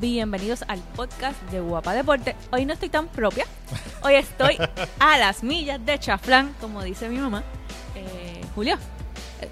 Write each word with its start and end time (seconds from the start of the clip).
bienvenidos 0.00 0.64
al 0.68 0.78
podcast 0.96 1.40
de 1.50 1.60
Guapa 1.60 1.92
Deporte. 1.94 2.34
Hoy 2.50 2.64
no 2.64 2.72
estoy 2.72 2.88
tan 2.88 3.08
propia, 3.08 3.44
hoy 4.02 4.14
estoy 4.14 4.56
a 4.98 5.18
las 5.18 5.42
millas 5.42 5.84
de 5.84 5.98
chaflán, 5.98 6.54
como 6.60 6.82
dice 6.82 7.08
mi 7.08 7.18
mamá. 7.18 7.42
Eh, 7.94 8.40
Julio, 8.54 8.76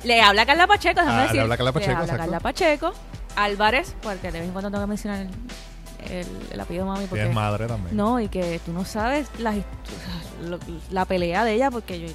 le 0.05 0.21
habla 0.21 0.47
Carla 0.47 0.67
Pacheco, 0.67 1.01
déjame 1.01 1.17
Ah, 1.17 1.21
le 1.21 1.27
decir. 1.29 1.41
habla 1.41 1.57
Carla 1.57 1.73
Pacheco, 1.73 1.93
Le 1.93 1.99
habla. 1.99 2.17
Carla 2.17 2.41
Pacheco, 2.41 2.93
Álvarez, 3.37 3.95
porque 4.03 4.33
de 4.33 4.39
vez 4.41 4.49
en 4.49 4.53
cuando 4.53 4.71
tengo 4.71 4.83
que 4.85 4.89
mencionar 4.89 5.21
el, 5.21 6.11
el- 6.13 6.27
el 6.53 6.61
apellido 6.61 6.85
de 6.87 6.91
mami. 6.93 7.07
Porque, 7.07 7.25
Que 7.25 7.29
es 7.29 7.35
madre 7.35 7.67
también. 7.67 7.97
no, 7.97 8.19
y 8.21 8.29
que 8.29 8.61
tú 8.65 8.73
no 8.73 8.85
sabes 8.85 9.29
lo- 9.39 10.59
la 10.91 11.05
pelea 11.05 11.45
de 11.45 11.53
ella, 11.55 11.71
porque 11.71 12.01
yo 12.01 12.09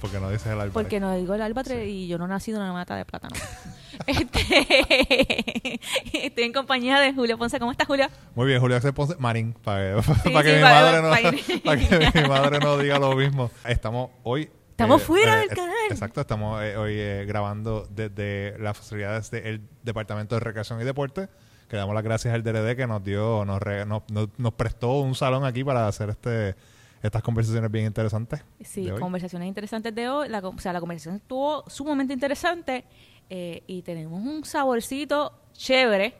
Porque 0.00 0.20
no 0.20 0.28
dices 0.30 0.48
el 0.48 0.60
álbum. 0.60 0.74
porque 0.74 1.00
no 1.00 1.14
digo 1.16 1.34
el 1.34 1.42
álbatre 1.42 1.86
y 1.86 2.06
yo 2.06 2.18
no 2.18 2.26
nací 2.26 2.52
de 2.52 2.58
una 2.58 2.72
mata 2.72 2.96
de 2.96 3.04
plátano. 3.04 3.34
Este, 4.06 5.80
estoy 6.26 6.44
en 6.44 6.52
compañía 6.52 6.98
de 7.00 7.12
Julio 7.12 7.38
Ponce. 7.38 7.58
¿Cómo 7.58 7.70
estás, 7.72 7.86
Julio? 7.86 8.06
Muy 8.34 8.46
bien, 8.46 8.60
Julio 8.60 8.78
Ponce, 8.94 9.16
Marín, 9.18 9.52
para 9.54 9.96
que, 9.96 10.02
Sí, 10.22 10.30
para 10.30 10.42
que 10.42 10.50
sí, 10.50 10.56
mi 10.56 10.62
madre 10.62 11.02
no, 11.02 11.10
para- 11.10 11.32
para 11.64 12.12
que 12.12 12.22
mi 12.22 12.28
madre 12.28 12.58
no 12.60 12.78
diga 12.78 12.98
lo 12.98 13.14
mismo. 13.14 13.50
Estamos 13.66 14.10
hoy. 14.22 14.50
Estamos 14.70 15.02
fuera 15.02 15.36
del 15.36 15.50
eh, 15.50 15.54
canal. 15.54 15.74
Exacto, 15.90 16.20
estamos 16.22 16.62
eh, 16.62 16.76
hoy 16.76 16.94
eh, 16.96 17.24
grabando 17.26 17.86
desde 17.90 18.56
las 18.58 18.76
facilidades 18.76 19.30
del 19.30 19.60
Departamento 19.82 20.34
de 20.34 20.40
Recreación 20.40 20.80
y 20.80 20.84
Deporte. 20.84 21.28
Que 21.68 21.76
damos 21.76 21.94
las 21.94 22.02
gracias 22.04 22.34
al 22.34 22.42
DRD 22.42 22.76
que 22.76 22.86
nos 22.86 23.02
dio, 23.04 23.44
nos, 23.44 23.60
re- 23.62 23.86
nos, 23.86 24.02
nos- 24.10 24.28
nos 24.38 24.52
prestó 24.54 25.00
un 25.00 25.14
salón 25.14 25.44
aquí 25.44 25.62
para 25.64 25.86
hacer 25.88 26.10
este 26.10 26.54
estas 27.02 27.20
conversaciones 27.22 27.68
bien 27.70 27.86
interesantes. 27.86 28.44
Sí, 28.60 28.88
conversaciones 29.00 29.48
interesantes 29.48 29.92
de 29.92 30.08
hoy. 30.08 30.28
La, 30.28 30.38
o 30.38 30.58
sea, 30.60 30.72
la 30.72 30.78
conversación 30.78 31.16
estuvo 31.16 31.68
sumamente 31.68 32.12
interesante 32.14 32.84
eh, 33.30 33.62
y 33.66 33.82
tenemos 33.82 34.20
un 34.20 34.44
saborcito 34.44 35.32
chévere 35.52 36.14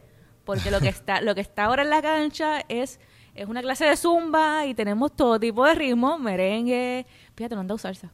porque 0.45 0.71
lo 0.71 0.81
que 0.81 0.89
está 0.91 1.21
lo 1.21 1.35
que 1.35 1.41
está 1.41 1.65
ahora 1.65 1.83
en 1.83 1.91
la 1.91 2.03
cancha 2.03 2.61
es 2.69 2.99
es 3.35 3.49
una 3.49 3.63
clase 3.63 3.87
de 3.87 3.97
zumba 3.97 4.67
y 4.67 4.75
tenemos 4.75 5.17
todo 5.17 5.41
tipo 5.41 5.65
de 5.67 5.75
ritmo, 5.75 6.19
merengue. 6.19 7.07
Fíjate, 7.35 7.55
no 7.55 7.63
han 7.63 7.67
dado 7.67 7.79
salsa. 7.79 8.13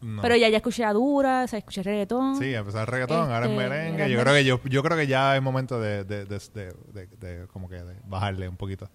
No. 0.00 0.22
Pero 0.22 0.36
ya 0.36 0.48
ya 0.48 0.58
escuché 0.58 0.84
a 0.84 0.92
Dura, 0.92 1.42
o 1.44 1.48
sea, 1.48 1.58
escuché 1.58 1.82
reggaetón. 1.82 2.36
Sí, 2.36 2.54
empezar 2.54 2.82
el 2.82 2.86
reggaetón, 2.86 3.32
ahora 3.32 3.46
es 3.46 3.50
Este, 3.52 3.56
merengue. 3.56 4.08
Yo 4.10 4.20
creo 4.20 4.34
que 4.34 4.44
yo, 4.44 4.60
yo 4.64 4.82
creo 4.84 4.96
que 4.96 5.06
ya 5.08 5.34
es 5.34 5.42
momento 5.42 5.80
de, 5.80 6.04
de, 6.04 6.26
de, 6.26 6.38
de- 6.92 7.06
de- 7.18 7.46
como 7.48 7.68
que 7.68 7.82
de 7.82 7.96
bajarle 8.04 8.48
un 8.48 8.56
poquito. 8.56 8.88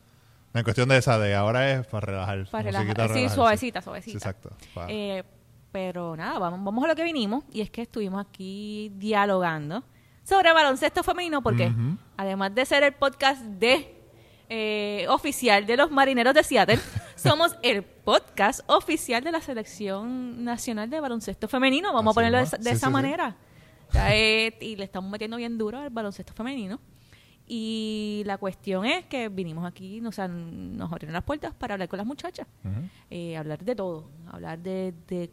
En 0.53 0.63
cuestión 0.63 0.87
de 0.87 0.97
esa, 0.97 1.17
de 1.19 1.33
ahora 1.35 1.71
es 1.71 1.87
para 1.87 2.05
relajar. 2.05 2.47
Para 2.49 2.63
relajar. 2.63 2.87
Sí, 2.87 2.93
relajar, 3.13 3.29
suavecita, 3.35 3.81
Sí, 3.81 3.83
suavecita. 3.85 4.17
exacto. 4.17 4.49
pa- 4.73 4.85
Eh, 4.89 5.23
pero 5.71 6.15
nada, 6.15 6.37
vamos, 6.39 6.63
vamos 6.63 6.83
a 6.85 6.87
lo 6.87 6.95
que 6.95 7.03
vinimos. 7.03 7.43
Y 7.51 7.61
es 7.61 7.69
que 7.69 7.81
estuvimos 7.83 8.25
aquí 8.25 8.91
dialogando 8.95 9.83
sobre 10.23 10.53
baloncesto 10.53 11.03
femenino, 11.03 11.41
porque 11.41 11.71
además 12.17 12.53
de 12.53 12.65
ser 12.65 12.83
el 12.83 12.93
podcast 12.93 13.41
de 13.43 13.97
eh, 14.49 15.05
oficial 15.09 15.65
de 15.65 15.77
los 15.77 15.89
marineros 15.91 16.33
de 16.33 16.43
Seattle, 16.43 16.79
somos 17.15 17.55
el 17.63 17.83
podcast 17.83 18.61
oficial 18.69 19.23
de 19.23 19.31
la 19.31 19.41
selección 19.41 20.43
nacional 20.43 20.89
de 20.89 20.99
baloncesto 20.99 21.47
femenino. 21.47 21.93
Vamos 21.93 22.11
Así 22.11 22.19
a 22.19 22.19
ponerlo 22.19 22.37
de, 22.39 22.43
esa- 22.43 22.57
de 22.57 22.63
Sí, 22.63 22.69
esa 22.69 22.79
sí, 22.79 22.85
sí. 22.87 22.91
manera. 22.91 23.35
O 23.89 23.91
sea, 23.93 24.15
eh, 24.15 24.57
y 24.61 24.75
le 24.75 24.83
estamos 24.85 25.09
metiendo 25.09 25.37
bien 25.37 25.57
duro 25.57 25.77
al 25.79 25.89
baloncesto 25.89 26.33
femenino. 26.33 26.79
Y 27.47 28.23
la 28.25 28.37
cuestión 28.37 28.85
es 28.85 29.05
que 29.07 29.27
vinimos 29.27 29.65
aquí, 29.65 29.99
o 30.05 30.11
sea, 30.11 30.27
nos 30.27 30.89
abrieron 30.91 31.11
las 31.13 31.23
puertas 31.23 31.53
para 31.53 31.73
hablar 31.73 31.89
con 31.89 31.97
las 31.97 32.05
muchachas 32.07 32.47
eh, 33.09 33.35
hablar 33.35 33.63
de 33.65 33.75
todo, 33.75 34.09
hablar 34.31 34.59
de, 34.59 34.93
de- 35.07 35.29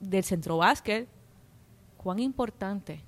del 0.00 0.24
centro 0.24 0.56
básquet, 0.56 1.06
cuán 1.96 2.18
importante 2.18 3.02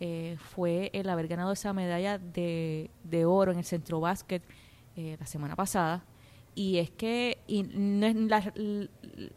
eh, 0.00 0.36
fue 0.38 0.90
el 0.92 1.08
haber 1.08 1.26
ganado 1.28 1.52
esa 1.52 1.72
medalla 1.72 2.18
de, 2.18 2.90
de 3.04 3.24
oro 3.24 3.52
en 3.52 3.58
el 3.58 3.64
centro 3.64 4.00
básquet 4.00 4.42
eh, 4.96 5.16
la 5.18 5.26
semana 5.26 5.56
pasada. 5.56 6.04
Y 6.54 6.78
es 6.78 6.90
que 6.90 7.38
y 7.46 7.64
la, 7.64 8.52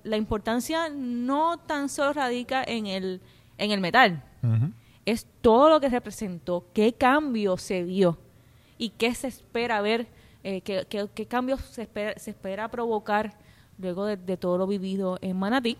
la 0.04 0.18
importancia 0.18 0.90
no 0.90 1.58
tan 1.60 1.90
solo 1.90 2.14
radica 2.14 2.64
en 2.64 2.86
el, 2.88 3.22
en 3.58 3.72
el 3.72 3.82
metal, 3.82 4.24
es 5.06 5.26
todo 5.42 5.70
lo 5.70 5.80
que 5.82 5.90
representó, 5.90 6.66
qué 6.74 6.94
cambio 6.94 7.58
se 7.58 7.84
vio 7.84 8.18
y 8.78 8.92
qué 8.92 9.14
se 9.16 9.28
espera 9.28 9.82
ver, 9.82 10.08
eh, 10.44 10.62
qué, 10.62 10.86
qué- 10.88 11.10
qué 11.14 11.26
cambios 11.26 11.60
se 11.62 11.82
espera, 11.82 12.18
se 12.18 12.30
espera 12.30 12.70
provocar 12.70 13.34
luego 13.78 14.06
de, 14.06 14.16
de 14.16 14.38
todo 14.38 14.58
lo 14.58 14.66
vivido 14.68 15.18
en 15.22 15.36
Manatí. 15.38 15.78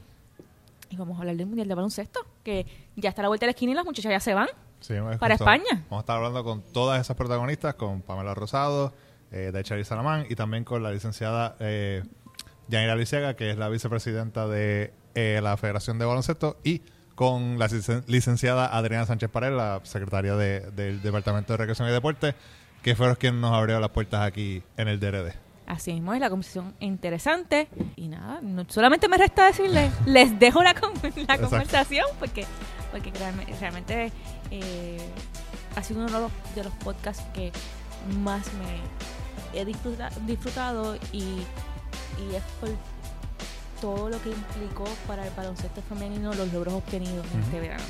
Y 0.90 0.96
vamos 0.98 1.18
a 1.18 1.22
hablar 1.22 1.36
del 1.36 1.46
Mundial 1.46 1.68
de 1.68 1.76
Baloncesto, 1.76 2.22
que 2.44 2.66
ya 2.96 3.10
está 3.10 3.22
a 3.22 3.24
la 3.24 3.28
vuelta 3.30 3.46
de 3.46 3.48
la 3.48 3.52
esquina 3.52 3.72
y 3.72 3.76
las 3.76 3.86
muchachas 3.86 4.12
ya 4.12 4.20
se 4.20 4.34
van. 4.34 4.48
Sí, 4.80 4.94
Para 5.20 5.36
justo. 5.38 5.52
España. 5.52 5.84
Vamos 5.90 5.98
a 5.98 6.00
estar 6.00 6.18
hablando 6.18 6.44
con 6.44 6.62
todas 6.74 7.00
esas 7.02 7.16
protagonistas, 7.18 7.76
con 7.76 8.02
Pamela 8.02 8.34
Rosado, 8.34 8.94
eh, 9.32 9.52
Daichari 9.54 9.84
Salamán 9.86 10.26
y 10.30 10.36
también 10.36 10.64
con 10.64 10.82
la 10.82 10.92
licenciada 10.92 11.56
eh, 11.60 12.04
Yanira 12.70 12.96
Lisiaga, 12.96 13.36
que 13.36 13.52
es 13.52 13.58
la 13.58 13.70
vicepresidenta 13.70 14.48
de 14.48 14.94
eh, 15.16 15.40
la 15.44 15.58
Federación 15.58 16.00
de 16.00 16.06
Baloncesto, 16.06 16.58
y 16.64 16.82
con 17.16 17.60
la 17.60 17.68
licen- 17.68 18.04
licenciada 18.08 18.68
Adriana 18.68 19.06
Sánchez 19.06 19.30
Pared, 19.30 19.52
la 19.56 19.82
secretaria 19.84 20.36
de- 20.36 20.72
del 20.72 21.02
Departamento 21.02 21.54
de 21.54 21.58
Recreación 21.58 21.90
y 21.90 21.92
Deporte, 21.92 22.34
que 22.82 22.96
fueron 22.96 23.16
quienes 23.18 23.42
nos 23.42 23.52
abrieron 23.54 23.82
las 23.82 23.92
puertas 23.92 24.22
aquí 24.26 24.64
en 24.78 24.88
el 24.88 25.00
DRD. 25.00 25.34
Así 25.70 25.94
mismo 25.94 26.14
es 26.14 26.20
la 26.20 26.30
conversación 26.30 26.74
interesante. 26.82 27.70
Y 27.96 28.08
nada, 28.10 28.40
no- 28.42 28.66
solamente 28.68 29.08
me 29.08 29.18
resta 29.18 29.46
decirles, 29.46 29.92
les 30.06 30.38
dejo 30.40 30.62
la, 30.64 30.74
con- 30.74 30.92
la 31.28 31.38
conversación 31.38 32.06
porque, 32.20 32.46
porque 32.92 33.14
realme- 33.14 33.46
realmente 33.60 34.12
eh, 34.52 34.98
ha 35.76 35.84
sido 35.84 36.02
uno 36.04 36.12
de 36.12 36.20
los, 36.22 36.32
de 36.56 36.64
los 36.64 36.74
podcasts 36.84 37.24
que 37.34 37.52
más 38.20 38.48
me 38.54 39.60
he 39.60 39.64
disfruta- 39.64 40.10
disfrutado 40.26 40.96
y, 41.12 41.22
y 41.22 42.36
es 42.36 42.44
por 42.60 42.70
todo 43.80 44.10
lo 44.10 44.22
que 44.22 44.30
implicó 44.32 44.86
para 45.08 45.26
el 45.26 45.34
baloncesto 45.36 45.82
femenino 45.84 46.34
los 46.34 46.52
logros 46.52 46.74
obtenidos 46.74 47.26
en 47.34 47.40
este 47.44 47.60
verano. 47.60 47.84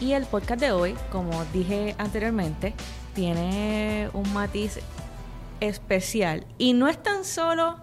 Y 0.00 0.12
el 0.12 0.24
podcast 0.26 0.60
de 0.60 0.72
hoy, 0.72 0.94
como 1.12 1.44
dije 1.46 1.94
anteriormente, 1.98 2.72
tiene 3.14 4.08
un 4.14 4.32
matiz 4.32 4.78
especial. 5.60 6.46
Y 6.58 6.72
no 6.72 6.88
es 6.88 7.02
tan 7.02 7.24
solo, 7.24 7.78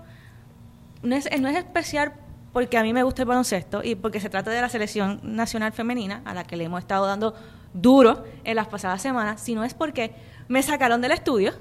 no 1.03 1.15
es, 1.15 1.29
no 1.39 1.47
es 1.47 1.57
especial 1.57 2.13
porque 2.53 2.77
a 2.77 2.83
mí 2.83 2.93
me 2.93 3.03
gusta 3.03 3.21
el 3.21 3.27
baloncesto 3.27 3.83
y 3.83 3.95
porque 3.95 4.19
se 4.19 4.29
trata 4.29 4.51
de 4.51 4.61
la 4.61 4.69
selección 4.69 5.19
nacional 5.23 5.73
femenina 5.73 6.21
a 6.25 6.33
la 6.33 6.43
que 6.43 6.57
le 6.57 6.63
hemos 6.63 6.79
estado 6.79 7.05
dando 7.05 7.35
duro 7.73 8.23
en 8.43 8.55
las 8.55 8.67
pasadas 8.67 9.01
semanas, 9.01 9.41
sino 9.41 9.63
es 9.63 9.73
porque 9.73 10.15
me 10.47 10.63
sacaron 10.63 11.01
del 11.01 11.11
estudio 11.11 11.53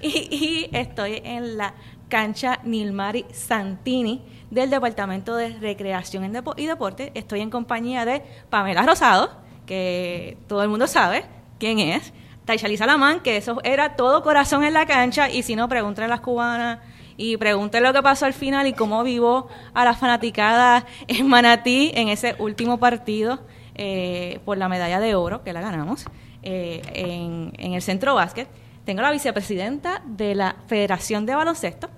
y, 0.00 0.08
y 0.30 0.76
estoy 0.76 1.22
en 1.24 1.56
la 1.56 1.74
cancha 2.08 2.60
Nilmari 2.64 3.24
Santini 3.32 4.22
del 4.50 4.70
Departamento 4.70 5.34
de 5.36 5.48
Recreación 5.58 6.24
y 6.56 6.66
Deporte. 6.66 7.10
Estoy 7.14 7.40
en 7.40 7.50
compañía 7.50 8.04
de 8.04 8.22
Pamela 8.50 8.82
Rosado, 8.82 9.30
que 9.66 10.38
todo 10.46 10.62
el 10.62 10.68
mundo 10.68 10.86
sabe 10.86 11.24
quién 11.58 11.78
es. 11.78 12.12
Tayshali 12.44 12.76
Salamán, 12.76 13.20
que 13.20 13.36
eso 13.36 13.60
era 13.64 13.96
todo 13.96 14.22
corazón 14.22 14.64
en 14.64 14.74
la 14.74 14.86
cancha, 14.86 15.30
y 15.30 15.42
si 15.42 15.56
no, 15.56 15.68
pregúntenle 15.68 16.06
a 16.06 16.08
las 16.08 16.20
cubanas 16.20 16.78
y 17.16 17.36
pregúntenle 17.36 17.88
lo 17.88 17.94
que 17.94 18.02
pasó 18.02 18.26
al 18.26 18.34
final 18.34 18.66
y 18.66 18.72
cómo 18.72 19.02
vivo 19.02 19.48
a 19.72 19.84
las 19.84 19.98
fanaticadas 19.98 20.84
en 21.06 21.28
Manatí 21.28 21.92
en 21.94 22.08
ese 22.08 22.34
último 22.38 22.78
partido 22.78 23.40
eh, 23.74 24.40
por 24.44 24.58
la 24.58 24.68
medalla 24.68 25.00
de 25.00 25.14
oro 25.14 25.42
que 25.42 25.52
la 25.52 25.60
ganamos 25.60 26.04
eh, 26.42 26.82
en, 26.92 27.72
el 27.72 27.82
centro 27.82 28.14
básquet. 28.14 28.48
Tengo 28.84 29.00
la 29.00 29.10
vicepresidenta 29.10 30.02
de 30.04 30.34
la 30.34 30.56
Federación 30.66 31.24
de 31.24 31.34
Baloncesto, 31.34 31.88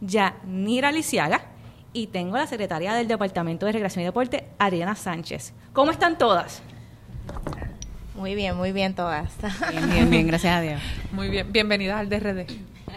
Yanira 0.00 0.92
Lisiaga, 0.92 1.40
y 1.92 2.08
tengo 2.08 2.36
la 2.36 2.46
secretaria 2.46 2.94
del 2.94 3.08
Departamento 3.08 3.66
de 3.66 3.72
Recreación 3.72 4.02
y 4.02 4.04
Deporte, 4.04 4.46
Ariana 4.58 4.94
Sánchez. 4.94 5.54
¿Cómo 5.72 5.90
están 5.90 6.18
todas? 6.18 6.62
Muy 8.16 8.34
bien, 8.34 8.56
muy 8.56 8.72
bien 8.72 8.94
todas. 8.94 9.30
Bien, 9.70 9.90
bien, 9.90 10.10
bien, 10.10 10.26
gracias 10.26 10.56
a 10.56 10.60
Dios. 10.60 10.80
Muy 11.12 11.28
bien, 11.28 11.52
bienvenidas 11.52 11.98
al 12.00 12.08
DRD, 12.08 12.46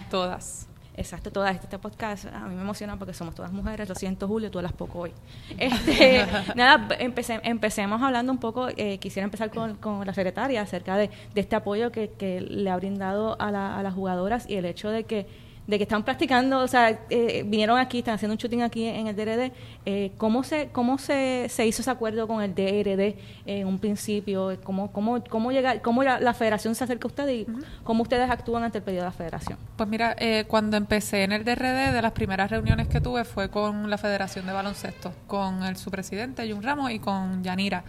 todas. 0.10 0.68
Exacto, 0.96 1.32
todas. 1.32 1.56
Este 1.56 1.78
podcast 1.80 2.26
a 2.26 2.48
mí 2.48 2.56
me 2.56 2.62
emociona 2.62 2.98
porque 2.98 3.14
somos 3.14 3.34
todas 3.36 3.52
mujeres. 3.54 3.88
Lo 3.88 3.96
siento, 3.96 4.28
Julio, 4.28 4.52
tú 4.52 4.62
las 4.62 4.74
poco 4.74 5.00
hoy. 5.00 5.12
Este, 5.58 6.26
nada, 6.56 6.88
empecé- 7.00 7.40
empecemos 7.44 8.02
hablando 8.02 8.32
un 8.32 8.38
poco. 8.40 8.68
eh, 8.76 8.98
quisiera 8.98 9.24
empezar 9.26 9.50
con, 9.50 9.76
con 9.76 10.06
la 10.06 10.14
secretaria 10.14 10.62
acerca 10.62 10.98
de, 10.98 11.10
de 11.34 11.42
este 11.42 11.56
apoyo 11.56 11.92
que, 11.92 12.10
que 12.18 12.42
le 12.42 12.70
ha 12.70 12.76
brindado 12.78 13.40
a, 13.42 13.52
la- 13.52 13.78
a 13.78 13.84
las 13.84 13.94
jugadoras 13.94 14.50
y 14.50 14.56
el 14.56 14.66
hecho 14.66 14.90
de 14.90 15.04
que 15.06 15.26
de 15.70 15.78
que 15.78 15.84
están 15.84 16.04
practicando, 16.04 16.62
o 16.62 16.68
sea, 16.68 17.00
eh, 17.12 17.44
vinieron 17.46 17.78
aquí, 17.78 18.00
están 18.00 18.16
haciendo 18.16 18.34
un 18.34 18.40
shooting 18.40 18.64
aquí 18.64 18.86
en 18.86 19.06
el 19.06 19.16
DRD. 19.16 19.52
Eh, 19.86 20.12
¿Cómo 20.18 20.44
se 20.44 20.70
cómo 20.72 20.98
se, 20.98 21.46
se 21.48 21.68
hizo 21.68 21.84
ese 21.84 21.92
acuerdo 21.92 22.28
con 22.28 22.42
el 22.42 22.56
DRD 22.56 23.16
en 23.46 23.68
un 23.68 23.78
principio? 23.78 24.58
¿Cómo, 24.64 24.92
cómo, 24.92 25.24
cómo, 25.30 25.52
llega, 25.52 25.80
cómo 25.84 26.02
la, 26.02 26.20
la 26.20 26.34
federación 26.34 26.74
se 26.74 26.86
acerca 26.86 27.06
a 27.06 27.10
ustedes 27.10 27.42
y 27.42 27.48
cómo 27.84 28.02
ustedes 28.02 28.32
actúan 28.32 28.64
ante 28.64 28.80
el 28.80 28.84
pedido 28.84 29.04
de 29.04 29.10
la 29.10 29.12
federación? 29.12 29.60
Pues 29.78 29.88
mira, 29.88 30.16
eh, 30.18 30.46
cuando 30.48 30.76
empecé 30.76 31.24
en 31.24 31.34
el 31.34 31.44
DRD, 31.44 31.94
de 31.94 32.02
las 32.02 32.14
primeras 32.14 32.50
reuniones 32.50 32.88
que 32.88 33.00
tuve 33.00 33.24
fue 33.24 33.50
con 33.50 33.92
la 33.92 34.00
Federación 34.00 34.48
de 34.48 34.54
Baloncesto, 34.54 35.14
con 35.28 35.62
el, 35.62 35.78
su 35.78 35.92
presidente, 35.92 36.52
Jun 36.52 36.64
Ramos, 36.64 36.90
y 36.90 36.98
con 36.98 37.44
Yanira. 37.44 37.84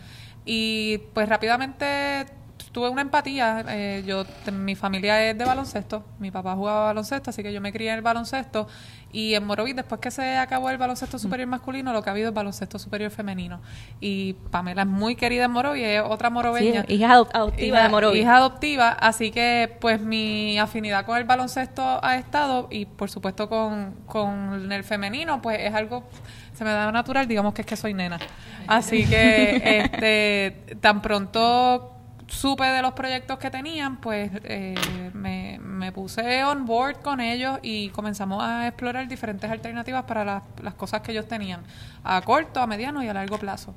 Y 0.44 0.98
pues 1.14 1.28
rápidamente 1.28 2.26
tuve 2.72 2.88
una 2.88 3.02
empatía. 3.02 3.64
eh, 3.68 4.02
yo, 4.06 4.24
mi 4.52 4.74
familia 4.74 5.22
es 5.30 5.36
de 5.38 5.44
baloncesto. 5.44 6.04
Mi 6.18 6.30
papá 6.30 6.54
jugaba 6.54 6.84
baloncesto, 6.86 7.30
así 7.30 7.42
que 7.42 7.52
yo 7.52 7.60
me 7.60 7.72
crié 7.72 7.90
en 7.90 7.96
el 7.96 8.02
baloncesto. 8.02 8.66
Y 9.12 9.34
en 9.34 9.44
Morovis, 9.44 9.74
después 9.74 10.00
que 10.00 10.12
se 10.12 10.36
acabó 10.38 10.70
el 10.70 10.78
baloncesto 10.78 11.18
superior 11.18 11.48
masculino, 11.48 11.92
lo 11.92 12.00
que 12.00 12.10
ha 12.10 12.12
habido 12.12 12.28
es 12.28 12.34
baloncesto 12.34 12.78
superior 12.78 13.10
femenino. 13.10 13.60
Y 14.00 14.34
Pamela 14.52 14.82
es 14.82 14.88
muy 14.88 15.16
querida 15.16 15.46
en 15.46 15.50
Morovis, 15.50 15.82
es 15.84 16.02
otra 16.04 16.28
Sí, 16.28 16.32
moroveña. 16.34 16.84
hija 16.86 17.08
adop- 17.16 17.30
adoptiva 17.32 17.76
Hija- 17.78 17.82
de 17.82 17.88
Morovis. 17.88 18.22
Hija 18.22 18.36
adoptiva, 18.36 18.90
así 18.90 19.32
que 19.32 19.76
pues 19.80 20.00
mi 20.00 20.58
afinidad 20.60 21.04
con 21.06 21.18
el 21.18 21.24
baloncesto 21.24 21.98
ha 22.04 22.16
estado 22.18 22.68
y 22.70 22.84
por 22.86 23.10
supuesto 23.10 23.48
con, 23.48 23.94
con 24.06 24.70
el 24.70 24.84
femenino, 24.84 25.42
pues 25.42 25.58
es 25.60 25.74
algo, 25.74 26.04
se 26.52 26.62
me 26.62 26.70
da 26.70 26.92
natural, 26.92 27.26
digamos 27.26 27.52
que 27.52 27.62
es 27.62 27.66
que 27.66 27.76
soy 27.76 27.94
nena. 27.94 28.18
Así 28.68 29.06
que 29.06 29.56
este 29.92 30.76
tan 30.80 31.02
pronto 31.02 31.96
supe 32.30 32.64
de 32.64 32.80
los 32.80 32.92
proyectos 32.92 33.38
que 33.38 33.50
tenían, 33.50 34.00
pues 34.00 34.30
eh, 34.44 34.74
me, 35.12 35.58
me 35.58 35.92
puse 35.92 36.44
on 36.44 36.64
board 36.64 37.02
con 37.02 37.20
ellos 37.20 37.58
y 37.62 37.90
comenzamos 37.90 38.42
a 38.42 38.68
explorar 38.68 39.08
diferentes 39.08 39.50
alternativas 39.50 40.04
para 40.04 40.24
las, 40.24 40.42
las 40.62 40.74
cosas 40.74 41.02
que 41.02 41.12
ellos 41.12 41.26
tenían, 41.26 41.62
a 42.04 42.22
corto, 42.22 42.60
a 42.60 42.66
mediano 42.66 43.02
y 43.02 43.08
a 43.08 43.14
largo 43.14 43.38
plazo. 43.38 43.74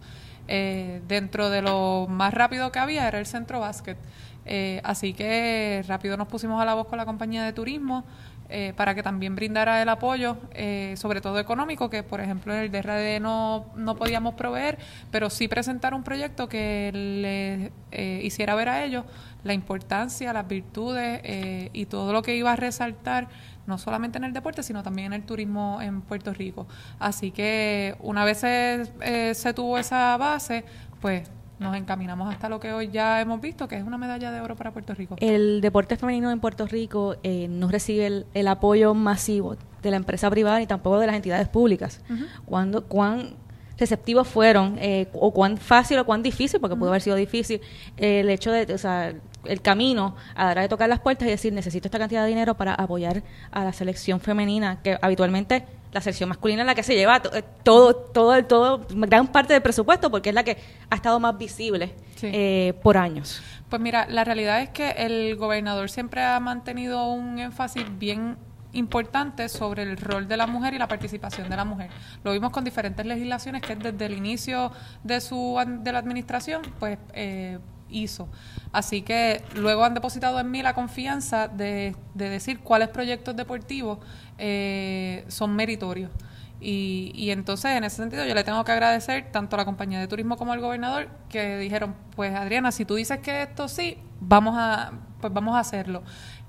Eh, 0.48 1.02
dentro 1.08 1.50
de 1.50 1.62
lo 1.62 2.06
más 2.10 2.34
rápido 2.34 2.72
que 2.72 2.80
había 2.80 3.08
era 3.08 3.20
el 3.20 3.26
centro 3.26 3.60
básquet. 3.60 3.98
Eh, 4.46 4.82
así 4.84 5.14
que 5.14 5.84
rápido 5.88 6.18
nos 6.18 6.28
pusimos 6.28 6.62
a 6.62 6.66
la 6.66 6.74
voz 6.74 6.88
con 6.88 6.98
la 6.98 7.06
compañía 7.06 7.44
de 7.44 7.54
turismo 7.54 8.04
eh, 8.50 8.74
para 8.76 8.96
que 8.96 9.04
también 9.04 9.36
brindara 9.36 9.82
el 9.82 9.90
apoyo, 9.90 10.38
eh, 10.54 10.94
sobre 10.98 11.22
todo 11.22 11.40
económico, 11.40 11.90
que 11.90 12.04
por 12.04 12.22
ejemplo 12.22 12.54
en 12.54 12.60
el 12.62 12.72
DRD 12.72 13.20
no, 13.20 13.66
no 13.76 13.96
podíamos 13.96 14.36
proveer, 14.36 14.78
pero 15.12 15.30
sí 15.30 15.48
presentar 15.48 15.94
un 15.94 16.04
proyecto 16.04 16.48
que 16.48 16.92
les 16.94 17.72
eh, 17.92 18.22
hiciera 18.24 18.56
ver 18.56 18.70
a 18.70 18.84
ellos 18.84 19.06
la 19.44 19.54
importancia, 19.54 20.34
las 20.34 20.48
virtudes 20.48 21.22
eh, 21.24 21.70
y 21.74 21.86
todo 21.86 22.14
lo 22.14 22.22
que 22.22 22.36
iba 22.36 22.52
a 22.52 22.56
resaltar, 22.56 23.28
no 23.68 23.78
solamente 23.78 24.18
en 24.18 24.24
el 24.24 24.34
deporte, 24.34 24.64
sino 24.64 24.84
también 24.84 25.08
en 25.08 25.14
el 25.14 25.26
turismo 25.26 25.80
en 25.82 26.02
Puerto 26.02 26.34
Rico. 26.34 26.68
Así 27.00 27.32
que 27.32 27.96
una 28.00 28.26
vez 28.26 28.40
se, 28.40 28.84
eh, 29.02 29.36
se 29.36 29.54
tuvo 29.54 29.78
esa 29.78 30.18
base, 30.18 30.66
pues 31.02 31.30
nos 31.60 31.76
encaminamos 31.76 32.32
hasta 32.32 32.50
lo 32.50 32.60
que 32.60 32.74
hoy 32.74 32.90
ya 32.90 33.22
hemos 33.22 33.40
visto, 33.42 33.68
que 33.68 33.78
es 33.78 33.84
una 33.84 33.98
medalla 33.98 34.32
de 34.32 34.42
oro 34.42 34.56
para 34.56 34.72
Puerto 34.72 34.94
Rico. 34.94 35.16
El 35.20 35.62
deporte 35.62 35.98
femenino 35.98 36.32
en 36.32 36.40
Puerto 36.40 36.68
Rico 36.68 37.16
eh, 37.24 37.48
no 37.50 37.70
recibe 37.70 38.08
el, 38.08 38.26
el 38.34 38.48
apoyo 38.48 38.94
masivo 38.94 39.56
de 39.82 39.92
la 39.92 39.98
empresa 39.98 40.30
privada 40.30 40.60
ni 40.60 40.68
tampoco 40.68 41.00
de 41.00 41.08
las 41.08 41.16
entidades 41.16 41.48
públicas. 41.48 42.02
Cuando, 42.46 42.86
¿Cuán 42.86 43.36
receptivos 43.78 44.28
fueron 44.28 44.78
eh, 44.80 45.08
o 45.14 45.32
cuán 45.32 45.58
fácil 45.58 46.00
o 46.00 46.06
cuán 46.06 46.24
difícil, 46.24 46.60
porque 46.60 46.76
pudo 46.76 46.90
haber 46.90 47.02
sido 47.02 47.16
difícil, 47.16 47.62
eh, 47.98 48.22
el 48.22 48.30
hecho 48.30 48.52
de, 48.52 48.74
o 48.74 48.78
sea, 48.78 49.14
el 49.46 49.62
camino 49.62 50.16
a 50.36 50.46
dar 50.46 50.60
de 50.60 50.70
tocar 50.70 50.88
las 50.88 51.00
puertas 51.00 51.28
y 51.28 51.32
decir 51.32 51.54
necesito 51.54 51.88
esta 51.88 52.00
cantidad 52.00 52.24
de 52.24 52.30
dinero 52.30 52.56
para 52.56 52.74
apoyar 52.74 53.24
a 53.52 53.64
la 53.64 53.74
selección 53.74 54.20
femenina, 54.20 54.82
que 54.82 54.98
habitualmente 55.02 55.66
la 55.94 56.02
selección 56.02 56.28
masculina 56.30 56.64
es 56.64 56.66
la 56.66 56.76
que 56.76 56.84
se 56.84 56.96
lleva 56.96 57.22
eh, 57.34 57.44
todo, 57.64 57.96
todo, 57.96 58.44
todo, 58.46 58.86
gran 58.90 59.28
parte 59.28 59.54
del 59.54 59.62
presupuesto 59.62 60.10
porque 60.12 60.30
es 60.30 60.36
la 60.36 60.44
que 60.44 60.58
ha 60.90 60.96
estado 60.96 61.20
más 61.20 61.38
visible 61.38 61.94
Sí. 62.16 62.30
eh, 62.34 62.74
por 62.82 62.98
años. 62.98 63.42
Pues 63.70 63.82
mira, 63.82 64.06
la 64.10 64.24
realidad 64.24 64.62
es 64.62 64.70
que 64.70 64.92
el 64.92 65.36
gobernador 65.36 65.90
siempre 65.90 66.24
ha 66.24 66.40
mantenido 66.40 67.06
un 67.08 67.40
énfasis 67.40 67.86
bien 67.98 68.38
importante 68.72 69.50
sobre 69.50 69.84
el 69.84 69.98
rol 69.98 70.28
de 70.28 70.38
la 70.38 70.48
mujer 70.48 70.74
y 70.74 70.78
la 70.78 70.88
participación 70.88 71.50
de 71.50 71.56
la 71.56 71.66
mujer. 71.66 71.90
Lo 72.24 72.32
vimos 72.32 72.52
con 72.52 72.64
diferentes 72.64 73.06
legislaciones 73.06 73.62
que 73.62 73.76
desde 73.76 74.06
el 74.06 74.14
inicio 74.14 74.72
de 75.04 75.22
su 75.22 75.58
de 75.82 75.92
la 75.92 76.00
administración, 76.00 76.62
pues 76.80 76.98
eh, 77.14 77.60
hizo. 77.94 78.28
Así 78.72 79.02
que 79.02 79.44
luego 79.56 79.86
han 79.86 79.94
depositado 79.94 80.40
en 80.40 80.52
mí 80.52 80.62
la 80.62 80.74
confianza 80.74 81.48
de, 81.48 81.96
de 82.14 82.30
decir 82.30 82.60
cuáles 82.60 82.90
proyectos 82.90 83.36
deportivos 83.36 84.00
eh, 84.38 85.24
son 85.28 85.56
meritorios. 85.56 86.12
Y, 86.60 87.12
y 87.16 87.32
entonces, 87.32 87.72
en 87.72 87.84
ese 87.84 87.98
sentido, 87.98 88.26
yo 88.26 88.34
le 88.34 88.44
tengo 88.44 88.64
que 88.64 88.72
agradecer 88.72 89.32
tanto 89.32 89.56
a 89.56 89.60
la 89.60 89.66
compañía 89.66 90.00
de 90.00 90.08
turismo 90.08 90.38
como 90.38 90.54
al 90.54 90.62
gobernador 90.62 91.10
que 91.28 91.58
dijeron, 91.58 91.94
pues 92.16 92.34
Adriana, 92.34 92.72
si 92.72 92.86
tú 92.86 92.96
dices 92.96 93.20
que 93.20 93.44
esto 93.44 93.68
sí, 93.68 93.98
vamos 94.22 94.56
a, 94.58 94.94
pues 95.20 95.34
vamos 95.34 95.56
a 95.56 95.60
hacerlo. 95.60 96.04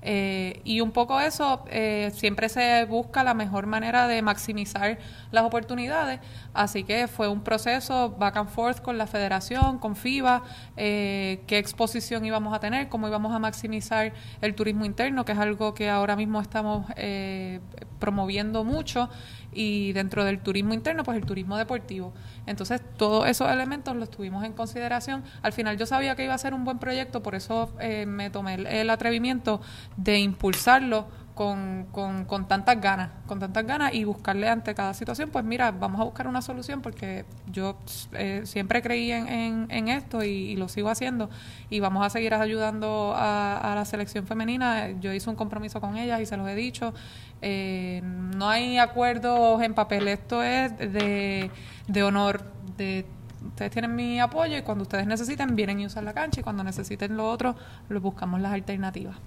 Eh, 0.07 0.61
y 0.63 0.81
un 0.81 0.91
poco 0.91 1.19
eso, 1.19 1.65
eh, 1.67 2.11
siempre 2.13 2.47
se 2.47 2.85
busca 2.85 3.23
la 3.23 3.33
mejor 3.33 3.65
manera 3.65 4.07
de 4.07 4.21
maximizar 4.21 4.99
las 5.31 5.43
oportunidades, 5.43 6.19
así 6.53 6.83
que 6.83 7.07
fue 7.07 7.27
un 7.27 7.41
proceso 7.41 8.11
back 8.11 8.37
and 8.37 8.49
forth 8.49 8.81
con 8.81 8.99
la 8.99 9.07
federación, 9.07 9.79
con 9.79 9.95
FIBA, 9.95 10.43
eh, 10.77 11.41
qué 11.47 11.57
exposición 11.57 12.23
íbamos 12.23 12.53
a 12.53 12.59
tener, 12.59 12.87
cómo 12.87 13.07
íbamos 13.07 13.33
a 13.33 13.39
maximizar 13.39 14.13
el 14.41 14.53
turismo 14.53 14.85
interno, 14.85 15.25
que 15.25 15.31
es 15.31 15.39
algo 15.39 15.73
que 15.73 15.89
ahora 15.89 16.15
mismo 16.15 16.39
estamos 16.39 16.85
eh, 16.97 17.59
promoviendo 17.99 18.63
mucho, 18.63 19.09
y 19.55 19.93
dentro 19.93 20.23
del 20.25 20.39
turismo 20.39 20.73
interno, 20.73 21.03
pues 21.03 21.17
el 21.17 21.25
turismo 21.25 21.57
deportivo. 21.57 22.13
Entonces, 22.45 22.81
todos 22.97 23.27
esos 23.27 23.49
elementos 23.49 23.95
los 23.95 24.11
tuvimos 24.11 24.43
en 24.43 24.53
consideración. 24.53 25.23
Al 25.41 25.53
final 25.53 25.77
yo 25.77 25.85
sabía 25.85 26.15
que 26.15 26.25
iba 26.25 26.33
a 26.33 26.37
ser 26.37 26.53
un 26.53 26.65
buen 26.65 26.77
proyecto, 26.77 27.23
por 27.23 27.33
eso 27.33 27.73
eh, 27.79 28.05
me 28.05 28.29
tomé 28.29 28.55
el, 28.55 28.67
el 28.67 28.89
atrevimiento 28.89 29.61
de 29.97 30.19
impulsarlo 30.19 31.07
con, 31.35 31.85
con, 31.91 32.23
con 32.25 32.47
tantas 32.47 32.79
ganas, 32.79 33.09
con 33.27 33.39
tantas 33.39 33.65
ganas 33.67 33.93
y 33.93 34.05
buscarle 34.05 34.47
ante 34.47 34.73
cada 34.73 34.93
situación, 34.93 35.29
pues 35.29 35.43
mira, 35.43 35.71
vamos 35.71 35.99
a 35.99 36.05
buscar 36.05 36.27
una 36.27 36.41
solución 36.41 36.81
porque 36.81 37.25
yo 37.51 37.77
eh, 38.13 38.41
siempre 38.45 38.81
creí 38.81 39.11
en, 39.11 39.67
en, 39.69 39.87
esto 39.89 40.23
y, 40.23 40.29
y 40.29 40.55
lo 40.55 40.69
sigo 40.69 40.89
haciendo 40.89 41.29
y 41.69 41.81
vamos 41.81 42.05
a 42.05 42.09
seguir 42.09 42.33
ayudando 42.33 43.13
a, 43.15 43.57
a 43.57 43.75
la 43.75 43.83
selección 43.83 44.25
femenina. 44.25 44.91
Yo 45.01 45.13
hice 45.13 45.29
un 45.29 45.35
compromiso 45.35 45.81
con 45.81 45.97
ellas 45.97 46.21
y 46.21 46.25
se 46.25 46.37
los 46.37 46.47
he 46.47 46.55
dicho. 46.55 46.93
Eh, 47.41 48.01
no 48.03 48.49
hay 48.49 48.77
acuerdos 48.77 49.61
en 49.61 49.73
papel, 49.73 50.07
esto 50.07 50.41
es 50.41 50.77
de, 50.77 51.51
de 51.87 52.03
honor, 52.03 52.43
de 52.77 53.05
ustedes 53.45 53.71
tienen 53.71 53.95
mi 53.95 54.19
apoyo 54.19 54.57
y 54.57 54.61
cuando 54.61 54.83
ustedes 54.83 55.05
necesiten 55.05 55.55
vienen 55.55 55.79
y 55.79 55.85
usan 55.85 56.05
la 56.05 56.13
cancha 56.13 56.39
y 56.39 56.43
cuando 56.43 56.63
necesiten 56.63 57.17
lo 57.17 57.29
otro, 57.29 57.55
lo 57.89 58.01
buscamos 58.01 58.41
las 58.41 58.53
alternativas. 58.53 59.17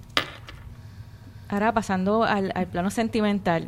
Ahora 1.49 1.73
pasando 1.73 2.25
al, 2.25 2.53
al 2.55 2.67
plano 2.67 2.91
sentimental, 2.91 3.67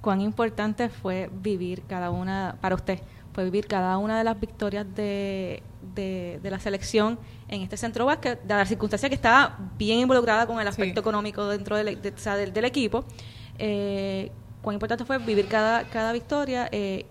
¿cuán 0.00 0.20
importante 0.20 0.88
fue 0.88 1.28
vivir 1.42 1.82
cada 1.86 2.10
una, 2.10 2.56
para 2.60 2.74
usted, 2.74 3.00
fue 3.34 3.44
vivir 3.44 3.66
cada 3.66 3.98
una 3.98 4.16
de 4.18 4.24
las 4.24 4.40
victorias 4.40 4.86
de, 4.96 5.62
de, 5.94 6.40
de 6.42 6.50
la 6.50 6.58
selección 6.58 7.18
en 7.48 7.62
este 7.62 7.76
centro 7.76 8.06
básquet, 8.06 8.42
dada 8.44 8.62
la 8.62 8.66
circunstancia 8.66 9.08
que 9.08 9.14
estaba 9.14 9.56
bien 9.78 9.98
involucrada 10.00 10.46
con 10.46 10.58
el 10.60 10.66
aspecto 10.68 10.94
Sí. 10.94 11.00
económico 11.00 11.46
dentro 11.48 11.76
del, 11.76 12.00
de- 12.00 12.08
o 12.10 12.18
sea, 12.18 12.36
del, 12.36 12.52
del 12.52 12.64
equipo? 12.64 13.04
Eh, 13.58 14.32
¿Cuán 14.62 14.74
importante 14.74 15.04
fue 15.04 15.18
vivir 15.18 15.46
cada, 15.48 15.84
cada 15.84 16.12
victoria? 16.12 16.68
eh, 16.72 17.06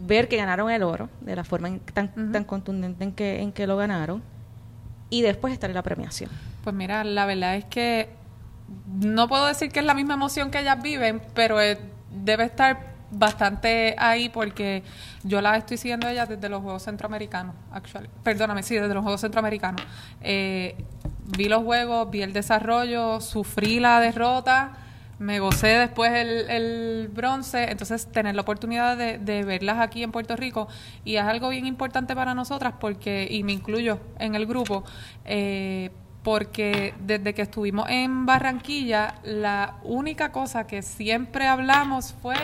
ver 0.00 0.28
que 0.28 0.36
ganaron 0.36 0.70
el 0.70 0.82
oro 0.84 1.10
de 1.20 1.34
la 1.34 1.42
forma 1.42 1.66
en- 1.68 1.80
tan, 1.80 2.30
tan 2.32 2.44
contundente 2.44 3.02
en 3.02 3.12
que, 3.12 3.40
en 3.42 3.50
que 3.50 3.66
lo 3.66 3.76
ganaron 3.76 4.22
y 5.10 5.22
después 5.22 5.52
estar 5.52 5.68
en 5.68 5.74
la 5.74 5.82
premiación. 5.82 6.30
Pues 6.62 6.74
mira, 6.74 7.02
la 7.02 7.26
verdad 7.26 7.56
es 7.56 7.64
que 7.64 8.08
no 9.00 9.28
puedo 9.28 9.46
decir 9.46 9.70
que 9.70 9.80
es 9.80 9.86
la 9.86 9.94
misma 9.94 10.14
emoción 10.14 10.50
que 10.50 10.60
ellas 10.60 10.82
viven, 10.82 11.22
pero 11.34 11.58
debe 12.10 12.44
estar 12.44 12.88
bastante 13.10 13.94
ahí 13.98 14.28
porque 14.28 14.82
yo 15.22 15.40
la 15.40 15.56
estoy 15.56 15.76
siguiendo 15.76 16.06
a 16.06 16.12
ellas 16.12 16.28
desde 16.28 16.48
los 16.48 16.62
Juegos 16.62 16.82
Centroamericanos, 16.82 17.54
actually. 17.72 18.08
Perdóname, 18.22 18.62
sí, 18.62 18.74
desde 18.74 18.94
los 18.94 19.02
Juegos 19.02 19.20
Centroamericanos. 19.20 19.82
Eh, 20.20 20.76
vi 21.36 21.48
los 21.48 21.62
juegos, 21.62 22.10
vi 22.10 22.22
el 22.22 22.32
desarrollo, 22.32 23.20
sufrí 23.20 23.80
la 23.80 24.00
derrota, 24.00 24.72
me 25.18 25.40
gocé 25.40 25.68
después 25.68 26.12
el, 26.12 26.48
el 26.48 27.08
bronce, 27.08 27.70
entonces 27.70 28.06
tener 28.06 28.34
la 28.34 28.42
oportunidad 28.42 28.96
de, 28.96 29.18
de 29.18 29.42
verlas 29.44 29.78
aquí 29.80 30.02
en 30.02 30.12
Puerto 30.12 30.36
Rico 30.36 30.68
y 31.04 31.16
es 31.16 31.24
algo 31.24 31.48
bien 31.48 31.66
importante 31.66 32.14
para 32.14 32.34
nosotras 32.34 32.74
porque, 32.78 33.26
y 33.28 33.42
me 33.42 33.52
incluyo 33.52 33.98
en 34.18 34.34
el 34.36 34.46
grupo, 34.46 34.84
eh, 35.24 35.90
porque 36.28 36.92
desde 37.00 37.32
que 37.32 37.40
estuvimos 37.40 37.88
en 37.88 38.26
Barranquilla, 38.26 39.14
la 39.24 39.76
única 39.82 40.30
cosa 40.30 40.66
que 40.66 40.82
siempre 40.82 41.46
hablamos 41.46 42.12
fue 42.20 42.34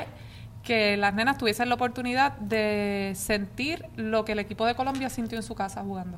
que 0.62 0.96
las 0.96 1.12
nenas 1.12 1.36
tuviesen 1.36 1.68
la 1.68 1.74
oportunidad 1.74 2.32
de 2.38 3.12
sentir 3.14 3.84
lo 3.96 4.24
que 4.24 4.32
el 4.32 4.38
equipo 4.38 4.64
de 4.64 4.74
Colombia 4.74 5.10
sintió 5.10 5.36
en 5.36 5.42
su 5.42 5.54
casa 5.54 5.82
jugando. 5.82 6.16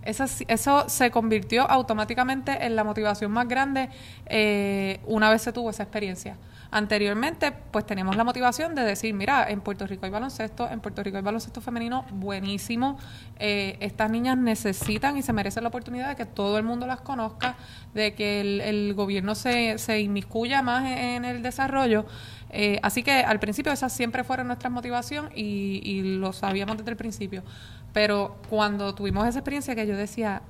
Eso, 0.00 0.24
eso 0.48 0.88
se 0.88 1.10
convirtió 1.10 1.70
automáticamente 1.70 2.64
en 2.64 2.74
la 2.74 2.84
motivación 2.84 3.32
más 3.32 3.46
grande 3.46 3.90
eh, 4.24 5.00
una 5.04 5.28
vez 5.28 5.42
se 5.42 5.52
tuvo 5.52 5.68
esa 5.68 5.82
experiencia. 5.82 6.38
Anteriormente, 6.70 7.50
pues 7.70 7.86
teníamos 7.86 8.14
la 8.16 8.24
motivación 8.24 8.74
de 8.74 8.82
decir, 8.82 9.14
mira, 9.14 9.48
en 9.48 9.62
Puerto 9.62 9.86
Rico 9.86 10.04
hay 10.04 10.10
baloncesto, 10.10 10.68
en 10.68 10.80
Puerto 10.80 11.02
Rico 11.02 11.16
hay 11.16 11.22
baloncesto 11.22 11.62
femenino 11.62 12.04
buenísimo, 12.10 12.98
eh, 13.38 13.78
estas 13.80 14.10
niñas 14.10 14.36
necesitan 14.36 15.16
y 15.16 15.22
se 15.22 15.32
merecen 15.32 15.62
la 15.62 15.70
oportunidad 15.70 16.08
de 16.10 16.16
que 16.16 16.26
todo 16.26 16.58
el 16.58 16.64
mundo 16.64 16.86
las 16.86 17.00
conozca, 17.00 17.56
de 17.94 18.12
que 18.14 18.40
el, 18.68 18.92
gobierno 18.92 19.34
se, 19.34 19.78
se 19.78 20.00
inmiscuya 20.00 20.60
más 20.60 20.84
en, 20.84 20.98
en 20.98 21.24
el 21.24 21.42
desarrollo. 21.42 22.04
Eh, 22.50 22.78
así 22.82 23.02
que 23.02 23.12
al 23.12 23.40
principio 23.40 23.72
esas 23.72 23.92
siempre 23.92 24.22
fueron 24.22 24.46
nuestra 24.48 24.68
motivación 24.68 25.30
y, 25.34 25.80
y 25.82 26.18
lo 26.18 26.34
sabíamos 26.34 26.76
desde 26.76 26.90
el 26.90 26.96
principio. 26.98 27.44
Pero 27.94 28.36
cuando 28.50 28.94
tuvimos 28.94 29.26
esa 29.26 29.38
experiencia 29.38 29.74
que 29.74 29.86
yo 29.86 29.96
decía, 29.96 30.42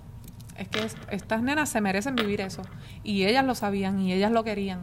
es 0.57 0.67
que 0.69 0.81
es- 0.85 0.97
estas 1.13 1.43
nenas 1.43 1.69
se 1.69 1.81
merecen 1.81 2.17
vivir 2.17 2.41
eso. 2.41 2.63
Y 3.05 3.25
ellas 3.25 3.45
lo 3.45 3.55
sabían 3.55 4.01
y 4.01 4.13
ellas 4.13 4.33
lo 4.33 4.43
querían. 4.43 4.81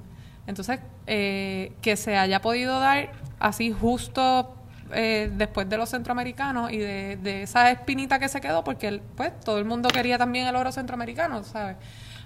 Entonces, 0.48 0.80
eh, 1.08 1.74
que 1.82 1.96
se 1.96 2.18
haya 2.18 2.42
podido 2.42 2.80
dar 2.80 3.12
así 3.40 3.72
justo 3.72 4.56
eh, 4.94 5.32
después 5.34 5.68
de 5.68 5.78
los 5.78 5.90
centroamericanos 5.90 6.72
y 6.72 6.78
de, 6.78 7.18
de 7.18 7.44
esa 7.44 7.72
espinita 7.72 8.20
que 8.20 8.30
se 8.30 8.42
quedó, 8.42 8.64
porque 8.64 9.02
pues 9.16 9.40
todo 9.40 9.58
el 9.58 9.66
mundo 9.66 9.90
quería 9.90 10.18
también 10.18 10.48
el 10.48 10.56
oro 10.56 10.72
centroamericano, 10.72 11.44
¿sabes? 11.44 11.78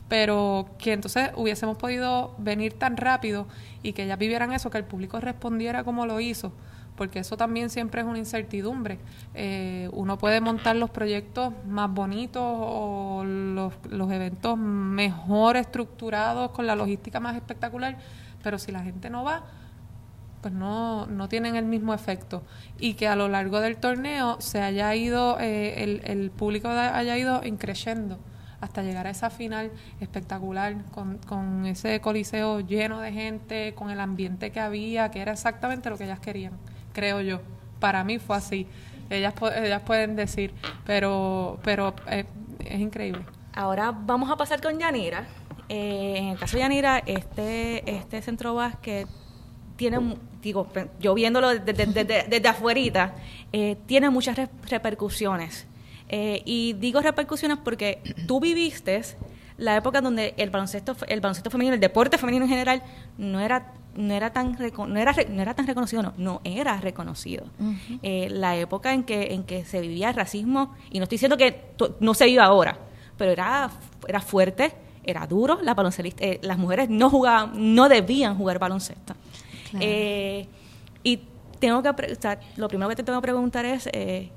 Pero 0.09 0.71
que 0.77 0.93
entonces 0.93 1.29
hubiésemos 1.35 1.77
podido 1.77 2.35
venir 2.37 2.73
tan 2.73 2.97
rápido 2.97 3.47
y 3.83 3.93
que 3.93 4.03
ellas 4.03 4.17
vivieran 4.17 4.51
eso, 4.51 4.69
que 4.69 4.77
el 4.77 4.83
público 4.83 5.19
respondiera 5.19 5.83
como 5.83 6.05
lo 6.05 6.19
hizo, 6.19 6.51
porque 6.99 7.19
eso 7.19 7.37
también 7.37 7.69
siempre 7.69 8.01
es 8.01 8.07
una 8.07 8.17
incertidumbre. 8.17 8.99
Eh, 9.33 9.89
uno 9.93 10.17
puede 10.17 10.41
montar 10.41 10.75
los 10.75 10.89
proyectos 10.89 11.53
más 11.65 11.89
bonitos 11.89 12.43
o 12.43 13.23
los, 13.23 13.73
eventos 14.11 14.57
mejor 14.57 15.55
estructurados, 15.55 16.51
con 16.51 16.67
la 16.67 16.75
logística 16.75 17.21
más 17.21 17.37
espectacular, 17.37 17.97
pero 18.43 18.59
si 18.59 18.73
la 18.73 18.83
gente 18.83 19.09
no 19.09 19.23
va, 19.23 19.45
pues 20.41 20.53
no, 20.53 21.05
no 21.05 21.29
tienen 21.29 21.55
el 21.55 21.63
mismo 21.63 21.93
efecto. 21.93 22.43
Y 22.77 22.95
que 22.95 23.07
a 23.07 23.15
lo 23.15 23.29
largo 23.29 23.61
del 23.61 23.77
torneo 23.77 24.35
se 24.41 24.59
haya 24.59 24.93
ido, 24.93 25.37
eh, 25.39 26.01
el, 26.03 26.31
público 26.31 26.67
haya 26.67 27.17
ido 27.17 27.45
increciendo 27.45 28.19
hasta 28.59 28.83
llegar 28.83 29.07
a 29.07 29.11
esa 29.11 29.29
final 29.29 29.71
espectacular, 30.01 30.83
con, 30.91 31.17
con 31.19 31.65
ese 31.65 32.01
coliseo 32.01 32.59
lleno 32.59 32.99
de 32.99 33.13
gente, 33.13 33.73
con 33.73 33.89
el 33.89 34.01
ambiente 34.01 34.51
que 34.51 34.59
había, 34.59 35.11
que 35.11 35.21
era 35.21 35.31
exactamente 35.31 35.89
lo 35.89 35.97
que 35.97 36.03
ellas 36.03 36.19
querían, 36.19 36.51
creo 36.99 37.21
yo. 37.21 37.39
Para 37.79 38.03
mí 38.03 38.19
fue 38.19 38.35
así. 38.37 38.67
Ellas, 39.09 39.33
ellas 39.55 39.81
pueden 39.85 40.15
decir, 40.15 40.51
pero, 40.85 41.57
pero 41.63 41.95
eh, 42.09 42.25
es 42.65 42.79
increíble. 42.79 43.21
Ahora 43.53 43.91
vamos 43.91 44.29
a 44.29 44.35
pasar 44.35 44.61
con 44.61 44.77
Yanira. 44.77 45.25
Eh, 45.69 46.15
en 46.17 46.25
el 46.29 46.37
caso 46.37 46.57
de 46.57 46.63
Yanira, 46.63 47.01
este, 47.05 47.89
este 47.89 48.21
centro 48.21 48.53
básquet 48.55 49.07
tiene, 49.77 49.97
digo, 50.41 50.67
yo 50.99 51.13
viéndolo 51.13 51.49
desde, 51.49 51.85
desde, 51.85 52.03
desde- 52.27 52.47
afuerita, 52.49 53.15
eh, 53.53 53.77
tiene 53.85 54.09
muchas 54.09 54.35
re- 54.35 54.49
repercusiones. 54.69 55.65
Y 56.11 56.73
digo 56.73 57.01
repercusiones 57.01 57.59
porque 57.63 58.01
tú 58.27 58.39
viviste 58.39 58.99
la 59.57 59.75
época 59.75 60.01
donde 60.01 60.33
el 60.37 60.49
baloncesto, 60.49 60.95
el 61.07 61.21
baloncesto 61.21 61.51
femenino, 61.51 61.75
el 61.75 61.79
deporte 61.79 62.17
femenino 62.17 62.45
en 62.45 62.49
general, 62.49 62.81
no 63.19 63.39
era 63.39 63.73
no 63.95 64.13
era 64.13 64.31
tan 64.31 64.51
no 64.53 64.99
era 64.99 65.15
no 65.29 65.41
era 65.41 65.53
tan 65.53 65.67
reconocido 65.67 66.03
no 66.03 66.13
no 66.17 66.41
era 66.43 66.79
reconocido. 66.79 67.45
Eh, 68.03 68.27
la 68.29 68.55
época 68.55 68.93
en 68.93 69.03
que 69.03 69.33
en 69.33 69.43
que 69.43 69.65
se 69.65 69.81
vivía 69.81 70.09
el 70.09 70.15
racismo 70.15 70.75
y 70.91 70.99
no 70.99 71.03
estoy 71.03 71.15
diciendo 71.15 71.37
que 71.37 71.71
no 71.99 72.13
se 72.13 72.25
vive 72.25 72.41
ahora 72.41 72.77
pero 73.17 73.31
era 73.31 73.69
era 74.07 74.21
fuerte 74.21 74.73
era 75.03 75.25
duro 75.27 75.59
la 75.61 75.73
baloncelista 75.73 76.23
eh, 76.23 76.39
las 76.41 76.57
mujeres 76.57 76.89
no 76.89 77.09
jugaban 77.09 77.51
no 77.73 77.89
debían 77.89 78.37
jugar 78.37 78.59
baloncesto. 78.59 79.15
Claro. 79.69 79.85
Eh, 79.87 80.47
y 81.03 81.21
tengo 81.59 81.83
que 81.83 81.89
o 81.89 82.21
sea, 82.21 82.39
lo 82.55 82.67
primero 82.67 82.89
que 82.89 82.95
te 82.95 83.03
tengo 83.03 83.19
que 83.19 83.23
preguntar 83.23 83.65
es 83.65 83.89
eh, 83.91 84.29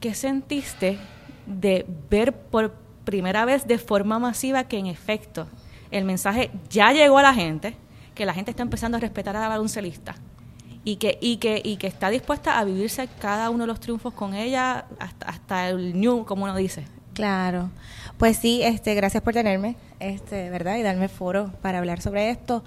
¿qué 0.00 0.14
sentiste 0.14 0.98
de 1.46 1.86
ver 2.10 2.32
por 2.32 2.74
primera 3.04 3.44
vez 3.44 3.66
de 3.66 3.78
forma 3.78 4.18
masiva 4.18 4.64
que 4.64 4.78
en 4.78 4.86
efecto 4.86 5.46
el 5.92 6.04
mensaje 6.04 6.50
ya 6.68 6.92
llegó 6.92 7.18
a 7.18 7.22
la 7.22 7.34
gente, 7.34 7.76
que 8.14 8.26
la 8.26 8.34
gente 8.34 8.50
está 8.50 8.62
empezando 8.62 8.96
a 8.96 9.00
respetar 9.00 9.36
a 9.36 9.40
la 9.40 9.48
baloncelista 9.48 10.16
y 10.84 10.96
que, 10.96 11.18
y 11.20 11.36
que, 11.36 11.60
y 11.64 11.76
que 11.76 11.86
está 11.86 12.10
dispuesta 12.10 12.58
a 12.58 12.64
vivirse 12.64 13.08
cada 13.20 13.50
uno 13.50 13.64
de 13.64 13.68
los 13.68 13.80
triunfos 13.80 14.12
con 14.14 14.34
ella 14.34 14.86
hasta, 14.98 15.26
hasta 15.26 15.68
el 15.68 15.98
new, 15.98 16.24
como 16.24 16.44
uno 16.44 16.56
dice? 16.56 16.84
Claro. 17.14 17.70
Pues 18.18 18.36
sí, 18.36 18.62
este, 18.62 18.94
gracias 18.94 19.22
por 19.22 19.34
tenerme, 19.34 19.76
este, 20.00 20.50
¿verdad? 20.50 20.76
Y 20.76 20.82
darme 20.82 21.08
foro 21.08 21.52
para 21.60 21.78
hablar 21.78 22.00
sobre 22.00 22.30
esto. 22.30 22.64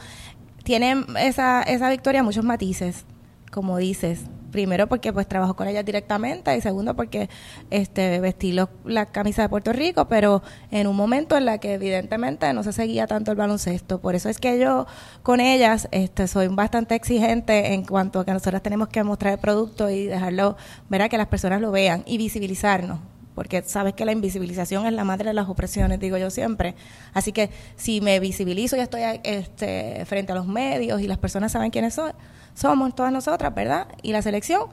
Tiene 0.64 1.06
esa, 1.20 1.62
esa 1.64 1.90
victoria 1.90 2.24
muchos 2.24 2.46
matices, 2.46 3.06
como 3.52 3.78
dices. 3.78 4.22
Primero 4.56 4.88
porque 4.88 5.12
pues 5.12 5.28
trabajo 5.28 5.54
con 5.58 5.68
ella 5.68 5.84
directamente 5.84 6.56
y 6.56 6.62
segundo 6.62 6.96
porque 6.96 7.30
este 7.72 8.22
vestí 8.22 8.56
la 8.86 9.06
camisa 9.08 9.42
de 9.42 9.50
Puerto 9.50 9.74
Rico, 9.74 10.08
pero 10.08 10.44
en 10.72 10.88
un 10.88 10.96
momento 10.96 11.36
en 11.36 11.44
la 11.44 11.58
que 11.58 11.74
evidentemente 11.74 12.54
no 12.54 12.64
se 12.64 12.72
seguía 12.72 13.06
tanto 13.06 13.32
el 13.32 13.38
baloncesto. 13.38 14.00
Por 14.00 14.16
eso 14.16 14.30
es 14.30 14.40
que 14.40 14.58
yo 14.58 14.88
con 15.24 15.42
ellas 15.42 15.90
este 15.92 16.30
soy 16.30 16.48
bastante 16.48 16.96
exigente 16.96 17.74
en 17.74 17.84
cuanto 17.84 18.22
a 18.22 18.26
que 18.26 18.32
nosotras 18.32 18.64
tenemos 18.64 18.88
que 18.88 19.04
mostrar 19.04 19.34
el 19.34 19.40
producto 19.40 19.90
y 19.90 20.06
dejarlo, 20.06 20.56
¿verdad? 20.88 21.10
que 21.10 21.18
las 21.18 21.28
personas 21.28 21.60
lo 21.60 21.72
vean 21.72 22.04
y 22.06 22.18
visibilizarnos 22.18 23.00
porque 23.36 23.62
sabes 23.64 23.94
que 23.94 24.06
la 24.06 24.14
invisibilización 24.14 24.88
es 24.88 24.94
la 24.94 25.04
madre 25.04 25.28
de 25.28 25.34
las 25.34 25.48
opresiones, 25.50 26.00
digo 26.00 26.18
yo 26.18 26.30
siempre. 26.32 26.74
Así 27.14 27.32
que 27.34 27.52
si 27.76 28.02
me 28.02 28.20
visibilizo 28.20 28.78
y 28.78 28.80
estoy 28.80 29.02
este, 29.24 30.04
frente 30.06 30.32
a 30.32 30.36
los 30.36 30.48
medios 30.48 31.02
y 31.02 31.08
las 31.08 31.18
personas 31.18 31.52
saben 31.52 31.70
quiénes 31.70 31.94
son, 31.94 32.14
somos 32.54 32.96
todas 32.96 33.12
nosotras, 33.12 33.54
¿verdad? 33.54 33.88
Y 34.02 34.14
la 34.14 34.22
selección, 34.22 34.64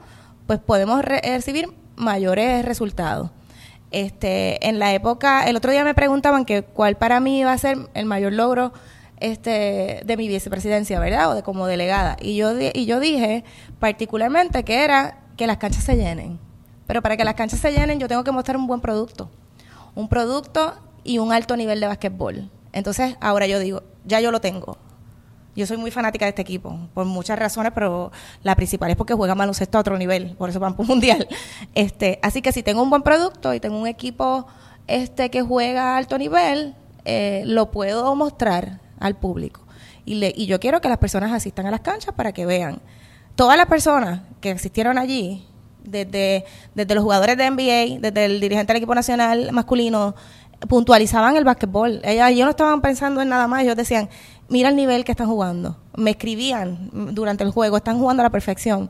pues 0.47 0.59
podemos 0.59 1.03
re- 1.03 1.21
recibir 1.21 1.67
mayores 1.97 2.65
resultados. 2.65 3.29
Este, 3.91 4.67
en 4.67 4.79
la 4.79 4.93
época, 4.93 5.47
el 5.47 5.55
otro 5.55 5.71
día 5.71 5.83
me 5.83 5.93
preguntaban 5.93 6.45
que 6.45 6.63
cuál 6.63 6.95
para 6.95 7.19
mí 7.19 7.41
iba 7.41 7.51
a 7.51 7.57
ser 7.57 7.77
el 7.93 8.05
mayor 8.05 8.33
logro 8.33 8.73
este, 9.19 10.01
de 10.03 10.17
mi 10.17 10.27
vicepresidencia, 10.27 10.99
¿verdad? 10.99 11.29
O 11.29 11.35
de 11.35 11.43
como 11.43 11.67
delegada. 11.67 12.17
Y 12.19 12.35
yo, 12.35 12.53
y 12.59 12.85
yo 12.85 12.99
dije 12.99 13.43
particularmente 13.79 14.63
que 14.63 14.83
era 14.83 15.19
que 15.37 15.45
las 15.47 15.57
canchas 15.57 15.83
se 15.83 15.95
llenen. 15.95 16.39
Pero 16.93 17.01
para 17.01 17.17
que 17.17 17.23
las 17.23 17.33
canchas 17.33 17.59
se 17.59 17.71
llenen, 17.71 17.99
yo 17.99 18.07
tengo 18.07 18.23
que 18.23 18.31
mostrar 18.31 18.55
un 18.55 18.67
buen 18.67 18.79
producto. 18.79 19.27
Un 19.95 20.07
producto 20.07 20.75
y 21.03 21.17
un 21.17 21.33
alto 21.33 21.57
nivel 21.57 21.79
de 21.79 21.87
básquetbol. 21.87 22.51
Entonces, 22.71 23.17
ahora 23.19 23.47
yo 23.47 23.57
digo, 23.57 23.81
ya 24.05 24.19
yo 24.19 24.29
lo 24.29 24.39
tengo. 24.41 24.77
Yo 25.55 25.65
soy 25.65 25.77
muy 25.77 25.89
fanática 25.89 26.25
de 26.25 26.29
este 26.29 26.43
equipo, 26.43 26.77
por 26.93 27.07
muchas 27.07 27.39
razones, 27.39 27.71
pero 27.73 28.11
la 28.43 28.55
principal 28.55 28.91
es 28.91 28.95
porque 28.95 29.15
juegan 29.15 29.39
baloncesto 29.39 29.79
a 29.79 29.81
otro 29.81 29.97
nivel, 29.97 30.35
por 30.35 30.51
eso 30.51 30.59
van 30.59 30.75
por 30.75 30.85
mundial. 30.85 31.27
Este, 31.73 32.19
así 32.21 32.43
que 32.43 32.51
si 32.51 32.61
tengo 32.61 32.83
un 32.83 32.91
buen 32.91 33.01
producto 33.01 33.55
y 33.55 33.59
tengo 33.59 33.79
un 33.79 33.87
equipo 33.87 34.45
este 34.85 35.31
que 35.31 35.41
juega 35.41 35.95
a 35.95 35.97
alto 35.97 36.19
nivel, 36.19 36.75
eh, 37.05 37.41
lo 37.47 37.71
puedo 37.71 38.13
mostrar 38.13 38.81
al 38.99 39.15
público. 39.15 39.61
Y, 40.05 40.13
le, 40.13 40.31
y 40.35 40.45
yo 40.45 40.59
quiero 40.59 40.79
que 40.79 40.89
las 40.89 40.99
personas 40.99 41.31
asistan 41.31 41.65
a 41.65 41.71
las 41.71 41.81
canchas 41.81 42.13
para 42.13 42.33
que 42.33 42.45
vean. 42.45 42.83
Todas 43.35 43.57
las 43.57 43.65
personas 43.65 44.21
que 44.41 44.51
asistieron 44.51 44.99
allí, 44.99 45.47
desde, 45.83 46.45
desde 46.75 46.95
los 46.95 47.03
jugadores 47.03 47.37
de 47.37 47.49
NBA, 47.49 47.99
desde 47.99 48.25
el 48.25 48.39
dirigente 48.39 48.73
del 48.73 48.77
equipo 48.77 48.95
nacional 48.95 49.51
masculino, 49.51 50.15
puntualizaban 50.67 51.35
el 51.35 51.43
básquetbol. 51.43 51.99
Ellos, 52.03 52.27
ellos 52.29 52.45
no 52.45 52.49
estaban 52.51 52.81
pensando 52.81 53.21
en 53.21 53.29
nada 53.29 53.47
más, 53.47 53.63
ellos 53.63 53.75
decían, 53.75 54.09
mira 54.49 54.69
el 54.69 54.75
nivel 54.75 55.03
que 55.03 55.11
están 55.11 55.27
jugando. 55.27 55.77
Me 55.95 56.11
escribían 56.11 56.89
durante 57.13 57.43
el 57.43 57.51
juego, 57.51 57.77
están 57.77 57.99
jugando 57.99 58.21
a 58.21 58.25
la 58.25 58.29
perfección. 58.29 58.89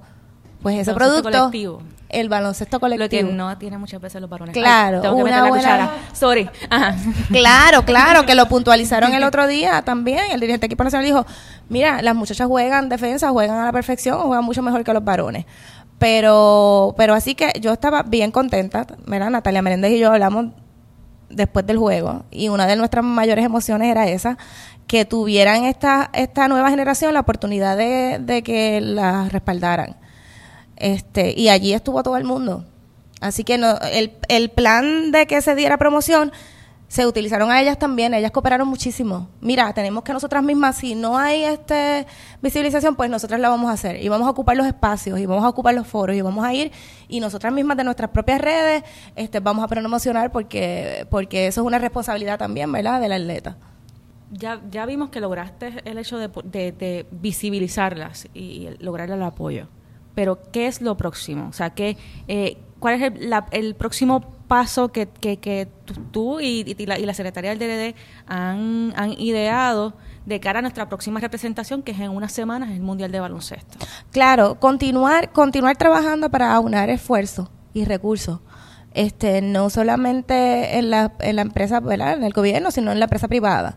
Pues 0.62 0.80
ese 0.80 0.94
producto, 0.94 1.24
colectivo. 1.30 1.82
el 2.08 2.30
baloncesto 2.30 2.78
Lo 2.78 2.80
que 2.80 2.96
colectivo. 2.96 3.32
no 3.34 3.58
tiene 3.58 3.78
muchas 3.78 4.00
veces 4.00 4.22
los 4.22 4.30
varones. 4.30 4.54
Claro, 4.54 4.98
Ay, 4.98 5.02
tengo 5.02 5.16
que 5.18 5.24
una 5.24 5.32
meter 5.32 5.44
la 5.44 5.50
buena- 5.50 5.64
cuchara. 5.90 5.92
Sorry. 6.14 6.50
Ajá. 6.70 6.96
Claro, 7.30 7.84
claro, 7.84 8.26
que 8.26 8.34
lo 8.34 8.48
puntualizaron 8.48 9.14
el 9.14 9.24
otro 9.26 9.46
día 9.48 9.82
también. 9.82 10.20
El 10.32 10.40
dirigente 10.40 10.62
del 10.62 10.68
equipo 10.72 10.86
nacional 10.86 11.06
dijo, 11.06 11.26
mira, 11.68 12.02
las 12.02 12.16
muchachas 12.16 12.48
juegan 12.48 12.88
defensa, 12.88 13.30
juegan 13.32 13.58
a 13.58 13.66
la 13.66 13.72
perfección, 13.74 14.22
juegan 14.22 14.46
mucho 14.46 14.62
mejor 14.62 14.86
que 14.86 14.94
los 14.94 15.04
varones. 15.04 15.46
Pero, 16.04 16.96
pero 16.98 17.14
así 17.14 17.34
que 17.34 17.54
yo 17.62 17.72
estaba 17.72 18.04
bien 18.04 18.32
contenta, 18.32 18.86
¿verdad? 19.08 19.30
Natalia 19.30 19.62
Meléndez 19.62 19.94
y 19.94 20.00
yo 20.00 20.12
hablamos 20.12 20.48
después 21.30 21.66
del 21.66 21.78
juego 21.78 22.26
y 22.30 22.50
una 22.50 22.68
de 22.68 22.76
nuestras 22.76 23.06
mayores 23.06 23.46
emociones 23.46 23.90
era 23.90 24.10
esa, 24.10 24.38
que 24.86 25.06
tuvieran 25.06 25.64
esta, 25.64 26.10
esta 26.12 26.50
nueva 26.50 26.70
generación 26.70 27.14
la 27.14 27.22
oportunidad 27.22 27.78
de, 27.78 28.20
de 28.20 28.44
que 28.44 28.82
la 28.82 29.30
respaldaran. 29.30 29.96
Este, 30.76 31.40
y 31.40 31.48
allí 31.48 31.72
estuvo 31.74 32.04
todo 32.04 32.18
el 32.18 32.26
mundo. 32.26 32.66
Así 33.22 33.46
que 33.46 33.58
no, 33.58 33.78
el, 33.94 34.12
el 34.28 34.50
plan 34.50 35.14
de 35.14 35.26
que 35.26 35.42
se 35.42 35.56
diera 35.56 35.78
promoción 35.78 36.34
se 36.94 37.08
utilizaron 37.08 37.50
a 37.50 37.60
ellas 37.60 37.80
también, 37.80 38.14
ellas 38.14 38.30
cooperaron 38.30 38.68
muchísimo. 38.68 39.28
Mira, 39.42 39.74
tenemos 39.74 40.04
que 40.04 40.14
nosotras 40.14 40.44
mismas, 40.44 40.76
si 40.78 40.94
no 40.94 41.18
hay 41.18 41.44
este 41.44 42.06
visibilización, 42.40 42.96
pues 42.96 43.10
nosotras 43.10 43.40
la 43.40 43.50
vamos 43.50 43.72
a 43.72 43.74
hacer 43.74 44.00
y 44.00 44.10
vamos 44.10 44.28
a 44.28 44.30
ocupar 44.30 44.56
los 44.56 44.68
espacios 44.68 45.20
y 45.20 45.26
vamos 45.26 45.44
a 45.44 45.50
ocupar 45.50 45.74
los 45.74 45.88
foros 45.88 46.16
y 46.16 46.22
vamos 46.22 46.46
a 46.46 46.54
ir 46.54 46.72
y 47.08 47.20
nosotras 47.20 47.52
mismas 47.52 47.78
de 47.78 47.84
nuestras 47.84 48.12
propias 48.12 48.40
redes 48.40 48.84
este, 49.16 49.40
vamos 49.40 49.64
a 49.66 49.68
promocionar 49.68 50.32
porque, 50.32 51.08
porque 51.10 51.48
eso 51.48 51.62
es 51.62 51.66
una 51.66 51.80
responsabilidad 51.80 52.38
también, 52.38 52.72
¿verdad?, 52.72 53.02
del 53.02 53.14
atleta. 53.14 53.58
Ya, 54.30 54.62
ya 54.70 54.86
vimos 54.86 55.10
que 55.10 55.20
lograste 55.20 55.74
el 55.86 55.98
hecho 55.98 56.20
de, 56.20 56.30
de- 56.44 56.72
de 56.74 57.08
visibilizarlas 57.10 58.28
y 58.36 58.68
el- 58.68 58.78
lograr 58.82 59.10
el 59.10 59.24
apoyo. 59.24 59.68
Pero, 60.14 60.40
¿qué 60.52 60.68
es 60.68 60.80
lo 60.80 60.96
próximo? 60.96 61.48
O 61.50 61.54
sea, 61.54 61.72
¿qué, 61.72 61.98
eh, 62.28 62.58
¿cuál 62.80 62.96
es 62.96 63.02
el, 63.02 63.30
la- 63.32 63.48
el 63.50 63.74
próximo 63.74 64.33
paso 64.48 64.90
que, 64.90 65.08
que, 65.08 65.38
que 65.38 65.68
tú, 66.12 66.40
y, 66.40 66.76
y 66.78 66.86
la, 66.86 67.00
y 67.00 67.06
la 67.06 67.14
Secretaría 67.14 67.56
del 67.56 67.60
DRD 67.60 67.96
han, 68.28 68.94
han 68.96 69.12
ideado 69.20 69.94
de 70.26 70.40
cara 70.40 70.60
a 70.60 70.62
nuestra 70.62 70.88
próxima 70.88 71.20
representación, 71.20 71.82
que 71.82 71.92
es 71.92 72.00
en 72.00 72.10
unas 72.10 72.32
semanas 72.32 72.72
el 72.72 72.82
Mundial 72.82 73.12
de 73.12 73.20
Baloncesto? 73.20 73.78
Claro, 74.12 74.60
continuar, 74.60 75.32
continuar 75.32 75.76
trabajando 75.76 76.30
para 76.30 76.54
aunar 76.54 76.90
esfuerzos 76.90 77.50
y 77.74 77.86
recursos. 77.86 78.40
este, 78.94 79.42
no 79.42 79.70
solamente 79.70 80.78
en 80.78 80.90
la, 80.90 81.14
en 81.20 81.36
la 81.36 81.42
empresa, 81.42 81.80
¿verdad? 81.80 82.14
en 82.14 82.24
el 82.24 82.34
gobierno, 82.34 82.72
sino 82.72 82.92
en 82.92 83.00
la 83.00 83.06
empresa 83.06 83.28
privada. 83.28 83.76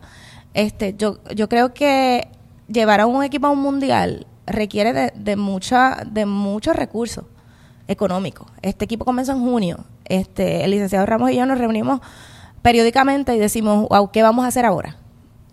Este, 0.53 0.95
yo, 0.97 1.19
yo 1.35 1.49
creo 1.49 1.73
que 1.73 2.27
llevar 2.67 3.01
a 3.01 3.05
un 3.05 3.23
equipo 3.23 3.47
a 3.47 3.49
un 3.51 3.61
mundial 3.61 4.27
requiere 4.45 4.93
de, 4.93 5.11
de, 5.15 5.35
mucha, 5.35 6.03
de 6.05 6.25
muchos 6.25 6.75
recursos 6.75 7.25
económicos. 7.87 8.47
Este 8.61 8.85
equipo 8.85 9.05
comenzó 9.05 9.31
en 9.31 9.41
junio. 9.41 9.85
Este, 10.05 10.63
el 10.63 10.71
licenciado 10.71 11.05
Ramos 11.05 11.31
y 11.31 11.35
yo 11.35 11.45
nos 11.45 11.57
reunimos 11.57 12.01
periódicamente 12.61 13.35
y 13.35 13.39
decimos, 13.39 13.87
wow, 13.89 14.11
¿qué 14.11 14.23
vamos 14.23 14.45
a 14.45 14.47
hacer 14.49 14.65
ahora? 14.65 14.97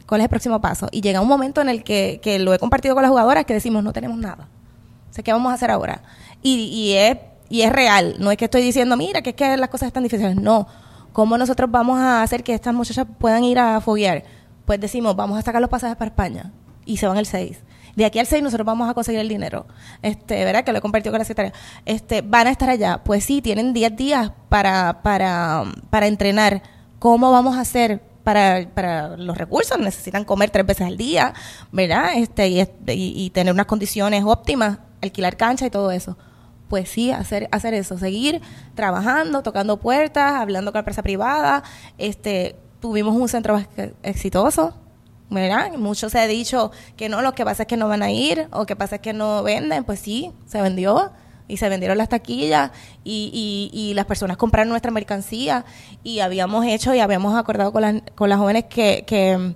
¿Cuál 0.06 0.20
es 0.20 0.24
el 0.24 0.30
próximo 0.30 0.60
paso? 0.60 0.88
Y 0.90 1.00
llega 1.00 1.20
un 1.20 1.28
momento 1.28 1.60
en 1.60 1.68
el 1.68 1.82
que, 1.82 2.20
que 2.22 2.38
lo 2.38 2.52
he 2.52 2.58
compartido 2.58 2.94
con 2.94 3.02
las 3.02 3.10
jugadoras 3.10 3.44
que 3.44 3.54
decimos, 3.54 3.82
no 3.82 3.92
tenemos 3.92 4.18
nada. 4.18 4.48
O 5.10 5.14
sea, 5.14 5.24
¿qué 5.24 5.32
vamos 5.32 5.50
a 5.50 5.54
hacer 5.54 5.70
ahora? 5.70 6.02
Y, 6.42 6.54
y, 6.64 6.92
es, 6.94 7.18
y 7.48 7.62
es 7.62 7.72
real. 7.72 8.16
No 8.18 8.30
es 8.30 8.36
que 8.36 8.46
estoy 8.46 8.62
diciendo, 8.62 8.96
mira, 8.96 9.22
que 9.22 9.30
es 9.30 9.36
que 9.36 9.56
las 9.56 9.68
cosas 9.70 9.86
están 9.86 10.02
difíciles. 10.02 10.36
No. 10.36 10.66
¿Cómo 11.12 11.38
nosotros 11.38 11.70
vamos 11.70 12.00
a 12.00 12.22
hacer 12.22 12.42
que 12.42 12.52
estas 12.52 12.74
muchachas 12.74 13.06
puedan 13.18 13.44
ir 13.44 13.58
a 13.58 13.80
foguear? 13.80 14.24
Pues 14.66 14.80
decimos, 14.80 15.14
vamos 15.14 15.38
a 15.38 15.42
sacar 15.42 15.60
los 15.60 15.70
pasajes 15.70 15.96
para 15.96 16.08
España. 16.08 16.52
Y 16.84 16.96
se 16.96 17.06
van 17.06 17.16
el 17.16 17.26
6 17.26 17.62
de 17.96 18.04
aquí 18.04 18.18
al 18.18 18.26
6 18.26 18.42
nosotros 18.42 18.66
vamos 18.66 18.88
a 18.88 18.94
conseguir 18.94 19.20
el 19.20 19.28
dinero. 19.28 19.66
Este, 20.02 20.44
¿verdad? 20.44 20.64
Que 20.64 20.72
lo 20.72 20.78
he 20.78 20.80
compartido 20.80 21.12
con 21.12 21.18
la 21.18 21.24
secretaria. 21.24 21.52
Este, 21.84 22.22
van 22.22 22.46
a 22.46 22.50
estar 22.50 22.68
allá. 22.68 23.02
Pues 23.04 23.24
sí, 23.24 23.40
tienen 23.40 23.72
10 23.72 23.96
días 23.96 24.32
para, 24.48 25.02
para, 25.02 25.64
para 25.90 26.06
entrenar. 26.06 26.62
¿Cómo 26.98 27.30
vamos 27.30 27.56
a 27.56 27.60
hacer 27.60 28.00
para, 28.24 28.68
para 28.74 29.16
los 29.16 29.36
recursos? 29.36 29.78
Necesitan 29.78 30.24
comer 30.24 30.50
tres 30.50 30.66
veces 30.66 30.86
al 30.86 30.96
día, 30.96 31.34
¿verdad? 31.70 32.12
Este, 32.16 32.48
y, 32.48 32.66
y, 32.86 33.30
tener 33.30 33.52
unas 33.52 33.66
condiciones 33.66 34.24
óptimas, 34.24 34.78
alquilar 35.02 35.36
cancha 35.36 35.66
y 35.66 35.70
todo 35.70 35.90
eso 35.90 36.16
pues 36.68 36.88
sí, 36.88 37.12
hacer, 37.12 37.48
hacer 37.52 37.74
eso, 37.74 37.98
seguir 37.98 38.40
trabajando, 38.74 39.42
tocando 39.42 39.78
puertas, 39.78 40.34
hablando 40.34 40.72
con 40.72 40.78
la 40.78 40.80
empresa 40.80 41.02
privada. 41.02 41.62
Este, 41.98 42.56
tuvimos 42.80 43.14
un 43.14 43.28
centro 43.28 43.62
exitoso, 44.02 44.74
¿verdad? 45.30 45.72
Mucho 45.74 46.10
se 46.10 46.18
ha 46.18 46.26
dicho 46.26 46.70
que 46.96 47.08
no, 47.08 47.22
lo 47.22 47.34
que 47.34 47.44
pasa 47.44 47.62
es 47.64 47.66
que 47.66 47.76
no 47.76 47.88
van 47.88 48.02
a 48.02 48.10
ir 48.10 48.48
o 48.52 48.66
que 48.66 48.76
pasa 48.76 48.96
es 48.96 49.00
que 49.00 49.12
no 49.12 49.42
venden, 49.42 49.84
pues 49.84 50.00
sí, 50.00 50.32
se 50.46 50.60
vendió 50.60 51.12
y 51.46 51.56
se 51.58 51.68
vendieron 51.68 51.98
las 51.98 52.08
taquillas 52.08 52.70
y, 53.04 53.70
y, 53.72 53.78
y 53.78 53.94
las 53.94 54.06
personas 54.06 54.36
compraron 54.36 54.70
nuestra 54.70 54.90
mercancía 54.90 55.64
y 56.02 56.20
habíamos 56.20 56.64
hecho 56.66 56.94
y 56.94 57.00
habíamos 57.00 57.36
acordado 57.36 57.72
con 57.72 57.82
las, 57.82 57.94
con 58.14 58.28
las 58.28 58.38
jóvenes 58.38 58.64
que, 58.64 59.04
que, 59.06 59.54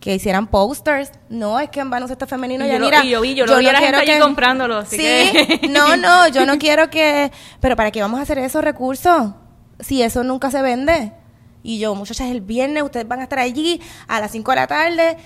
que 0.00 0.14
hicieran 0.14 0.48
posters. 0.48 1.12
No, 1.28 1.60
es 1.60 1.70
que 1.70 1.80
en 1.80 1.90
baloncesto 1.90 2.26
femenino 2.26 2.66
ya 2.66 2.78
mira. 2.78 3.04
Y 3.04 3.10
yo 3.10 3.20
vi, 3.20 3.34
yo, 3.34 3.46
lo 3.46 3.58
vi 3.58 3.66
no 3.66 3.72
quiero 3.72 4.00
que, 4.00 4.18
comprándolo. 4.18 4.84
sí, 4.84 5.32
no, 5.70 5.96
no, 5.96 6.28
yo 6.28 6.44
no 6.44 6.58
quiero 6.58 6.90
que. 6.90 7.30
Pero 7.60 7.76
¿para 7.76 7.90
qué 7.90 8.02
vamos 8.02 8.18
a 8.18 8.24
hacer 8.24 8.38
esos 8.38 8.64
recursos? 8.64 9.32
Si 9.78 10.02
eso 10.02 10.24
nunca 10.24 10.50
se 10.50 10.60
vende. 10.60 11.12
Y 11.62 11.78
yo, 11.78 11.94
muchachas, 11.94 12.30
el 12.30 12.40
viernes 12.40 12.82
ustedes 12.82 13.06
van 13.06 13.20
a 13.20 13.24
estar 13.24 13.38
allí 13.38 13.80
a 14.08 14.20
las 14.20 14.32
5 14.32 14.50
de 14.50 14.56
la 14.56 14.66
tarde, 14.66 15.16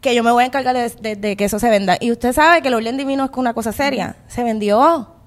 que 0.00 0.14
yo 0.14 0.22
me 0.22 0.30
voy 0.30 0.44
a 0.44 0.46
encargar 0.46 0.74
de, 0.74 1.36
que 1.36 1.44
eso 1.44 1.58
se 1.58 1.68
venda. 1.68 1.96
Y 2.00 2.10
usted 2.10 2.32
sabe 2.32 2.62
que 2.62 2.68
el 2.68 2.74
Orlen 2.74 2.96
Divino 2.96 3.24
es 3.24 3.30
una 3.36 3.54
cosa 3.54 3.72
seria. 3.72 4.16
Se 4.28 4.44
vendió. 4.44 5.19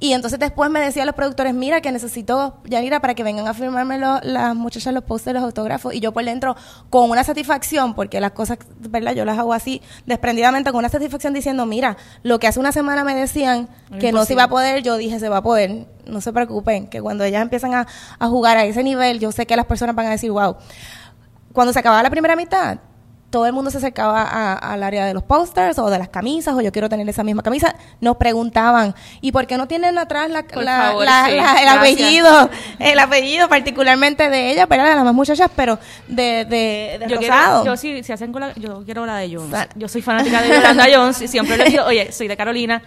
Y 0.00 0.12
entonces 0.12 0.38
después 0.38 0.70
me 0.70 0.80
decían 0.80 1.06
los 1.06 1.16
productores, 1.16 1.54
mira 1.54 1.80
que 1.80 1.90
necesito, 1.90 2.58
Yanira, 2.64 3.00
para 3.00 3.14
que 3.14 3.24
vengan 3.24 3.48
a 3.48 3.54
firmarme 3.54 3.98
las 3.98 4.54
muchachas 4.54 4.94
los 4.94 5.02
posters, 5.02 5.34
los 5.34 5.42
autógrafos. 5.42 5.92
Y 5.92 5.98
yo 5.98 6.12
por 6.12 6.24
dentro, 6.24 6.56
con 6.88 7.10
una 7.10 7.24
satisfacción, 7.24 7.94
porque 7.94 8.20
las 8.20 8.30
cosas, 8.30 8.58
¿verdad? 8.78 9.12
Yo 9.12 9.24
las 9.24 9.38
hago 9.38 9.52
así, 9.52 9.82
desprendidamente, 10.06 10.70
con 10.70 10.78
una 10.78 10.88
satisfacción 10.88 11.34
diciendo, 11.34 11.66
mira, 11.66 11.96
lo 12.22 12.38
que 12.38 12.46
hace 12.46 12.60
una 12.60 12.70
semana 12.70 13.02
me 13.02 13.14
decían 13.14 13.68
que 13.98 14.12
no 14.12 14.24
se 14.24 14.34
iba 14.34 14.44
a 14.44 14.48
poder, 14.48 14.84
yo 14.84 14.96
dije, 14.96 15.18
se 15.18 15.28
va 15.28 15.38
a 15.38 15.42
poder. 15.42 15.86
No 16.06 16.20
se 16.20 16.32
preocupen, 16.32 16.86
que 16.86 17.02
cuando 17.02 17.24
ellas 17.24 17.42
empiezan 17.42 17.74
a, 17.74 17.86
a 18.18 18.28
jugar 18.28 18.56
a 18.56 18.64
ese 18.64 18.84
nivel, 18.84 19.18
yo 19.18 19.32
sé 19.32 19.46
que 19.46 19.56
las 19.56 19.66
personas 19.66 19.96
van 19.96 20.06
a 20.06 20.10
decir, 20.10 20.30
wow. 20.30 20.56
Cuando 21.52 21.72
se 21.72 21.78
acababa 21.80 22.04
la 22.04 22.10
primera 22.10 22.36
mitad, 22.36 22.78
todo 23.30 23.46
el 23.46 23.52
mundo 23.52 23.70
se 23.70 23.78
acercaba 23.78 24.54
al 24.54 24.82
área 24.82 25.04
de 25.04 25.12
los 25.12 25.22
posters 25.22 25.78
o 25.78 25.90
de 25.90 25.98
las 25.98 26.08
camisas 26.08 26.54
o 26.54 26.60
yo 26.60 26.72
quiero 26.72 26.88
tener 26.88 27.08
esa 27.08 27.22
misma 27.22 27.42
camisa, 27.42 27.74
nos 28.00 28.16
preguntaban, 28.16 28.94
¿y 29.20 29.32
por 29.32 29.46
qué 29.46 29.56
no 29.58 29.68
tienen 29.68 29.98
atrás 29.98 30.30
la, 30.30 30.40
el 30.40 31.68
apellido, 31.68 32.50
el 32.78 32.98
apellido 32.98 33.48
particularmente 33.48 34.30
de 34.30 34.52
ella, 34.52 34.66
pero 34.66 34.84
de 34.84 34.94
las 34.94 35.04
más 35.04 35.14
muchachas, 35.14 35.50
pero 35.54 35.78
de, 36.06 36.46
de, 36.46 37.06
yo 37.08 37.18
Quiero, 37.18 37.64
yo 37.64 37.76
sí, 37.76 38.02
si 38.02 38.12
hacen 38.12 38.32
con 38.32 38.40
la, 38.40 38.54
yo 38.54 38.82
quiero 38.84 39.04
la 39.04 39.18
de 39.18 39.34
Jones. 39.34 39.68
Yo 39.74 39.88
soy 39.88 40.02
fanática 40.02 40.40
de 40.40 40.48
Yolanda 40.48 40.86
Jones 40.94 41.20
y 41.20 41.28
siempre 41.28 41.56
le 41.56 41.64
digo, 41.64 41.84
oye, 41.84 42.12
soy 42.12 42.28
de 42.28 42.36
Carolina, 42.36 42.82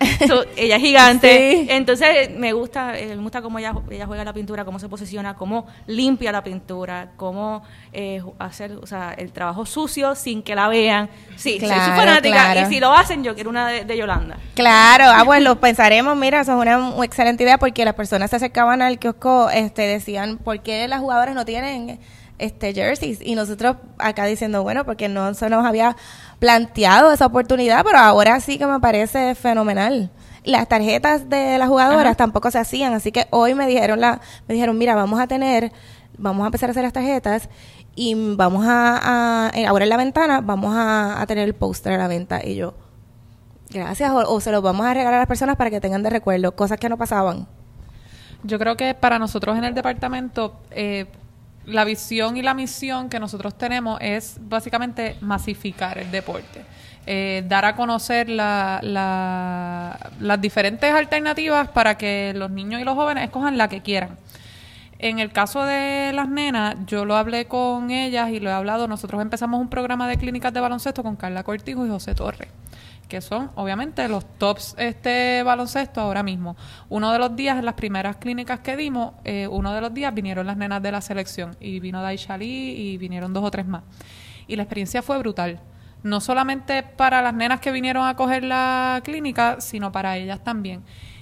ella 0.56 0.76
es 0.76 0.82
gigante, 0.82 1.76
entonces 1.76 2.32
me 2.32 2.54
gusta, 2.54 2.98
eh, 2.98 3.16
me 3.16 3.22
gusta 3.22 3.42
cómo 3.42 3.60
ella, 3.60 3.74
ella 3.90 4.08
juega 4.08 4.24
la 4.24 4.34
pintura, 4.34 4.66
cómo 4.66 4.80
se 4.80 4.90
posiciona, 4.90 5.36
cómo 5.36 5.68
limpia 5.88 6.32
la 6.32 6.44
pintura, 6.44 7.12
cómo 7.18 7.62
eh, 7.94 8.24
hacer, 8.40 8.72
o 8.82 8.88
sea, 8.88 9.14
el 9.18 9.32
trabajo 9.32 9.66
sucio, 9.66 10.16
sin 10.32 10.44
que 10.44 10.56
la 10.56 10.70
vean. 10.70 11.10
Sí, 11.36 11.60
soy 11.60 11.70
su 11.70 11.76
fanática 11.76 12.62
y 12.62 12.66
si 12.68 12.80
lo 12.80 12.94
hacen, 12.94 13.24
yo 13.24 13.36
quiero 13.36 13.50
una 13.50 13.68
de, 13.68 13.98
Yolanda. 13.98 14.38
Claro, 14.54 15.06
ah, 15.08 15.24
pues 15.26 15.44
lo 15.44 15.60
pensaremos, 15.60 16.16
mira, 16.16 16.42
eso 16.42 16.54
es 16.54 16.58
una 16.58 17.04
excelente 17.04 17.44
idea 17.44 17.58
porque 17.58 17.84
las 17.84 17.96
personas 17.96 18.30
se 18.30 18.38
acercaban 18.38 18.82
al 18.82 18.98
kiosco, 18.98 19.50
este, 19.50 19.82
decían, 19.82 20.38
¿por 20.38 20.62
qué 20.62 20.88
las 20.88 21.02
jugadoras 21.02 21.36
no 21.36 21.44
tienen 21.44 22.00
este 22.38 22.74
jerseys? 22.74 23.20
Y 23.22 23.36
nosotros 23.36 23.76
acá 23.98 24.26
diciendo, 24.26 24.64
bueno, 24.64 24.86
porque 24.86 25.10
no 25.10 25.34
se 25.34 25.50
nos 25.50 25.66
había 25.66 25.98
planteado 26.40 27.12
esa 27.12 27.26
oportunidad, 27.26 27.84
pero 27.84 27.98
ahora 27.98 28.40
sí 28.40 28.58
que 28.58 28.68
me 28.68 28.80
parece 28.80 29.36
fenomenal 29.36 30.12
las 30.44 30.68
tarjetas 30.68 31.30
de 31.30 31.60
las 31.60 31.68
jugadoras 31.68 32.18
tampoco 32.18 32.50
se 32.50 32.58
hacían, 32.58 32.94
así 32.94 33.12
que 33.12 33.28
hoy 33.30 33.54
me 33.54 33.68
dijeron 33.68 34.02
la, 34.02 34.22
me 34.48 34.56
dijeron, 34.56 34.76
mira, 34.76 34.96
vamos 34.96 35.20
a 35.20 35.28
tener, 35.28 35.72
vamos 36.18 36.44
a 36.44 36.48
empezar 36.48 36.70
a 36.70 36.72
hacer 36.72 36.84
las 36.84 36.94
tarjetas 36.94 37.48
y 37.96 38.16
vamos 38.36 38.66
a, 38.68 39.50
ahora 39.68 39.84
en 39.84 39.90
la 39.90 39.98
ventana 39.98 40.42
vamos 40.42 40.74
a, 40.76 41.24
tener 41.28 41.48
el 41.48 41.54
póster 41.54 41.94
a 41.94 41.98
la 41.98 42.08
venta. 42.08 42.46
Y 42.46 42.56
yo 42.56 42.74
gracias 43.70 44.12
o, 44.12 44.42
se 44.42 44.52
los 44.52 44.62
vamos 44.62 44.86
a 44.86 44.94
regalar 44.94 45.16
a 45.16 45.20
las 45.20 45.28
personas 45.28 45.56
para 45.56 45.70
que 45.70 45.80
tengan 45.80 46.04
de 46.04 46.10
recuerdo 46.10 46.56
cosas 46.56 46.80
que 46.80 46.90
no 46.90 46.98
pasaban. 46.98 47.48
Yo 48.44 48.58
creo 48.58 48.76
que 48.76 48.94
para 48.94 49.20
nosotros 49.20 49.58
en 49.58 49.64
el 49.64 49.74
departamento 49.74 50.60
eh, 50.72 51.06
la 51.66 51.84
visión 51.84 52.38
y 52.38 52.42
la 52.42 52.54
misión 52.54 53.10
que 53.10 53.20
nosotros 53.20 53.56
tenemos 53.58 54.00
es 54.02 54.38
básicamente 54.42 55.18
masificar 55.22 55.98
el 55.98 56.10
deporte. 56.12 56.66
Eh, 57.06 57.44
dar 57.48 57.66
a 57.66 57.76
conocer 57.76 58.30
la, 58.30 58.80
las 60.20 60.42
diferentes 60.42 60.92
alternativas 60.92 61.68
para 61.70 61.98
que 61.98 62.32
los 62.36 62.52
niños 62.52 62.80
y 62.80 62.84
los 62.84 62.96
jóvenes 62.96 63.24
escojan 63.26 63.58
la 63.58 63.68
que 63.70 63.82
quieran 63.82 64.18
en 65.04 65.18
el 65.18 65.32
caso 65.32 65.66
de 65.66 66.12
las 66.14 66.30
nenas, 66.30 66.76
yo 66.86 67.06
lo 67.06 67.16
hablé 67.16 67.48
con 67.48 67.90
ellas 67.90 68.30
y 68.30 68.40
lo 68.40 68.52
he 68.52 68.54
hablado. 68.54 68.88
Nosotros 68.88 69.20
empezamos 69.20 69.60
un 69.60 69.68
programa 69.68 70.08
de 70.08 70.18
clínicas 70.18 70.54
de 70.54 70.60
baloncesto 70.60 71.02
con 71.02 71.16
Carla 71.16 71.44
Cortijo 71.44 71.86
y 71.86 71.90
José 71.90 72.14
Torres 72.14 72.50
que 73.10 73.20
son 73.20 73.52
obviamente 73.56 74.08
los 74.08 74.26
tops 74.38 74.74
este 74.78 75.44
baloncesto 75.44 76.00
ahora 76.00 76.24
mismo. 76.24 76.56
Uno 76.88 77.12
de 77.12 77.20
los 77.20 77.36
días, 77.36 77.58
en 77.58 77.66
las 77.66 77.74
primeras 77.74 78.16
clínicas 78.16 78.62
que 78.62 78.78
dimos, 78.78 79.16
eh, 79.26 79.50
uno 79.50 79.74
de 79.74 79.82
los 79.82 79.94
días 79.94 80.14
vinieron 80.14 80.48
las 80.48 80.56
nenas 80.56 80.82
de 80.82 80.94
la 80.94 81.02
selección 81.02 81.58
y 81.60 81.82
vino 81.82 82.02
Daishali 82.02 82.46
y 82.46 82.98
vinieron 82.98 83.34
dos 83.34 83.44
o 83.44 83.52
tres 83.52 83.66
más. 83.66 83.84
Y 84.48 84.56
la 84.56 84.64
experiencia 84.64 85.02
fue 85.02 85.18
brutal. 85.18 85.60
No 86.04 86.22
solamente 86.22 86.84
para 86.84 87.22
las 87.22 87.34
nenas 87.34 87.60
que 87.60 87.74
vinieron 87.74 88.08
a 88.08 88.16
coger 88.16 88.46
la 88.46 89.02
clínica, 89.04 89.60
sino 89.60 89.92
para 89.92 90.16
ellas 90.16 90.42
también 90.42 90.82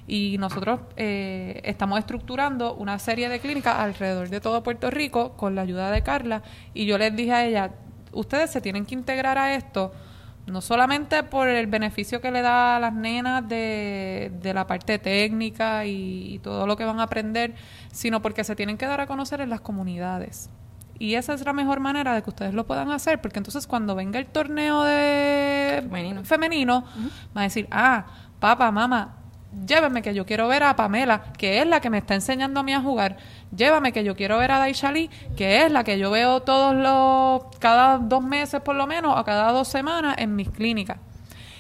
y 0.10 0.38
nosotros 0.40 0.82
eh, 0.98 1.62
estamos 1.64 2.00
estructurando 2.00 2.74
una 2.74 2.98
serie 2.98 3.30
de 3.30 3.40
clínicas 3.40 3.78
alrededor 3.78 4.30
de 4.30 4.42
todo 4.42 4.64
Puerto 4.64 4.90
Rico 4.90 5.34
con 5.38 5.54
la 5.54 5.62
ayuda 5.62 5.92
de 5.92 6.02
Carla. 6.02 6.42
Y 6.74 6.88
yo 6.88 6.98
les 6.98 7.16
dije 7.16 7.32
a 7.32 7.46
ella, 7.46 7.72
ustedes 8.12 8.50
se 8.50 8.60
tienen 8.60 8.86
que 8.86 8.96
integrar 8.96 9.38
a 9.38 9.54
esto 9.54 9.94
no 10.48 10.62
solamente 10.62 11.22
por 11.22 11.48
el 11.48 11.68
beneficio 11.68 12.22
que 12.22 12.32
le 12.32 12.42
da 12.42 12.78
a 12.78 12.80
las 12.80 12.94
nenas 12.94 13.48
de, 13.48 14.32
de 14.42 14.54
la 14.54 14.66
parte 14.66 14.98
técnica 14.98 15.86
y, 15.86 16.40
todo 16.40 16.66
lo 16.66 16.76
que 16.76 16.86
van 16.86 17.00
a 17.00 17.04
aprender, 17.04 17.54
sino 17.92 18.22
porque 18.22 18.44
se 18.44 18.56
tienen 18.56 18.78
que 18.78 18.88
dar 18.88 19.02
a 19.02 19.06
conocer 19.06 19.42
en 19.42 19.50
las 19.50 19.62
comunidades. 19.62 20.50
Y 20.98 21.16
esa 21.16 21.34
es 21.34 21.46
la 21.46 21.54
mejor 21.54 21.80
manera 21.80 22.16
de 22.16 22.24
que 22.24 22.30
ustedes 22.30 22.54
lo 22.54 22.66
puedan 22.66 22.90
hacer, 22.90 23.22
porque 23.22 23.38
entonces 23.40 23.68
cuando 23.68 23.94
venga 23.94 24.20
el 24.20 24.26
torneo 24.26 24.84
de 24.84 25.88
femenino, 26.24 26.84
va 27.36 27.42
a 27.42 27.44
decir, 27.44 27.68
ah, 27.72 28.06
papá, 28.40 28.72
mamá, 28.72 29.19
llévame 29.68 30.02
que 30.02 30.14
yo 30.14 30.26
quiero 30.26 30.48
ver 30.48 30.64
a 30.64 30.76
Pamela, 30.76 31.24
que 31.38 31.62
es 31.62 31.68
la 31.68 31.80
que 31.80 31.90
me 31.90 31.98
está 31.98 32.16
enseñando 32.16 32.60
a 32.60 32.64
mí 32.64 32.74
a 32.74 32.82
jugar. 32.82 33.18
Llévame 33.56 33.92
que 33.92 34.04
yo 34.04 34.16
quiero 34.16 34.38
ver 34.38 34.52
a 34.52 34.60
Daishali, 34.60 35.10
que 35.36 35.64
es 35.66 35.72
la 35.72 35.84
que 35.84 35.98
yo 35.98 36.12
veo 36.12 36.42
todos 36.42 36.76
los, 36.76 37.56
cada 37.60 37.98
dos 37.98 38.24
meses 38.24 38.62
por 38.62 38.76
lo 38.76 38.88
menos, 38.88 39.20
o 39.20 39.24
cada 39.24 39.52
dos 39.52 39.68
semanas 39.68 40.16
en 40.20 40.36
mis 40.36 40.50
clínicas. 40.50 40.98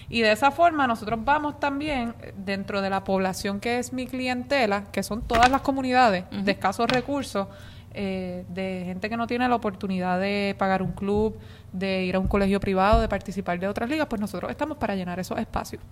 Y 0.09 0.21
de 0.21 0.31
esa 0.31 0.49
forma 0.49 0.87
nosotros 0.87 1.19
vamos 1.23 1.59
también 1.59 2.15
dentro 2.35 2.81
de 2.81 2.89
la 2.89 3.03
población 3.03 3.59
que 3.59 3.77
es 3.77 3.93
mi 3.93 4.07
clientela, 4.07 4.85
que 4.91 5.03
son 5.03 5.21
todas 5.21 5.49
las 5.51 5.61
comunidades 5.61 6.25
de 6.31 6.51
escasos 6.51 6.89
recursos, 6.89 7.47
eh, 7.93 8.43
de 8.49 8.83
gente 8.85 9.07
que 9.07 9.17
no 9.17 9.27
tiene 9.27 9.47
la 9.47 9.55
oportunidad 9.55 10.19
de 10.19 10.55
pagar 10.57 10.81
un 10.81 10.93
club, 10.93 11.37
de 11.73 12.05
ir 12.05 12.15
a 12.15 12.19
un 12.19 12.27
colegio 12.27 12.59
privado, 12.59 13.01
de 13.01 13.07
participar 13.07 13.59
de 13.59 13.67
otras 13.67 13.87
ligas, 13.87 14.07
pues 14.07 14.19
nosotros 14.19 14.49
estamos 14.49 14.77
para 14.77 14.95
llenar 14.95 15.19
esos 15.19 15.37
espacios. 15.37 15.83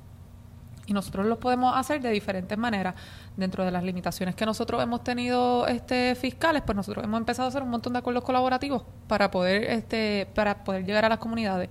Y 0.88 0.94
nosotros 0.94 1.26
los 1.26 1.38
podemos 1.38 1.76
hacer 1.76 2.02
de 2.02 2.10
diferentes 2.10 2.58
maneras. 2.58 2.96
Dentro 3.36 3.64
de 3.64 3.72
las 3.72 3.84
limitaciones 3.84 4.34
que 4.34 4.46
nosotros 4.46 4.82
hemos 4.82 5.04
tenido 5.04 5.68
este 5.68 6.16
fiscales, 6.16 6.64
pues 6.66 6.76
nosotros 6.76 7.04
hemos 7.04 7.20
empezado 7.20 7.46
a 7.46 7.50
hacer 7.50 7.62
un 7.62 7.70
montón 7.70 7.94
de 7.94 8.00
acuerdos 8.00 8.24
colaborativos 8.24 8.84
para 9.08 9.30
poder 9.30 9.66
este 9.66 10.28
para 10.34 10.64
poder 10.64 10.86
llegar 10.86 11.06
a 11.06 11.10
las 11.10 11.20
comunidades. 11.20 11.70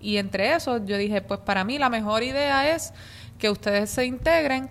Y 0.00 0.18
entre 0.18 0.52
eso 0.52 0.84
yo 0.84 0.98
dije, 0.98 1.22
pues 1.22 1.40
para 1.40 1.64
mí 1.64 1.78
la 1.78 1.88
mejor 1.88 2.22
idea 2.22 2.74
es 2.74 2.92
que 3.38 3.48
ustedes 3.48 3.88
se 3.88 4.04
integren 4.04 4.68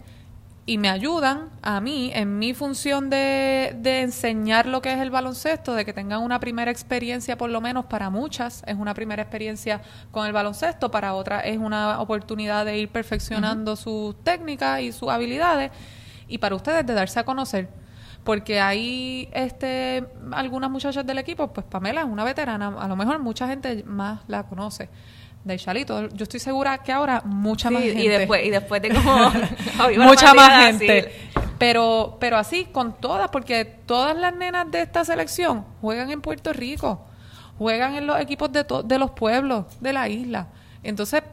y 0.68 0.80
me 0.80 0.90
ayudan 0.90 1.50
a 1.62 1.80
mí 1.80 2.12
en 2.14 2.40
mi 2.40 2.56
función 2.56 3.10
de, 3.12 3.76
de, 3.78 4.02
enseñar 4.02 4.66
lo 4.66 4.82
que 4.82 4.92
es 4.92 5.00
el 5.00 5.12
baloncesto, 5.12 5.76
de 5.76 5.86
que 5.86 5.94
tengan 5.94 6.24
una 6.24 6.40
primera 6.40 6.72
experiencia, 6.72 7.38
por 7.38 7.52
lo 7.52 7.62
menos 7.62 7.86
para 7.86 8.10
muchas, 8.10 8.64
es 8.66 8.76
una 8.76 8.96
primera 8.96 9.22
experiencia 9.22 9.82
con 10.10 10.26
el 10.26 10.34
baloncesto, 10.34 10.90
para 10.90 11.14
otras 11.14 11.44
es 11.46 11.60
una 11.60 12.00
oportunidad 12.02 12.66
de 12.66 12.80
ir 12.80 12.90
perfeccionando 12.90 13.76
sus 13.76 14.16
técnicas 14.24 14.82
y 14.82 14.92
sus 14.92 15.10
habilidades, 15.10 15.72
y 16.28 16.40
para 16.40 16.56
ustedes 16.56 16.86
de 16.86 16.94
darse 16.96 17.20
a 17.20 17.26
conocer. 17.26 17.70
Porque 18.24 18.60
hay 18.60 19.30
este, 19.34 20.04
algunas 20.32 20.72
muchachas 20.72 21.06
del 21.06 21.20
equipo, 21.20 21.54
pues 21.54 21.64
Pamela 21.68 22.02
es 22.02 22.08
una 22.08 22.24
veterana, 22.24 22.70
a 22.80 22.88
lo 22.88 22.96
mejor 22.96 23.20
mucha 23.20 23.48
gente 23.48 23.84
más 23.84 24.22
la 24.28 24.42
conoce 24.48 24.90
de 25.46 25.58
Chalito. 25.60 26.10
Yo 26.10 26.24
estoy 26.24 26.40
segura 26.40 26.80
que 26.80 26.92
ahora 26.92 27.22
mucha 27.24 27.70
más 27.70 27.84
gente. 27.84 28.04
Y 28.04 28.08
después, 28.08 28.46
y 28.46 28.50
después 28.50 28.82
de 28.82 28.90
como 28.90 29.32
mucha 30.04 30.34
más 30.34 30.66
gente. 30.66 31.14
Pero, 31.58 32.18
pero 32.20 32.38
así 32.38 32.66
con 32.66 32.98
todas, 32.98 33.30
porque 33.30 33.64
todas 33.64 34.18
las 34.18 34.36
nenas 34.36 34.70
de 34.72 34.82
esta 34.82 35.06
selección 35.06 35.64
juegan 35.80 36.12
en 36.12 36.22
Puerto 36.22 36.52
Rico, 36.52 37.06
juegan 37.58 37.96
en 37.96 38.08
los 38.08 38.20
equipos 38.20 38.52
de, 38.52 38.66
de 38.84 39.00
los 39.00 39.12
pueblos 39.12 39.66
de 39.80 39.94
la 39.94 40.10
isla. 40.10 40.48
Entonces, 40.84 41.24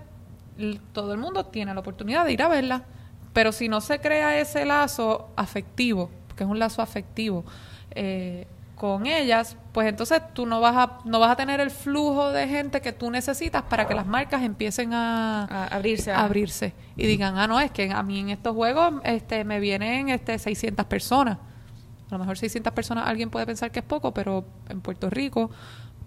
todo 0.93 1.13
el 1.13 1.19
mundo 1.19 1.47
tiene 1.47 1.75
la 1.75 1.81
oportunidad 1.81 2.25
de 2.25 2.33
ir 2.33 2.43
a 2.43 2.49
verla. 2.49 2.85
Pero 3.33 3.51
si 3.51 3.69
no 3.69 3.81
se 3.81 3.99
crea 3.99 4.39
ese 4.39 4.67
lazo 4.67 5.31
afectivo, 5.37 6.11
que 6.37 6.45
es 6.45 6.51
un 6.51 6.59
lazo 6.59 6.83
afectivo, 6.83 7.45
eh, 7.93 8.47
con 8.83 9.07
ellas, 9.07 9.57
pues 9.71 9.87
entonces 9.87 10.21
tú 10.35 10.45
no 10.45 10.61
vas 10.61 10.75
a 10.77 10.99
no 11.05 11.21
vas 11.21 11.31
a 11.31 11.37
tener 11.37 11.61
el 11.61 11.71
flujo 11.71 12.33
de 12.33 12.49
gente 12.49 12.81
que 12.81 12.91
tú 12.91 13.13
necesitas 13.13 13.63
para 13.63 13.87
que 13.87 13.95
las 13.95 14.09
marcas 14.09 14.43
empiecen 14.43 14.93
a, 14.93 15.67
abrirse 15.67 16.11
a 16.11 16.25
abrirse 16.25 16.75
y 16.97 17.07
digan, 17.07 17.39
"Ah, 17.39 17.47
no, 17.47 17.61
es 17.61 17.71
que 17.71 17.93
a 17.93 18.03
mí 18.03 18.19
en 18.19 18.31
estos 18.31 18.57
juegos 18.57 18.95
este 19.05 19.45
me 19.45 19.61
vienen 19.61 20.09
este 20.09 20.37
600 20.37 20.85
personas." 20.87 21.39
A 22.09 22.15
lo 22.15 22.19
mejor 22.19 22.37
600 22.37 22.73
personas 22.73 23.07
alguien 23.07 23.31
puede 23.31 23.47
pensar 23.47 23.71
que 23.71 23.79
es 23.79 23.85
poco, 23.85 24.13
pero 24.13 24.45
en 24.69 24.81
Puerto 24.81 25.09
Rico 25.09 25.49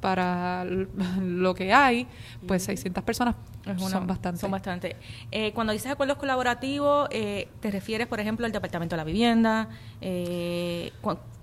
para 0.01 0.65
lo 1.21 1.55
que 1.55 1.71
hay, 1.71 2.07
pues 2.45 2.63
600 2.63 3.05
personas 3.05 3.35
son 3.77 4.05
bastante. 4.05 4.41
Son 4.41 4.51
bastante. 4.51 4.97
Eh, 5.31 5.53
cuando 5.53 5.71
dices 5.71 5.89
acuerdos 5.89 6.17
colaborativos, 6.17 7.07
eh, 7.11 7.47
¿te 7.61 7.71
refieres, 7.71 8.07
por 8.07 8.19
ejemplo, 8.19 8.45
al 8.45 8.51
Departamento 8.51 8.95
de 8.95 8.97
la 8.97 9.05
Vivienda? 9.05 9.69
Eh, 10.01 10.91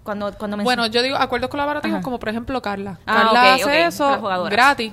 cuando, 0.02 0.32
cuando 0.36 0.56
bueno, 0.58 0.86
yo 0.86 1.02
digo 1.02 1.16
acuerdos 1.16 1.50
colaborativos 1.50 2.02
como 2.02 2.18
por 2.18 2.28
ejemplo 2.28 2.60
Carla. 2.60 2.98
Ah, 3.06 3.22
Carla 3.24 3.54
hace 3.54 3.84
eso 3.86 4.22
gratis. 4.50 4.92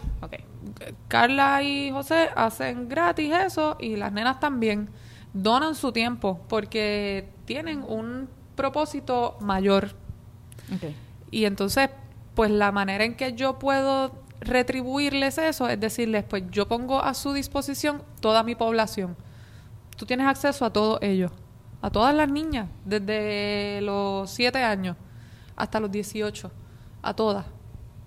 Carla 1.07 1.63
y 1.63 1.91
José 1.91 2.29
hacen 2.35 2.87
gratis 2.87 3.33
eso 3.33 3.75
y 3.79 3.95
las 3.95 4.11
nenas 4.11 4.39
también 4.39 4.89
donan 5.33 5.75
su 5.75 5.91
tiempo 5.91 6.39
porque 6.47 7.29
tienen 7.45 7.83
un 7.87 8.29
propósito 8.55 9.37
mayor. 9.41 9.95
Y 11.31 11.45
entonces, 11.45 11.89
pues 12.35 12.51
la 12.51 12.71
manera 12.71 13.03
en 13.03 13.15
que 13.15 13.33
yo 13.33 13.57
puedo 13.59 14.11
retribuirles 14.41 15.37
eso 15.37 15.67
es 15.67 15.79
decirles, 15.79 16.23
pues 16.23 16.43
yo 16.51 16.67
pongo 16.67 17.03
a 17.03 17.13
su 17.13 17.33
disposición 17.33 18.03
toda 18.21 18.43
mi 18.43 18.55
población. 18.55 19.17
Tú 19.97 20.05
tienes 20.05 20.27
acceso 20.27 20.65
a 20.65 20.71
todo 20.71 20.99
ello 21.01 21.31
a 21.81 21.89
todas 21.89 22.13
las 22.13 22.29
niñas, 22.29 22.67
desde 22.85 23.79
los 23.81 24.29
7 24.31 24.63
años 24.63 24.95
hasta 25.55 25.79
los 25.79 25.91
18, 25.91 26.51
a 27.01 27.13
todas. 27.13 27.45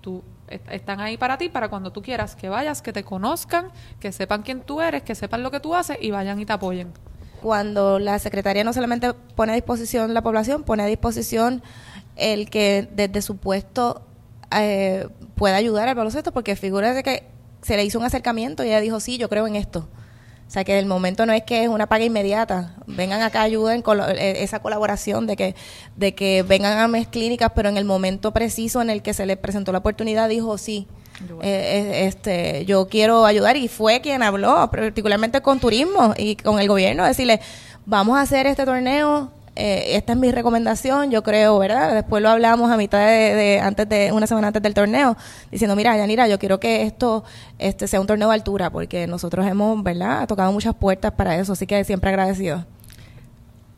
Tú, 0.01 0.23
están 0.71 1.01
ahí 1.01 1.17
para 1.17 1.39
ti, 1.39 1.49
para 1.49 1.69
cuando 1.69 1.93
tú 1.93 2.03
quieras 2.03 2.37
que 2.37 2.49
vayas, 2.49 2.83
que 2.83 2.93
te 2.93 3.05
conozcan, 3.05 3.69
que 4.01 4.13
sepan 4.13 4.43
quién 4.43 4.61
tú 4.61 4.81
eres, 4.81 5.03
que 5.03 5.15
sepan 5.15 5.43
lo 5.43 5.51
que 5.51 5.61
tú 5.61 5.75
haces 5.75 5.99
y 6.01 6.11
vayan 6.11 6.41
y 6.41 6.47
te 6.47 6.53
apoyen. 6.53 6.93
Cuando 7.41 7.99
la 7.99 8.19
Secretaría 8.19 8.65
no 8.65 8.73
solamente 8.73 9.15
pone 9.15 9.53
a 9.53 9.55
disposición 9.55 10.15
la 10.15 10.23
población, 10.23 10.63
pone 10.63 10.83
a 10.83 10.87
disposición 10.87 11.63
el 12.17 12.51
que 12.51 12.89
desde 12.93 13.23
su 13.23 13.37
puesto 13.37 14.03
eh, 14.57 15.09
pueda 15.35 15.57
ayudar 15.57 15.89
al 15.89 15.95
baloncesto, 15.95 16.33
porque 16.33 16.57
figura 16.57 16.95
de 16.95 17.03
que 17.03 17.25
se 17.63 17.77
le 17.77 17.85
hizo 17.85 17.99
un 17.99 18.05
acercamiento 18.05 18.65
y 18.65 18.69
ella 18.69 18.81
dijo, 18.81 19.01
sí, 19.01 19.19
yo 19.19 19.29
creo 19.29 19.47
en 19.47 19.57
esto. 19.57 19.89
O 20.53 20.55
sea, 20.55 20.65
que 20.65 20.79
el 20.79 20.85
momento 20.85 21.25
no 21.25 21.33
es 21.33 21.45
que 21.45 21.63
es 21.63 21.71
una 21.71 21.87
paga 21.87 22.05
inmediata. 22.05 22.75
Vengan 22.87 23.23
acá, 23.23 23.41
ayuden 23.41 23.81
con 23.81 23.99
eh, 24.01 24.43
esa 24.43 24.61
colaboración 24.61 25.27
de 25.27 25.35
que, 25.35 25.55
de 25.97 26.15
que 26.15 26.43
vengan 26.43 26.77
a 26.77 26.89
mis 26.89 27.09
clínicas, 27.09 27.53
pero 27.55 27.71
en 27.71 27.79
el 27.79 27.87
momento 27.87 28.33
preciso 28.33 28.83
en 28.83 28.91
el 28.91 29.01
que 29.01 29.15
se 29.15 29.25
le 29.25 29.39
presentó 29.39 29.73
la 29.73 29.79
oportunidad, 29.79 30.29
dijo 30.29 30.59
sí. 30.59 30.87
Eh, 31.21 31.39
eh, 31.43 32.07
este, 32.07 32.67
yo 32.67 32.87
quiero 32.89 33.25
ayudar 33.25 33.57
y 33.57 33.69
fue 33.69 34.03
quien 34.03 34.23
habló, 34.23 34.71
particularmente 34.71 35.41
con 35.41 35.59
turismo 35.59 36.13
y 36.19 36.37
con 36.37 36.61
el 36.61 36.69
gobierno, 36.69 37.07
decirle, 37.07 37.41
vamos 37.87 38.19
a 38.19 38.21
hacer 38.21 38.47
este 38.47 38.67
torneo, 38.67 39.33
eh, 39.55 39.97
esta 39.97 40.15
es 40.15 40.19
mi 40.19 40.33
recomendación, 40.33 41.11
yo 41.11 41.23
creo, 41.23 41.59
¿verdad? 41.59 41.95
Después 41.95 42.23
lo 42.23 42.31
hablamos 42.31 42.71
a 42.71 42.77
mitad 42.77 42.99
de, 43.01 43.61
antes 43.63 43.89
de 43.89 44.11
una 44.13 44.27
semana 44.27 44.49
antes 44.49 44.63
del 44.63 44.73
torneo, 44.73 45.17
diciendo, 45.51 45.77
mira, 45.77 45.97
Yanira, 45.97 46.27
yo 46.27 46.39
quiero 46.39 46.59
que 46.59 46.83
esto 46.83 47.25
este 47.59 47.87
sea 47.87 48.01
un 48.01 48.07
torneo 48.07 48.29
de 48.29 48.35
altura, 48.35 48.71
porque 48.71 49.07
nosotros 49.07 49.47
hemos, 49.47 49.83
¿verdad?, 49.83 50.27
tocado 50.27 50.53
muchas 50.53 50.75
puertas 50.75 51.13
para 51.13 51.37
eso, 51.37 51.53
así 51.53 51.67
que 51.67 51.85
siempre 51.85 52.11
agradecido. 52.11 52.65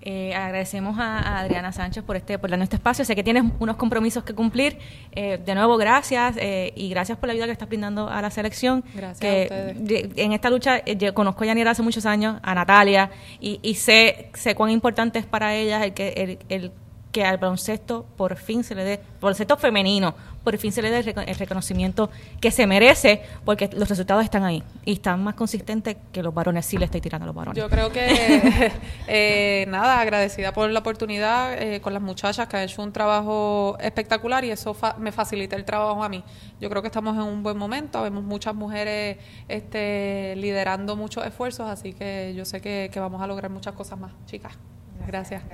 Eh, 0.06 0.34
agradecemos 0.34 0.98
a, 0.98 1.38
Adriana 1.38 1.72
Sánchez 1.72 2.04
por 2.04 2.16
este 2.16 2.38
por 2.38 2.50
darnos 2.50 2.66
este 2.66 2.76
espacio. 2.76 3.04
Sé 3.06 3.16
que 3.16 3.24
tienes 3.24 3.44
unos 3.58 3.76
compromisos 3.76 4.22
que 4.22 4.34
cumplir. 4.34 4.78
Eh, 5.12 5.40
de 5.44 5.54
nuevo, 5.54 5.78
gracias 5.78 6.36
eh, 6.38 6.72
y 6.76 6.90
gracias 6.90 7.16
por 7.16 7.28
la 7.28 7.32
ayuda 7.32 7.46
que 7.46 7.52
estás 7.52 7.68
brindando 7.68 8.08
a 8.08 8.20
la 8.20 8.30
selección. 8.30 8.84
Gracias 8.94 9.18
que, 9.18 10.12
En 10.16 10.32
esta 10.32 10.50
lucha, 10.50 10.84
yo 10.84 11.14
conozco 11.14 11.44
a 11.44 11.46
Yanira 11.46 11.70
hace 11.70 11.82
muchos 11.82 12.04
años, 12.04 12.38
a 12.42 12.54
Natalia, 12.54 13.10
y, 13.40 13.74
sé, 13.76 14.30
sé 14.34 14.54
cuán 14.54 14.70
importante 14.70 15.18
es 15.18 15.26
para 15.26 15.54
ellas 15.54 15.82
el 15.82 15.94
que, 15.94 16.08
el, 16.08 16.38
el 16.48 16.72
que 17.14 17.24
al 17.24 17.38
baloncesto 17.38 18.04
por 18.16 18.34
fin 18.34 18.64
se 18.64 18.74
le 18.74 18.82
dé, 18.82 19.00
baloncesto 19.20 19.56
femenino, 19.56 20.16
por 20.42 20.58
fin 20.58 20.72
se 20.72 20.82
le 20.82 20.90
dé 20.90 20.98
el, 20.98 21.36
reconocimiento 21.36 22.10
que 22.40 22.50
se 22.50 22.66
merece, 22.66 23.22
porque 23.44 23.70
los 23.72 23.88
resultados 23.88 24.24
están 24.24 24.42
ahí 24.42 24.64
y 24.84 24.94
están 24.94 25.22
más 25.22 25.36
consistentes 25.36 25.96
que 26.10 26.24
los 26.24 26.34
varones, 26.34 26.66
sí 26.66 26.76
le 26.76 26.86
estoy 26.86 27.00
tirando 27.00 27.22
a 27.22 27.26
los 27.28 27.36
varones. 27.36 27.62
Yo 27.62 27.70
creo 27.70 27.92
que, 27.92 28.72
eh, 29.06 29.64
nada, 29.68 30.00
agradecida 30.00 30.52
por 30.52 30.68
la 30.68 30.80
oportunidad 30.80 31.56
eh, 31.62 31.80
con 31.80 31.92
las 31.92 32.02
muchachas 32.02 32.48
que 32.48 32.56
han 32.56 32.64
hecho 32.64 32.82
un 32.82 32.92
trabajo 32.92 33.76
espectacular 33.78 34.44
y 34.44 34.50
eso 34.50 34.76
me 34.98 35.12
facilita 35.12 35.54
el 35.54 35.64
trabajo 35.64 36.02
a 36.02 36.08
mí. 36.08 36.24
Yo 36.60 36.68
creo 36.68 36.82
que 36.82 36.88
estamos 36.88 37.14
en 37.14 37.22
un 37.22 37.44
buen 37.44 37.56
momento, 37.56 38.02
vemos 38.02 38.24
muchas 38.24 38.56
mujeres 38.56 39.18
este, 39.46 40.34
liderando 40.34 40.96
muchos 40.96 41.24
esfuerzos, 41.24 41.70
así 41.70 41.92
que 41.92 42.34
yo 42.36 42.44
sé 42.44 42.60
que, 42.60 42.90
que 42.92 42.98
vamos 42.98 43.22
a 43.22 43.28
lograr 43.28 43.52
muchas 43.52 43.74
cosas 43.74 44.00
más, 44.00 44.10
chicas. 44.26 44.58
Gracias. 45.06 45.44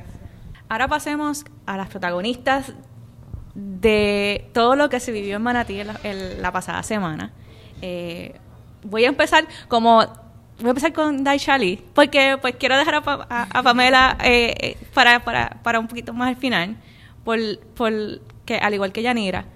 Ahora 0.70 0.87
pasemos 0.87 1.44
a 1.66 1.76
las 1.76 1.88
protagonistas 1.88 2.72
de 3.56 4.48
todo 4.54 4.76
lo 4.76 4.88
que 4.88 5.00
se 5.00 5.11
vivió 5.11 5.35
en 5.35 5.42
Manatí 5.42 5.80
en 5.80 6.40
la, 6.40 6.52
pasada 6.52 6.85
semana. 6.85 7.33
Eh, 7.83 8.37
voy 8.85 9.04
a 9.04 9.09
empezar 9.09 9.48
como 9.66 9.96
voy 9.96 10.66
a 10.66 10.68
empezar 10.68 10.92
con 10.92 11.24
Daishali 11.24 11.83
porque 11.92 12.38
pues 12.40 12.54
quiero 12.54 12.76
dejar 12.76 13.02
a, 13.04 13.62
Pamela 13.64 14.16
eh, 14.22 14.54
eh, 14.61 14.76
para, 14.94 15.24
para, 15.24 15.59
para 15.64 15.80
un 15.80 15.88
poquito 15.88 16.12
más 16.12 16.28
al 16.28 16.37
final 16.37 16.76
por, 17.24 17.40
por 17.74 17.92
que 18.44 18.59
al 18.59 18.72
igual 18.72 18.92
que 18.92 19.02
Yanira 19.02 19.46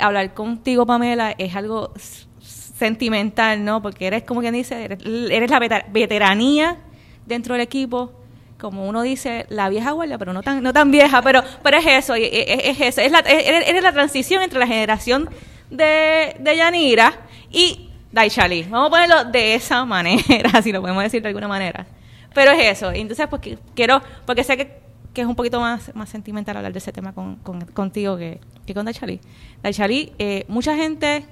hablar 0.00 0.32
contigo 0.32 0.86
Pamela 0.86 1.34
es 1.36 1.54
algo 1.56 1.92
sentimental 2.40 3.62
no 3.64 3.82
porque 3.82 4.06
eres 4.06 4.22
como 4.22 4.40
quien 4.40 4.54
dice 4.54 4.84
eres, 4.84 5.00
eres 5.04 5.50
la 5.50 5.58
veteranía 5.90 6.78
dentro 7.26 7.54
del 7.54 7.60
equipo 7.60 8.23
como 8.58 8.88
uno 8.88 9.02
dice, 9.02 9.46
la 9.48 9.68
vieja 9.68 9.92
guardia, 9.92 10.18
pero 10.18 10.32
no 10.32 10.42
tan, 10.42 10.62
no 10.62 10.72
tan 10.72 10.90
vieja, 10.90 11.22
pero, 11.22 11.42
pero 11.62 11.78
es 11.78 11.86
eso, 11.86 12.14
es, 12.14 12.30
es 12.32 12.80
eso, 12.80 13.00
es 13.00 13.12
la, 13.12 13.18
es, 13.20 13.82
la 13.82 13.92
transición 13.92 14.42
entre 14.42 14.58
la 14.58 14.66
generación 14.66 15.28
de, 15.70 16.36
de 16.38 16.56
Yanira 16.56 17.12
y 17.50 17.90
Daichali. 18.12 18.64
Vamos 18.64 18.88
a 18.88 18.90
ponerlo 18.90 19.24
de 19.24 19.54
esa 19.54 19.84
manera, 19.84 20.62
si 20.62 20.72
lo 20.72 20.80
podemos 20.80 21.02
decir 21.02 21.20
de 21.22 21.28
alguna 21.28 21.48
manera. 21.48 21.86
Pero 22.32 22.52
es 22.52 22.78
eso, 22.78 22.90
entonces 22.90 23.26
pues 23.28 23.42
quiero, 23.74 24.00
porque 24.26 24.42
sé 24.42 24.56
que, 24.56 24.80
que, 25.12 25.20
es 25.20 25.26
un 25.26 25.36
poquito 25.36 25.60
más, 25.60 25.94
más 25.94 26.08
sentimental 26.08 26.56
hablar 26.56 26.72
de 26.72 26.78
ese 26.78 26.92
tema 26.92 27.12
con, 27.12 27.36
contigo 27.36 28.16
que, 28.16 28.40
que 28.66 28.74
con 28.74 28.84
Daichali. 28.84 29.20
Daichali, 29.62 30.12
eh, 30.18 30.44
mucha 30.48 30.74
gente 30.74 31.24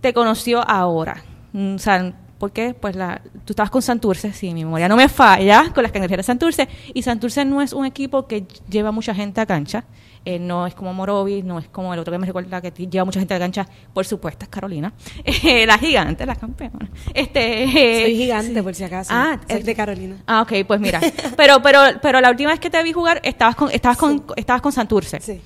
te 0.00 0.12
conoció 0.14 0.66
ahora, 0.66 1.22
o 1.54 1.78
sea, 1.78 2.14
porque 2.38 2.74
pues 2.74 2.96
la, 2.96 3.20
tú 3.44 3.52
estabas 3.52 3.70
con 3.70 3.82
Santurce, 3.82 4.32
si 4.32 4.52
mi 4.52 4.64
memoria 4.64 4.88
no 4.88 4.96
me 4.96 5.08
falla, 5.08 5.70
con 5.74 5.82
las 5.82 5.92
cangrejeras 5.92 6.26
de 6.26 6.32
Santurce, 6.32 6.68
y 6.92 7.02
Santurce 7.02 7.44
no 7.44 7.62
es 7.62 7.72
un 7.72 7.86
equipo 7.86 8.26
que 8.26 8.46
lleva 8.68 8.92
mucha 8.92 9.14
gente 9.14 9.40
a 9.40 9.46
cancha, 9.46 9.84
eh, 10.24 10.38
no 10.38 10.66
es 10.66 10.74
como 10.74 10.92
Morovis, 10.92 11.44
no 11.44 11.58
es 11.58 11.68
como 11.68 11.94
el 11.94 12.00
otro 12.00 12.12
que 12.12 12.18
me 12.18 12.26
recuerda 12.26 12.60
que 12.60 12.70
lleva 12.70 13.04
mucha 13.04 13.20
gente 13.20 13.34
a 13.34 13.38
cancha, 13.38 13.66
por 13.94 14.04
supuesto, 14.04 14.44
es 14.44 14.48
Carolina, 14.48 14.92
Eh, 15.24 15.66
la 15.66 15.78
gigante, 15.78 16.26
la 16.26 16.34
campeona. 16.34 16.90
Este, 17.14 17.64
eh, 17.64 18.02
Soy 18.02 18.16
gigante, 18.16 18.54
sí. 18.54 18.62
por 18.62 18.74
si 18.74 18.84
acaso. 18.84 19.10
Ah, 19.14 19.38
Soy 19.48 19.60
eh, 19.60 19.62
de 19.62 19.74
Carolina. 19.74 20.16
Ah, 20.26 20.42
ok, 20.42 20.66
pues 20.66 20.80
mira. 20.80 21.00
Pero, 21.36 21.60
pero, 21.62 21.80
pero 22.00 22.20
la 22.20 22.30
última 22.30 22.50
vez 22.50 22.60
que 22.60 22.70
te 22.70 22.82
vi 22.82 22.92
jugar 22.92 23.20
estabas 23.22 23.54
con, 23.54 23.70
estabas 23.70 23.98
con, 23.98 24.24
estabas 24.36 24.62
con 24.62 24.72
Santurce. 24.72 25.20
Sí. 25.20 25.40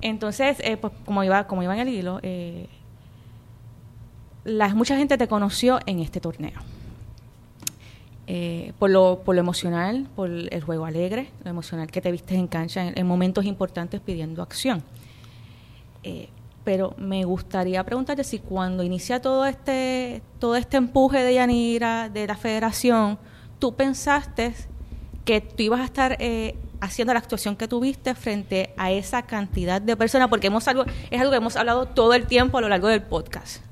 Entonces, 0.00 0.58
eh, 0.60 0.76
pues 0.76 0.92
como 1.04 1.24
iba, 1.24 1.46
como 1.46 1.62
iba 1.62 1.74
en 1.74 1.80
el 1.80 1.88
hilo, 1.88 2.20
eh, 2.22 2.68
la- 4.46 4.74
mucha 4.74 4.96
gente 4.96 5.18
te 5.18 5.28
conoció 5.28 5.78
en 5.86 6.00
este 6.00 6.20
torneo. 6.20 6.58
Eh, 8.28 8.72
por, 8.80 8.90
lo, 8.90 9.20
por 9.24 9.36
lo 9.36 9.40
emocional, 9.40 10.08
por 10.16 10.28
el 10.28 10.60
juego 10.64 10.84
alegre, 10.84 11.30
lo 11.44 11.50
emocional 11.50 11.88
que 11.88 12.00
te 12.00 12.10
viste 12.10 12.34
en 12.34 12.48
cancha 12.48 12.84
en, 12.84 12.98
en 12.98 13.06
momentos 13.06 13.44
importantes 13.44 14.00
pidiendo 14.00 14.42
acción. 14.42 14.82
Eh, 16.02 16.28
pero 16.64 16.94
me 16.98 17.22
gustaría 17.24 17.84
preguntarte 17.84 18.24
si 18.24 18.40
cuando 18.40 18.82
inicia 18.82 19.20
todo 19.22 19.46
este, 19.46 20.22
todo 20.40 20.56
este 20.56 20.76
empuje 20.76 21.22
de 21.22 21.34
Yanira, 21.34 22.08
de 22.08 22.26
la 22.26 22.36
federación, 22.36 23.16
tú 23.60 23.74
pensaste 23.76 24.52
que 25.24 25.40
tú 25.40 25.62
ibas 25.62 25.80
a 25.80 25.84
estar 25.84 26.16
eh, 26.18 26.56
haciendo 26.80 27.12
la 27.12 27.20
actuación 27.20 27.54
que 27.54 27.68
tuviste 27.68 28.16
frente 28.16 28.74
a 28.76 28.90
esa 28.90 29.22
cantidad 29.22 29.80
de 29.80 29.96
personas, 29.96 30.26
porque 30.28 30.48
hemos 30.48 30.66
algo, 30.66 30.84
es 31.12 31.20
algo 31.20 31.30
que 31.30 31.36
hemos 31.36 31.54
hablado 31.56 31.86
todo 31.86 32.12
el 32.14 32.26
tiempo 32.26 32.58
a 32.58 32.60
lo 32.60 32.68
largo 32.68 32.88
del 32.88 33.02
podcast. 33.02 33.62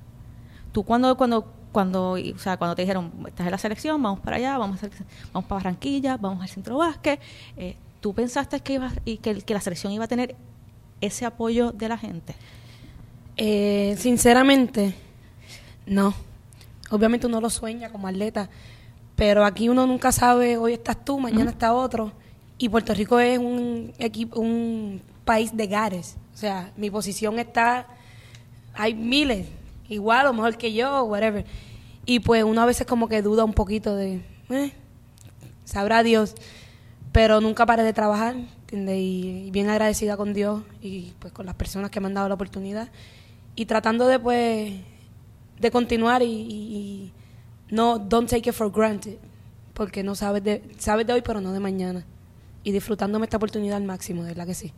Tú 0.74 0.82
cuando, 0.82 1.16
cuando, 1.16 1.46
cuando, 1.70 2.10
o 2.14 2.38
sea, 2.38 2.56
cuando 2.56 2.74
te 2.74 2.82
dijeron, 2.82 3.12
estás 3.28 3.46
en 3.46 3.52
la 3.52 3.58
selección, 3.58 4.02
vamos 4.02 4.18
para 4.18 4.38
allá, 4.38 4.58
vamos, 4.58 4.82
a 4.82 4.86
hacer- 4.86 5.06
vamos 5.32 5.48
para 5.48 5.60
Barranquilla, 5.60 6.16
vamos 6.16 6.42
al 6.42 6.48
centro 6.48 6.78
básquet, 6.78 7.20
eh, 7.56 7.76
¿tú 8.00 8.12
pensaste 8.12 8.58
que, 8.58 8.72
ibas, 8.74 8.92
y 9.04 9.18
que, 9.18 9.40
que 9.40 9.54
la 9.54 9.60
selección 9.60 9.92
iba 9.92 10.04
a 10.04 10.08
tener 10.08 10.34
ese 11.00 11.26
apoyo 11.26 11.70
de 11.70 11.88
la 11.88 11.96
gente? 11.96 12.34
Eh, 13.36 13.94
sinceramente, 13.98 14.96
no. 15.86 16.12
Obviamente 16.90 17.28
uno 17.28 17.40
lo 17.40 17.50
sueña 17.50 17.88
como 17.90 18.08
atleta, 18.08 18.50
pero 19.14 19.44
aquí 19.44 19.68
uno 19.68 19.86
nunca 19.86 20.10
sabe, 20.10 20.56
hoy 20.56 20.72
estás 20.72 21.04
tú, 21.04 21.20
mañana 21.20 21.52
está 21.52 21.72
otro. 21.72 22.10
Y 22.58 22.68
Puerto 22.68 22.94
Rico 22.94 23.20
es 23.20 23.38
un 23.38 23.92
equipo, 23.98 24.40
un 24.40 25.00
país 25.24 25.56
de 25.56 25.68
gares. 25.68 26.16
O 26.34 26.36
sea, 26.36 26.72
mi 26.76 26.90
posición 26.90 27.38
está, 27.38 27.86
hay 28.74 28.94
miles, 28.94 29.46
igual 29.88 30.26
o 30.26 30.32
mejor 30.32 30.56
que 30.56 30.72
yo, 30.72 31.04
whatever. 31.04 31.44
Y 32.06 32.20
pues 32.20 32.44
uno 32.44 32.60
a 32.62 32.66
veces 32.66 32.86
como 32.86 33.08
que 33.08 33.22
duda 33.22 33.44
un 33.44 33.52
poquito 33.54 33.96
de, 33.96 34.22
eh, 34.50 34.72
sabrá 35.64 36.02
Dios. 36.02 36.34
Pero 37.12 37.40
nunca 37.40 37.64
paré 37.64 37.84
de 37.84 37.92
trabajar, 37.92 38.34
¿entiendes? 38.34 38.96
Y, 38.98 39.50
bien 39.52 39.68
agradecida 39.70 40.16
con 40.16 40.34
Dios 40.34 40.62
y 40.82 41.12
pues 41.20 41.32
con 41.32 41.46
las 41.46 41.54
personas 41.54 41.90
que 41.90 42.00
me 42.00 42.06
han 42.08 42.14
dado 42.14 42.28
la 42.28 42.34
oportunidad. 42.34 42.90
Y 43.54 43.66
tratando 43.66 44.06
de 44.08 44.18
pues, 44.18 44.72
de 45.60 45.70
continuar 45.70 46.22
y, 46.22 46.26
y- 46.26 46.76
y 46.76 47.12
no, 47.70 47.98
don't 48.00 48.28
take 48.28 48.50
it 48.50 48.54
for 48.54 48.70
granted. 48.72 49.16
Porque 49.74 50.02
no 50.02 50.14
sabes 50.14 50.42
de, 50.44 50.62
sabes 50.78 51.06
de 51.06 51.12
hoy, 51.12 51.22
pero 51.22 51.40
no 51.40 51.52
de 51.52 51.60
mañana. 51.60 52.04
Y 52.64 52.72
disfrutándome 52.72 53.26
esta 53.26 53.36
oportunidad 53.36 53.76
al 53.76 53.84
máximo, 53.84 54.22
de 54.22 54.28
verdad 54.30 54.46
que 54.46 54.54
sí. 54.54 54.72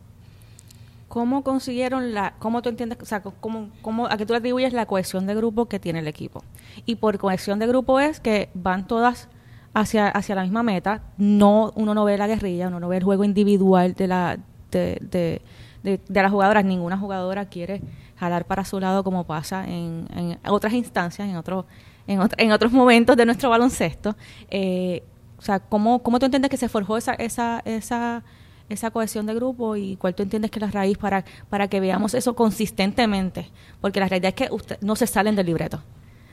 ¿Cómo 1.17 1.41
consiguieron 1.43 2.13
la, 2.13 2.35
cómo 2.37 2.61
tú 2.61 2.69
entiendes, 2.69 2.99
o 3.01 3.05
sea, 3.05 3.21
cómo, 3.21 3.69
cómo, 3.81 4.05
a 4.05 4.17
qué 4.17 4.25
tú 4.27 4.33
le 4.33 4.37
atribuyes 4.37 4.71
la 4.71 4.85
cohesión 4.85 5.25
de 5.25 5.33
grupo 5.33 5.65
que 5.65 5.79
tiene 5.79 5.97
el 5.97 6.07
equipo? 6.07 6.43
Y 6.85 6.97
por 6.97 7.17
cohesión 7.17 7.57
de 7.57 7.65
grupo 7.65 7.99
es 7.99 8.19
que 8.19 8.51
van 8.53 8.85
todas 8.85 9.27
hacia, 9.73 10.09
hacia 10.09 10.35
la 10.35 10.43
misma 10.43 10.61
meta, 10.61 11.01
no, 11.17 11.71
uno 11.75 11.95
no 11.95 12.05
ve 12.05 12.19
la 12.19 12.27
guerrilla, 12.27 12.67
uno 12.67 12.79
no 12.79 12.87
ve 12.87 12.97
el 12.97 13.03
juego 13.03 13.23
individual 13.23 13.95
de 13.95 14.07
la, 14.07 14.37
de, 14.69 14.99
de, 15.09 15.41
de, 15.83 16.21
las 16.21 16.31
jugadoras, 16.31 16.63
ninguna 16.63 16.99
jugadora 16.99 17.45
quiere 17.45 17.81
jalar 18.17 18.45
para 18.45 18.63
su 18.63 18.79
lado 18.79 19.03
como 19.03 19.23
pasa 19.23 19.65
en, 19.67 20.07
en 20.15 20.37
otras 20.47 20.73
instancias, 20.73 21.27
en 21.27 21.35
otros, 21.35 21.65
en, 22.05 22.19
otro- 22.19 22.37
en 22.37 22.51
otros 22.51 22.71
momentos 22.71 23.17
de 23.17 23.25
nuestro 23.25 23.49
baloncesto. 23.49 24.15
Eh, 24.51 25.01
o 25.39 25.41
sea, 25.41 25.61
¿cómo, 25.61 26.03
¿cómo 26.03 26.19
tú 26.19 26.25
entiendes 26.25 26.51
que 26.51 26.57
se 26.57 26.69
forjó 26.69 26.95
esa, 26.95 27.15
esa, 27.15 27.63
esa, 27.65 28.23
esa 28.69 28.91
cohesión 28.91 29.25
de 29.25 29.33
grupo 29.33 29.75
y 29.75 29.95
cuál 29.95 30.13
tú 30.15 30.23
entiendes 30.23 30.51
que 30.51 30.59
es 30.59 30.61
la 30.65 30.71
raíz 30.71 30.97
para, 30.97 31.23
para 31.49 31.67
que 31.67 31.79
veamos 31.79 32.13
eso 32.13 32.35
consistentemente? 32.35 33.49
Porque 33.81 33.99
la 33.99 34.07
realidad 34.07 34.29
es 34.37 34.47
que 34.47 34.53
usted, 34.53 34.77
no 34.81 34.95
se 34.95 35.07
salen 35.07 35.35
del 35.35 35.45
libreto. 35.45 35.81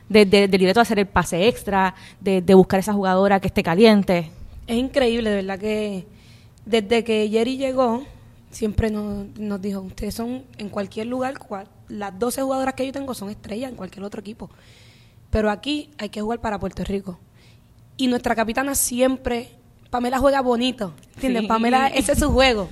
De, 0.09 0.27
de- 0.27 0.49
del 0.49 0.59
libreto 0.61 0.81
de 0.81 0.83
hacer 0.83 0.99
el 0.99 1.07
pase 1.07 1.49
extra, 1.49 1.94
de, 2.20 2.42
buscar 2.55 2.81
esa 2.81 2.92
jugadora 2.92 3.40
que 3.40 3.47
esté 3.49 3.62
caliente. 3.62 4.31
Es 4.66 4.77
increíble, 4.77 5.31
de 5.31 5.37
verdad 5.37 5.59
que 5.59 6.07
desde 6.66 7.05
que 7.05 7.29
Jerry 7.31 7.57
llegó, 7.57 8.05
siempre 8.51 8.90
nos, 8.90 9.27
nos 9.38 9.61
dijo, 9.62 9.81
ustedes 9.81 10.14
son 10.14 10.44
en 10.59 10.68
cualquier 10.68 11.07
lugar, 11.07 11.35
cua- 11.38 11.66
las 11.88 12.18
12 12.18 12.42
jugadoras 12.42 12.75
que 12.75 12.85
yo 12.87 12.92
tengo 12.92 13.14
son 13.14 13.31
estrellas 13.31 13.70
en 13.70 13.77
cualquier 13.77 14.05
otro 14.05 14.20
equipo. 14.20 14.51
Pero 15.31 15.51
aquí 15.51 15.90
hay 15.99 16.09
que 16.11 16.20
jugar 16.20 16.40
para 16.40 16.59
Puerto 16.59 16.85
Rico. 16.85 17.18
Y 17.97 18.07
nuestra 18.09 18.35
capitana 18.35 18.75
siempre, 18.75 19.51
Pamela 19.94 20.18
juega 20.18 20.40
bonito, 20.40 20.92
¿entiendes? 21.14 21.42
Sí. 21.42 21.46
Pamela, 21.46 21.87
ese 21.87 22.12
es 22.12 22.18
su 22.18 22.28
juego. 22.33 22.68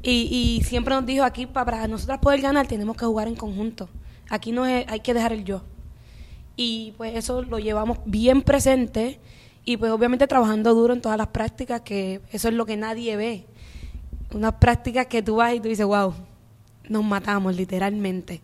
Y, 0.00 0.28
y 0.60 0.62
siempre 0.62 0.94
nos 0.94 1.04
dijo 1.04 1.24
aquí, 1.24 1.44
pa- 1.46 1.64
para 1.64 1.88
nosotras 1.88 2.20
poder 2.20 2.40
ganar 2.40 2.68
tenemos 2.68 2.96
que 2.96 3.04
jugar 3.04 3.26
en 3.26 3.34
conjunto. 3.34 3.88
Aquí 4.30 4.52
no 4.52 4.64
es, 4.64 4.86
hay 4.88 5.00
que 5.00 5.12
dejar 5.12 5.32
el 5.32 5.42
yo. 5.44 5.62
Y 6.54 6.94
pues 6.96 7.16
eso 7.16 7.42
lo 7.42 7.58
llevamos 7.58 7.98
bien 8.04 8.42
presente 8.42 9.18
y 9.64 9.76
pues 9.76 9.90
obviamente 9.90 10.28
trabajando 10.28 10.72
duro 10.72 10.94
en 10.94 11.00
todas 11.00 11.18
las 11.18 11.26
prácticas, 11.26 11.80
que 11.80 12.20
eso 12.30 12.46
es 12.46 12.54
lo 12.54 12.64
que 12.64 12.76
nadie 12.76 13.16
ve. 13.16 13.46
Unas 14.32 14.52
prácticas 14.54 15.06
que 15.08 15.22
tú 15.22 15.34
vas 15.36 15.52
y 15.52 15.58
tú 15.58 15.68
dices, 15.68 15.84
wow, 15.84 16.14
nos 16.88 17.02
matamos 17.02 17.56
literalmente. 17.56 18.40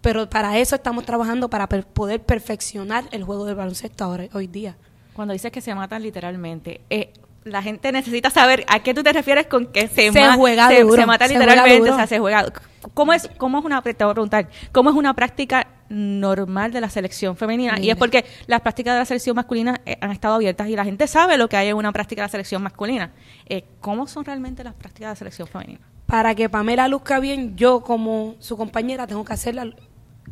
Pero 0.00 0.30
para 0.30 0.58
eso 0.58 0.76
estamos 0.76 1.04
trabajando, 1.04 1.50
para 1.50 1.68
per- 1.68 1.86
poder 1.86 2.22
perfeccionar 2.24 3.04
el 3.10 3.22
juego 3.22 3.44
del 3.44 3.56
baloncesto 3.56 4.02
ahora, 4.02 4.28
hoy 4.32 4.46
día. 4.46 4.78
Cuando 5.12 5.34
dices 5.34 5.52
que 5.52 5.60
se 5.60 5.74
matan 5.74 6.02
literalmente, 6.02 6.80
eh, 6.88 7.12
la 7.44 7.62
gente 7.62 7.92
necesita 7.92 8.30
saber 8.30 8.64
a 8.68 8.80
qué 8.82 8.94
tú 8.94 9.02
te 9.02 9.12
refieres 9.12 9.46
con 9.46 9.66
que 9.66 9.86
se, 9.88 10.10
Se 10.12 10.20
ma- 10.20 10.34
juega 10.34 10.68
se, 10.68 10.82
duro, 10.82 10.96
se 10.96 11.06
mata 11.06 11.28
se 11.28 11.34
juega 11.36 11.52
literalmente, 11.54 11.90
o 11.90 11.96
sea, 11.96 12.06
se 12.06 12.18
juega. 12.18 12.52
¿Cómo 12.94 13.12
es, 13.12 13.28
cómo 13.36 13.58
es 13.58 13.64
una, 13.64 13.82
te 13.82 13.92
voy 14.04 14.10
a 14.10 14.14
preguntar, 14.14 14.48
cómo 14.72 14.90
es 14.90 14.96
una 14.96 15.14
práctica 15.14 15.66
normal 15.90 16.72
de 16.72 16.80
la 16.80 16.88
selección 16.88 17.36
femenina? 17.36 17.78
Y 17.78 17.90
es 17.90 17.96
porque 17.96 18.24
las 18.46 18.60
prácticas 18.62 18.94
de 18.94 18.98
la 19.00 19.04
selección 19.04 19.36
masculina 19.36 19.80
eh, 19.84 19.96
han 20.00 20.10
estado 20.10 20.34
abiertas 20.34 20.68
y 20.68 20.76
la 20.76 20.84
gente 20.84 21.06
sabe 21.06 21.36
lo 21.36 21.48
que 21.48 21.56
hay 21.56 21.68
en 21.68 21.76
una 21.76 21.92
práctica 21.92 22.22
de 22.22 22.26
la 22.26 22.30
selección 22.30 22.62
masculina. 22.62 23.12
Eh, 23.46 23.64
¿Cómo 23.80 24.06
son 24.06 24.24
realmente 24.24 24.64
las 24.64 24.74
prácticas 24.74 25.08
de 25.08 25.12
la 25.12 25.16
selección 25.16 25.48
femenina? 25.48 25.80
Para 26.06 26.34
que 26.34 26.48
Pamela 26.48 26.88
luzca 26.88 27.20
bien, 27.20 27.56
yo 27.56 27.80
como 27.82 28.36
su 28.38 28.56
compañera 28.56 29.06
tengo 29.06 29.24
que 29.24 29.32
hacerla 29.32 29.68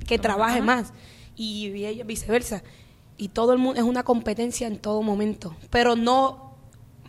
que 0.07 0.18
trabaje 0.18 0.61
más 0.62 0.92
y, 1.37 1.68
y 1.68 1.87
ella 1.87 2.05
viceversa. 2.05 2.62
Y 3.18 3.29
todo 3.29 3.53
el 3.53 3.59
mundo 3.59 3.79
es 3.81 3.87
una 3.87 4.03
competencia 4.03 4.66
en 4.66 4.79
todo 4.79 5.03
momento, 5.03 5.55
pero 5.70 5.96
no 5.96 6.52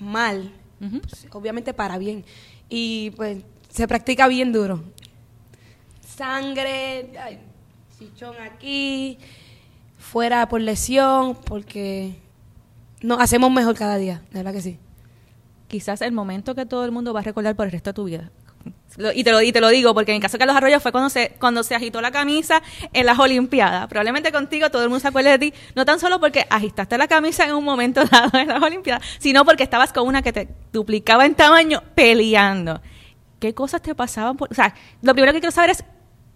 mal, 0.04 0.52
pues, 0.80 1.28
obviamente 1.32 1.74
para 1.74 1.98
bien. 1.98 2.26
Y 2.70 3.12
pues 3.12 3.44
se 3.70 3.88
practica 3.88 4.28
bien 4.28 4.52
duro. 4.52 4.84
Sangre, 6.16 7.18
ay, 7.20 7.40
chichón 7.98 8.36
aquí, 8.42 9.18
fuera 9.98 10.48
por 10.48 10.62
lesión, 10.62 11.36
porque 11.46 12.16
nos 13.02 13.20
hacemos 13.20 13.52
mejor 13.52 13.76
cada 13.76 13.98
día, 13.98 14.22
de 14.32 14.40
verdad 14.40 14.54
que 14.54 14.62
sí. 14.62 14.78
quizás 15.68 16.02
el 16.02 16.12
momento 16.12 16.54
que 16.54 16.68
todo 16.68 16.86
el 16.86 16.92
mundo 16.92 17.14
va 17.14 17.22
a 17.22 17.24
recordar 17.24 17.56
por 17.56 17.66
el 17.66 17.72
resto 17.72 17.90
de 17.90 17.94
tu 17.96 18.04
vida. 18.04 18.30
Lo- 18.98 19.12
y, 19.12 19.24
te 19.24 19.32
lo, 19.32 19.42
y 19.42 19.52
te 19.52 19.60
lo 19.60 19.70
digo, 19.70 19.94
porque 19.94 20.12
en 20.12 20.18
el 20.18 20.22
caso 20.22 20.34
de 20.34 20.40
Carlos 20.40 20.56
Arroyo 20.56 20.80
fue 20.80 20.92
cuando 20.92 21.10
se, 21.10 21.32
cuando 21.40 21.64
se 21.64 21.74
agitó 21.74 22.00
la 22.02 22.12
camisa 22.12 22.62
en 22.94 23.06
las 23.06 23.18
Olimpiadas. 23.18 23.88
Probablemente 23.88 24.32
contigo 24.32 24.70
todo 24.70 24.84
el 24.84 24.90
mundo 24.90 25.00
se 25.00 25.08
acuerde 25.08 25.32
de 25.32 25.40
ti, 25.40 25.54
no 25.76 25.84
tan 25.86 26.00
solo 26.00 26.20
porque 26.20 26.46
agitaste 26.50 26.98
la 26.98 27.08
camisa 27.08 27.46
en 27.46 27.54
un 27.56 27.64
momento 27.64 28.04
dado 28.12 28.38
en 28.38 28.48
las 28.50 28.62
Olimpiadas, 28.62 29.04
sino 29.20 29.46
porque 29.46 29.64
estabas 29.64 29.92
con 29.94 30.08
una 30.08 30.22
que 30.22 30.32
te 30.32 30.48
duplicaba 30.72 31.26
en 31.26 31.34
tamaño 31.36 31.82
peleando. 31.96 32.82
¿Qué 33.40 33.54
cosas 33.54 33.82
te 33.82 33.96
pasaban? 33.96 34.38
Por, 34.38 34.52
o 34.52 34.56
sea, 34.56 34.74
lo 35.02 35.14
primero 35.14 35.34
que 35.34 35.40
quiero 35.40 35.52
saber 35.52 35.72
es, 35.72 35.84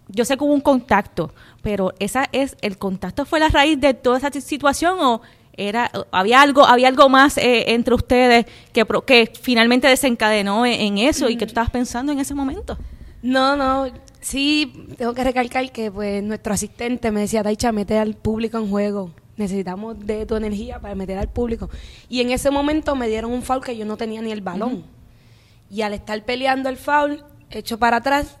yo 0.08 0.24
sé 0.24 0.36
que 0.36 0.44
hubo 0.44 0.52
un 0.54 0.60
contacto, 0.60 1.32
pero 1.62 1.92
esa 2.00 2.28
es, 2.32 2.56
¿el 2.60 2.76
contacto 2.76 3.24
fue 3.24 3.40
la 3.40 3.48
raíz 3.48 3.78
de 3.80 3.94
toda 3.94 4.18
esa 4.18 4.30
situación 4.32 4.98
o 5.00 5.22
era 5.58 5.90
había 6.10 6.40
algo 6.40 6.64
había 6.64 6.88
algo 6.88 7.08
más 7.08 7.36
eh, 7.36 7.72
entre 7.72 7.94
ustedes 7.94 8.46
que 8.72 8.86
que 9.06 9.30
finalmente 9.40 9.88
desencadenó 9.88 10.64
en, 10.64 10.80
en 10.80 10.98
eso 10.98 11.28
y 11.28 11.36
que 11.36 11.44
tú 11.44 11.50
estabas 11.50 11.70
pensando 11.70 12.12
en 12.12 12.20
ese 12.20 12.34
momento 12.34 12.78
No, 13.22 13.56
no, 13.56 13.86
sí, 14.20 14.86
tengo 14.96 15.12
que 15.14 15.24
recalcar 15.24 15.70
que 15.72 15.90
pues 15.90 16.22
nuestro 16.22 16.54
asistente 16.54 17.10
me 17.10 17.20
decía, 17.20 17.42
Taicha, 17.42 17.72
mete 17.72 17.98
al 17.98 18.14
público 18.14 18.58
en 18.58 18.70
juego. 18.70 19.10
Necesitamos 19.36 19.98
de 19.98 20.26
tu 20.26 20.36
energía 20.36 20.80
para 20.80 20.94
meter 20.94 21.18
al 21.18 21.28
público. 21.28 21.68
Y 22.08 22.20
en 22.20 22.30
ese 22.30 22.50
momento 22.50 22.96
me 22.96 23.08
dieron 23.08 23.32
un 23.32 23.42
foul 23.42 23.62
que 23.62 23.76
yo 23.76 23.84
no 23.84 23.96
tenía 23.96 24.20
ni 24.22 24.32
el 24.32 24.40
balón. 24.40 24.84
Y 25.70 25.82
al 25.82 25.94
estar 25.94 26.24
peleando 26.24 26.68
el 26.68 26.76
foul, 26.76 27.24
echo 27.50 27.78
para 27.78 27.98
atrás 27.98 28.38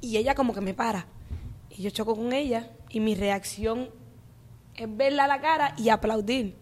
y 0.00 0.16
ella 0.16 0.34
como 0.34 0.54
que 0.54 0.60
me 0.60 0.74
para. 0.74 1.06
Y 1.70 1.82
yo 1.82 1.90
choco 1.90 2.16
con 2.16 2.32
ella 2.32 2.70
y 2.88 3.00
mi 3.00 3.14
reacción 3.14 3.90
es 4.84 4.96
verla 4.96 5.24
a 5.24 5.28
la 5.28 5.40
cara 5.40 5.74
y 5.76 5.88
aplaudir. 5.88 6.56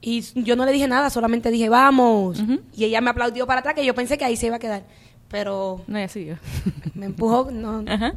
Y 0.00 0.20
yo 0.42 0.54
no 0.56 0.66
le 0.66 0.72
dije 0.72 0.86
nada, 0.86 1.08
solamente 1.08 1.50
dije, 1.50 1.68
vamos. 1.70 2.42
Y 2.74 2.84
ella 2.84 3.00
me 3.00 3.10
aplaudió 3.10 3.46
para 3.46 3.60
atrás, 3.60 3.74
que 3.74 3.84
yo 3.86 3.94
pensé 3.94 4.18
que 4.18 4.24
ahí 4.24 4.36
se 4.36 4.46
iba 4.46 4.56
a 4.56 4.58
quedar. 4.58 4.84
Pero 5.28 5.80
No, 5.86 5.98
ya 5.98 6.08
siguió. 6.08 6.36
me 6.94 7.06
empujó, 7.06 7.50
no. 7.50 7.82
Ajá. 7.90 8.14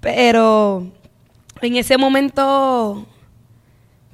Pero 0.00 0.86
en 1.60 1.76
ese 1.76 1.96
momento 1.96 3.06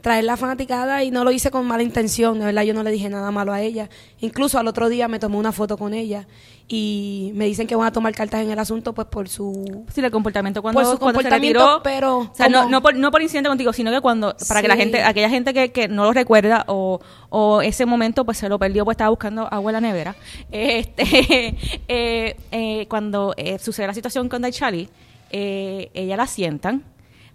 traer 0.00 0.24
la 0.24 0.36
fanaticada 0.36 1.02
y 1.02 1.10
no 1.10 1.24
lo 1.24 1.32
hice 1.32 1.50
con 1.50 1.66
mala 1.66 1.82
intención, 1.82 2.38
de 2.38 2.44
verdad 2.46 2.62
yo 2.62 2.72
no 2.74 2.82
le 2.84 2.90
dije 2.90 3.08
nada 3.08 3.30
malo 3.32 3.52
a 3.52 3.60
ella. 3.60 3.88
Incluso 4.20 4.58
al 4.58 4.68
otro 4.68 4.88
día 4.88 5.08
me 5.08 5.18
tomé 5.18 5.36
una 5.36 5.50
foto 5.52 5.76
con 5.76 5.92
ella 5.92 6.26
y 6.68 7.32
me 7.34 7.46
dicen 7.46 7.66
que 7.66 7.74
van 7.74 7.86
a 7.88 7.92
tomar 7.92 8.14
cartas 8.14 8.42
en 8.42 8.50
el 8.50 8.58
asunto 8.58 8.92
pues 8.92 9.08
por 9.08 9.28
su 9.28 9.84
Sí, 9.92 10.00
el 10.00 10.10
comportamiento 10.10 10.60
cuando, 10.62 10.80
Por 10.82 10.90
su 10.92 10.98
cuando 10.98 11.18
se 11.20 11.24
comportamiento, 11.24 11.58
retiró. 11.60 11.82
pero 11.82 12.18
O 12.18 12.30
sea, 12.34 12.48
no, 12.48 12.58
como- 12.60 12.70
no, 12.70 12.82
por, 12.82 12.94
no 12.96 13.10
por 13.10 13.22
incidente 13.22 13.48
contigo, 13.48 13.72
sino 13.72 13.90
que 13.90 14.00
cuando, 14.00 14.36
para 14.46 14.62
que 14.62 14.68
la 14.68 14.76
gente, 14.76 15.02
aquella 15.02 15.30
gente 15.30 15.52
que, 15.54 15.72
que 15.72 15.88
no 15.88 16.04
lo 16.04 16.12
recuerda 16.12 16.64
o, 16.68 17.00
o 17.30 17.62
ese 17.62 17.84
momento 17.86 18.24
pues 18.24 18.38
se 18.38 18.48
lo 18.48 18.58
perdió, 18.58 18.84
pues 18.84 18.94
estaba 18.94 19.10
buscando 19.10 19.48
agua 19.52 19.70
en 19.70 19.74
la 19.74 19.80
nevera. 19.80 20.14
Este, 20.52 21.56
eh, 21.88 22.36
eh, 22.52 22.86
cuando 22.88 23.34
eh, 23.36 23.58
sucede 23.58 23.86
la 23.86 23.94
situación 23.94 24.28
con 24.28 24.42
Daichali, 24.42 24.88
eh, 25.30 25.90
ella 25.94 26.16
la 26.16 26.26
sientan 26.26 26.82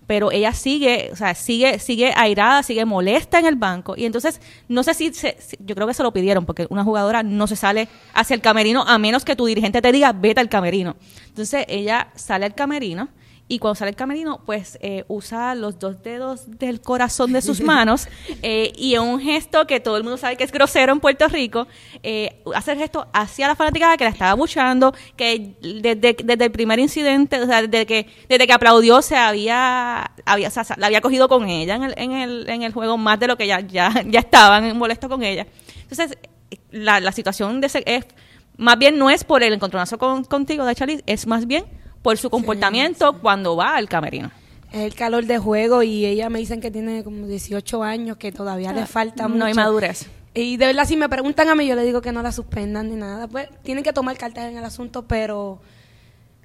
pero 0.08 0.32
ella 0.32 0.54
sigue, 0.54 1.10
o 1.12 1.16
sea, 1.16 1.34
sigue, 1.36 1.80
sigue 1.80 2.12
airada, 2.16 2.64
sigue 2.64 2.86
molesta 2.86 3.40
en 3.40 3.46
el 3.46 3.56
banco. 3.56 3.96
Y 3.98 4.06
entonces, 4.06 4.42
no 4.68 4.84
sé 4.84 4.94
si, 4.94 5.14
se- 5.14 5.38
si- 5.40 5.58
yo 5.60 5.76
creo 5.76 5.88
que 5.88 5.94
se 5.94 6.04
lo 6.04 6.12
pidieron, 6.12 6.46
porque 6.46 6.68
una 6.70 6.84
jugadora 6.84 7.24
no 7.24 7.48
se 7.48 7.56
sale 7.56 7.88
hacia 8.14 8.34
el 8.36 8.42
camerino 8.42 8.84
a 8.88 8.98
menos 8.98 9.24
que 9.26 9.36
tu 9.36 9.46
dirigente 9.46 9.82
te 9.82 9.92
diga, 9.92 10.12
vete 10.14 10.42
al 10.42 10.50
camerino. 10.50 10.96
Entonces, 11.28 11.66
ella 11.68 12.10
sale 12.16 12.46
al 12.46 12.56
camerino 12.56 13.10
y 13.48 13.60
cuando 13.60 13.76
sale 13.76 13.90
al 13.90 13.96
camerino, 13.96 14.42
pues 14.46 14.78
eh, 14.82 15.04
usa 15.10 15.54
los 15.54 15.78
dos 15.78 16.02
dedos 16.02 16.60
del 16.60 16.80
corazón 16.80 17.34
de 17.34 17.42
sus 17.42 17.62
manos 17.62 18.08
eh, 18.42 18.72
y 18.76 18.98
un 18.98 19.20
gesto 19.20 19.68
que 19.68 19.80
todo 19.80 19.98
el 19.98 20.04
mundo 20.04 20.18
sabe 20.18 20.38
que 20.38 20.46
es 20.46 20.52
grosero 20.52 20.94
en 20.94 21.00
Puerto 21.00 21.28
Rico, 21.28 21.68
eh, 22.04 22.42
hace 22.56 22.72
el 22.72 22.78
gesto 22.78 23.08
hacia 23.14 23.48
la 23.48 23.56
fanaticada 23.56 23.98
que 23.98 24.06
la 24.06 24.12
estaba 24.12 24.34
buchando, 24.34 24.96
que 25.18 25.56
desde, 25.62 26.16
desde 26.24 26.46
el 26.46 26.52
primer 26.52 26.80
incidente, 26.80 27.42
o 27.42 27.46
sea, 27.46 27.62
desde 27.62 27.86
que, 27.86 28.08
desde 28.30 28.48
que 28.48 28.54
aplaudió 28.54 29.02
se 29.02 29.18
había, 29.18 30.12
había 30.26 30.48
o 30.48 30.52
sea, 30.52 30.64
la 30.78 30.88
había 30.88 31.02
cogido 31.02 31.28
con 31.28 31.50
ella 31.50 31.76
en 31.76 31.84
el, 31.84 31.94
en 31.98 32.12
el, 32.14 32.50
en 32.50 32.64
el 32.64 32.72
juego 32.72 32.98
más 32.98 33.20
de 33.20 33.28
lo 33.28 33.38
que 33.38 33.46
ya, 33.46 33.60
ya, 33.60 33.92
ya 34.08 34.22
estaban 34.22 34.78
molestos 34.78 35.10
con 35.10 35.22
ella. 35.22 35.46
Entonces, 35.82 36.18
la, 36.72 37.02
la 37.02 37.12
situación 37.12 37.60
de 37.60 37.68
ese, 37.68 37.84
es, 37.86 38.06
más 38.58 38.78
bien 38.78 38.98
no 38.98 39.10
es 39.10 39.26
por 39.26 39.44
el 39.44 39.52
encontronazo 39.52 39.98
con, 39.98 40.24
contigo 40.24 40.66
de 40.66 40.76
Charlie, 40.76 41.04
es 41.06 41.28
más 41.28 41.46
bien 41.46 41.66
por 42.04 42.18
su 42.18 42.30
comportamiento 42.30 43.18
cuando 43.20 43.56
va 43.56 43.76
al 43.76 43.90
camerino. 43.90 44.30
es 44.72 44.82
el 44.82 44.94
calor 44.94 45.26
de 45.26 45.40
juego 45.40 45.82
y 45.82 46.06
ella 46.06 46.30
me 46.30 46.38
dicen 46.38 46.62
que 46.62 46.70
tiene 46.70 47.04
como 47.04 47.26
18 47.26 47.82
años, 47.82 48.18
que 48.18 48.32
todavía 48.32 48.74
le 48.74 48.86
falta 48.86 49.28
mucho. 49.28 49.40
No 49.40 49.46
hay 49.46 49.54
madurez. 49.56 50.08
Y 50.36 50.58
de 50.58 50.66
verdad, 50.66 50.86
si 50.86 50.98
me 50.98 51.08
preguntan 51.10 51.48
a 51.50 51.56
mí, 51.56 51.66
yo 51.66 51.76
le 51.76 51.84
digo 51.84 52.02
que 52.02 52.12
no 52.12 52.22
la 52.22 52.32
suspendan 52.32 52.90
ni 52.90 52.96
nada. 52.96 53.28
Pues 53.28 53.50
tienen 53.64 53.84
que 53.84 53.94
tomar 53.94 54.18
cartas 54.18 54.50
en 54.50 54.58
el 54.58 54.66
asunto, 54.66 55.04
pero 55.04 55.60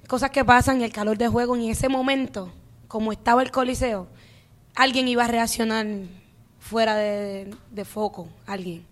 cosas 0.07 0.31
que 0.31 0.45
pasan, 0.45 0.81
el 0.81 0.91
calor 0.91 1.17
de 1.17 1.27
juego, 1.27 1.55
y 1.57 1.65
en 1.65 1.71
ese 1.71 1.89
momento, 1.89 2.51
como 2.87 3.11
estaba 3.11 3.41
el 3.41 3.51
coliseo, 3.51 4.07
alguien 4.75 5.07
iba 5.07 5.25
a 5.25 5.27
reaccionar 5.27 5.85
fuera 6.59 6.95
de, 6.95 7.53
de 7.71 7.85
foco, 7.85 8.29
alguien. 8.45 8.85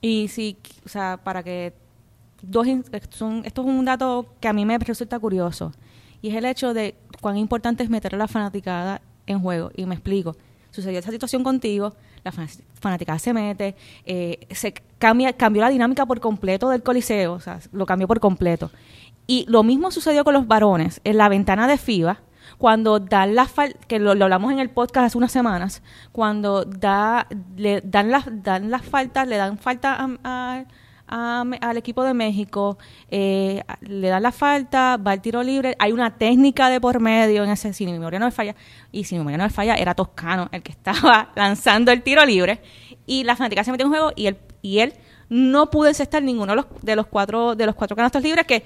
Y 0.00 0.28
sí, 0.28 0.56
o 0.86 0.88
sea, 0.88 1.18
para 1.22 1.42
que 1.42 1.72
dos 2.42 2.66
in- 2.66 2.84
son, 3.10 3.42
esto 3.44 3.62
es 3.62 3.66
un 3.68 3.84
dato 3.84 4.26
que 4.40 4.48
a 4.48 4.52
mí 4.52 4.64
me 4.64 4.76
resulta 4.78 5.18
curioso 5.18 5.72
y 6.20 6.28
es 6.30 6.34
el 6.34 6.44
hecho 6.44 6.74
de 6.74 6.94
cuán 7.20 7.36
importante 7.36 7.82
es 7.82 7.90
meter 7.90 8.14
a 8.14 8.18
la 8.18 8.28
fanaticada 8.28 9.00
en 9.26 9.40
juego 9.40 9.70
y 9.76 9.86
me 9.86 9.94
explico. 9.94 10.36
Sucedió 10.70 10.98
esa 11.00 11.10
situación 11.10 11.44
contigo, 11.44 11.94
la 12.24 12.32
fan- 12.32 12.48
fanaticada 12.80 13.18
se 13.18 13.32
mete, 13.34 13.76
eh, 14.06 14.46
se 14.50 14.72
cambia, 14.98 15.32
cambió 15.34 15.62
la 15.62 15.68
dinámica 15.68 16.06
por 16.06 16.20
completo 16.20 16.70
del 16.70 16.82
coliseo, 16.82 17.34
o 17.34 17.40
sea, 17.40 17.60
lo 17.72 17.84
cambió 17.86 18.08
por 18.08 18.20
completo. 18.20 18.70
Y 19.26 19.44
lo 19.48 19.62
mismo 19.62 19.90
sucedió 19.90 20.24
con 20.24 20.34
los 20.34 20.46
varones 20.48 21.00
en 21.04 21.16
la 21.18 21.28
ventana 21.28 21.68
de 21.68 21.76
FIBA, 21.78 22.20
cuando 22.58 23.00
dan 23.00 23.34
las 23.34 23.52
que 23.86 23.98
lo, 23.98 24.14
lo 24.14 24.24
hablamos 24.24 24.52
en 24.52 24.58
el 24.60 24.70
podcast 24.70 25.06
hace 25.06 25.18
unas 25.18 25.32
semanas, 25.32 25.82
cuando 26.10 26.64
da, 26.64 27.26
le 27.56 27.80
dan 27.82 28.10
las, 28.10 28.24
dan 28.42 28.70
las 28.70 28.82
faltas, 28.82 29.28
le 29.28 29.36
dan 29.36 29.58
falta 29.58 29.94
a- 29.94 30.18
a- 30.24 30.64
a- 31.14 31.42
al 31.60 31.76
equipo 31.76 32.02
de 32.04 32.14
México, 32.14 32.78
eh, 33.10 33.62
le 33.82 34.08
dan 34.08 34.22
la 34.22 34.32
falta, 34.32 34.96
va 34.96 35.12
al 35.12 35.20
tiro 35.20 35.42
libre, 35.42 35.76
hay 35.78 35.92
una 35.92 36.16
técnica 36.16 36.68
de 36.70 36.80
por 36.80 37.00
medio 37.00 37.44
en 37.44 37.50
ese, 37.50 37.72
si 37.74 37.84
mi 37.84 37.92
memoria 37.92 38.18
no 38.18 38.26
me 38.26 38.32
falla, 38.32 38.54
y 38.90 39.04
si 39.04 39.14
mi 39.14 39.18
memoria 39.20 39.38
no 39.38 39.44
me 39.44 39.50
falla, 39.50 39.74
era 39.74 39.94
Toscano 39.94 40.48
el 40.52 40.62
que 40.62 40.72
estaba 40.72 41.30
lanzando 41.36 41.92
el 41.92 42.02
tiro 42.02 42.24
libre, 42.24 42.60
y 43.06 43.24
la 43.24 43.36
fanática 43.36 43.62
se 43.64 43.70
metió 43.72 43.86
en 43.86 43.92
juego 43.92 44.12
y 44.16 44.26
él, 44.26 44.38
y 44.62 44.78
él 44.78 44.94
no 45.28 45.70
pudo 45.70 45.88
encestar 45.88 46.22
ninguno 46.22 46.52
de 46.52 46.56
los, 46.56 46.66
de 46.82 46.94
los 46.96 47.06
cuatro, 47.06 47.54
de 47.54 47.64
los 47.66 47.74
cuatro 47.74 47.96
canastos 47.96 48.22
libres 48.22 48.46
que 48.46 48.62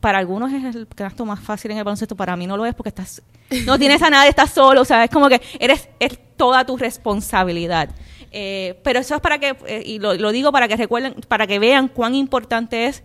para 0.00 0.18
algunos 0.18 0.52
es 0.52 0.74
el 0.76 0.86
canasto 0.86 1.24
más 1.24 1.40
fácil 1.40 1.70
en 1.72 1.78
el 1.78 1.84
baloncesto, 1.84 2.14
para 2.16 2.36
mí 2.36 2.46
no 2.46 2.56
lo 2.56 2.66
es 2.66 2.74
porque 2.74 2.90
estás, 2.90 3.22
no 3.66 3.78
tienes 3.78 4.00
a 4.02 4.10
nadie, 4.10 4.30
estás 4.30 4.50
solo, 4.50 4.82
o 4.82 4.84
sea, 4.84 5.04
es 5.04 5.10
como 5.10 5.28
que 5.28 5.40
eres, 5.58 5.88
es 5.98 6.18
toda 6.36 6.64
tu 6.64 6.76
responsabilidad. 6.76 7.90
Eh, 8.34 8.80
pero 8.82 8.98
eso 9.00 9.14
es 9.14 9.20
para 9.20 9.38
que, 9.38 9.54
eh, 9.66 9.82
y 9.84 9.98
lo, 9.98 10.14
lo 10.14 10.32
digo 10.32 10.50
para 10.52 10.66
que 10.66 10.76
recuerden, 10.76 11.14
para 11.28 11.46
que 11.46 11.58
vean 11.58 11.88
cuán 11.88 12.14
importante 12.14 12.86
es 12.86 13.02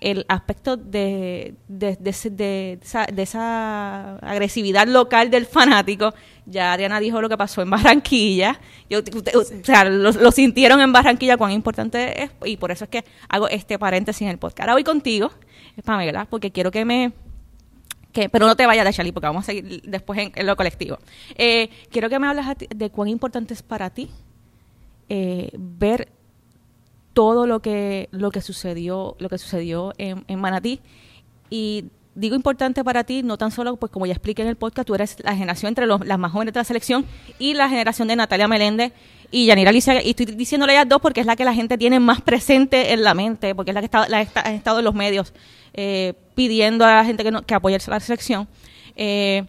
el 0.00 0.24
aspecto 0.28 0.76
de, 0.76 1.54
de, 1.68 1.96
de 1.96 2.30
de 2.30 2.78
esa, 2.82 3.04
de 3.06 3.22
esa 3.22 4.16
agresividad 4.16 4.88
local 4.88 5.30
del 5.30 5.46
fanático. 5.46 6.12
Ya 6.46 6.72
Adriana 6.72 6.98
dijo 6.98 7.20
lo 7.20 7.28
que 7.28 7.36
pasó 7.36 7.62
en 7.62 7.70
Barranquilla. 7.70 8.58
Yo, 8.90 8.98
usted- 8.98 9.36
o 9.36 9.44
sea, 9.62 9.84
lo, 9.84 10.10
lo 10.10 10.32
sintieron 10.32 10.80
en 10.80 10.92
Barranquilla 10.92 11.36
cuán 11.36 11.52
importante 11.52 12.22
es 12.24 12.30
y 12.44 12.56
por 12.56 12.72
eso 12.72 12.84
es 12.84 12.90
que 12.90 13.04
hago 13.28 13.48
este 13.48 13.78
paréntesis 13.78 14.22
en 14.22 14.28
el 14.28 14.38
podcast. 14.38 14.60
Ahora 14.60 14.72
voy 14.72 14.84
contigo, 14.84 15.30
Pamela, 15.84 16.24
porque 16.28 16.50
quiero 16.50 16.70
que 16.70 16.84
me... 16.84 17.12
Que, 18.12 18.28
pero 18.28 18.46
no 18.46 18.56
te 18.56 18.66
vayas 18.66 18.84
de 18.84 18.92
Charlie 18.92 19.12
porque 19.12 19.26
vamos 19.28 19.44
a 19.44 19.46
seguir 19.46 19.82
después 19.84 20.18
en, 20.18 20.32
en 20.34 20.46
lo 20.46 20.56
colectivo. 20.56 20.98
Eh, 21.36 21.70
quiero 21.90 22.10
que 22.10 22.18
me 22.18 22.26
hables 22.26 22.46
a 22.46 22.54
ti 22.56 22.66
de 22.74 22.90
cuán 22.90 23.08
importante 23.08 23.54
es 23.54 23.62
para 23.62 23.88
ti 23.90 24.10
eh, 25.14 25.50
ver 25.58 26.08
todo 27.12 27.46
lo 27.46 27.60
que 27.60 28.08
lo 28.12 28.30
que 28.30 28.40
sucedió 28.40 29.16
lo 29.18 29.28
que 29.28 29.36
sucedió 29.36 29.92
en, 29.98 30.24
en 30.28 30.38
Manatí. 30.40 30.80
Y 31.50 31.84
digo 32.14 32.34
importante 32.36 32.82
para 32.84 33.04
ti 33.04 33.22
no 33.22 33.36
tan 33.36 33.50
solo 33.50 33.76
pues 33.76 33.92
como 33.92 34.06
ya 34.06 34.12
expliqué 34.14 34.40
en 34.42 34.48
el 34.48 34.56
podcast 34.56 34.86
tú 34.86 34.94
eres 34.94 35.16
la 35.22 35.34
generación 35.34 35.68
entre 35.68 35.86
los- 35.86 36.04
las 36.06 36.18
más 36.18 36.32
jóvenes 36.32 36.54
de 36.54 36.60
la 36.60 36.64
selección 36.64 37.04
y 37.38 37.52
la 37.54 37.68
generación 37.68 38.08
de 38.08 38.16
Natalia 38.16 38.48
Meléndez 38.48 38.92
y 39.30 39.46
Yanira 39.46 39.70
Alicia. 39.70 40.02
Y 40.02 40.10
estoy 40.10 40.26
diciéndole 40.26 40.72
a 40.72 40.76
ellas 40.76 40.88
dos 40.88 41.00
porque 41.02 41.20
es 41.20 41.26
la 41.26 41.36
que 41.36 41.44
la 41.44 41.54
gente 41.54 41.76
tiene 41.78 42.00
más 42.00 42.20
presente 42.22 42.92
en 42.94 43.02
la 43.02 43.12
mente 43.14 43.54
porque 43.54 43.70
es 43.72 43.74
la 43.74 43.80
que 43.80 43.86
está, 43.86 44.02
ha 44.04 44.52
estado 44.54 44.78
en 44.78 44.84
los 44.86 44.94
medios 44.94 45.32
eh, 45.74 46.14
pidiendo 46.34 46.84
a 46.86 46.94
la 46.96 47.04
gente 47.04 47.22
que, 47.24 47.30
no, 47.30 47.42
que 47.42 47.54
apoye 47.54 47.76
a 47.76 47.90
la 47.90 48.00
selección. 48.00 48.48
Eh, 48.96 49.44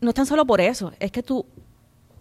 no 0.00 0.10
es 0.10 0.14
tan 0.14 0.26
solo 0.26 0.44
por 0.46 0.60
eso, 0.60 0.92
es 1.00 1.10
que 1.10 1.22
tú, 1.22 1.44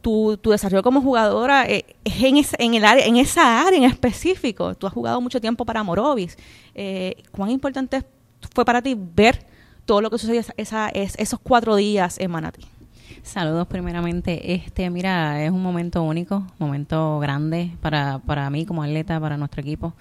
tu, 0.06 0.38
tu 0.38 0.52
desarrollo 0.52 0.84
como 0.84 1.02
jugadora 1.02 1.66
eh, 1.68 1.84
es 2.04 2.22
en, 2.22 2.38
esa, 2.38 2.56
en, 2.60 2.76
el 2.76 2.86
área, 2.86 3.04
en 3.08 3.16
esa 3.18 3.66
área 3.66 3.80
en 3.80 3.86
específico. 3.86 4.76
Tú 4.76 4.86
has 4.86 4.94
jugado 4.94 5.20
mucho 5.20 5.42
tiempo 5.42 5.66
para 5.66 5.82
Morovis. 5.82 6.38
Eh, 6.76 7.24
¿Cuán 7.32 7.50
importante 7.50 8.04
fue 8.54 8.64
para 8.66 8.84
ti 8.84 8.96
ver 8.96 9.48
todo 9.84 10.02
lo 10.02 10.12
que 10.12 10.20
sucedió 10.20 10.42
esa- 10.58 10.90
es- 10.90 11.16
esos 11.18 11.40
cuatro 11.40 11.76
días 11.76 12.20
en 12.20 12.30
Manatí? 12.30 12.62
Saludos 13.24 13.66
primeramente. 13.66 14.54
Este, 14.54 14.92
mira, 14.92 15.44
es 15.44 15.50
un 15.50 15.64
momento 15.64 16.04
único, 16.04 16.46
momento 16.60 17.18
grande 17.18 17.72
para, 17.82 18.20
para 18.20 18.48
mí 18.52 18.64
como 18.68 18.84
atleta, 18.84 19.20
para 19.20 19.38
nuestro 19.38 19.62
equipo. 19.62 19.94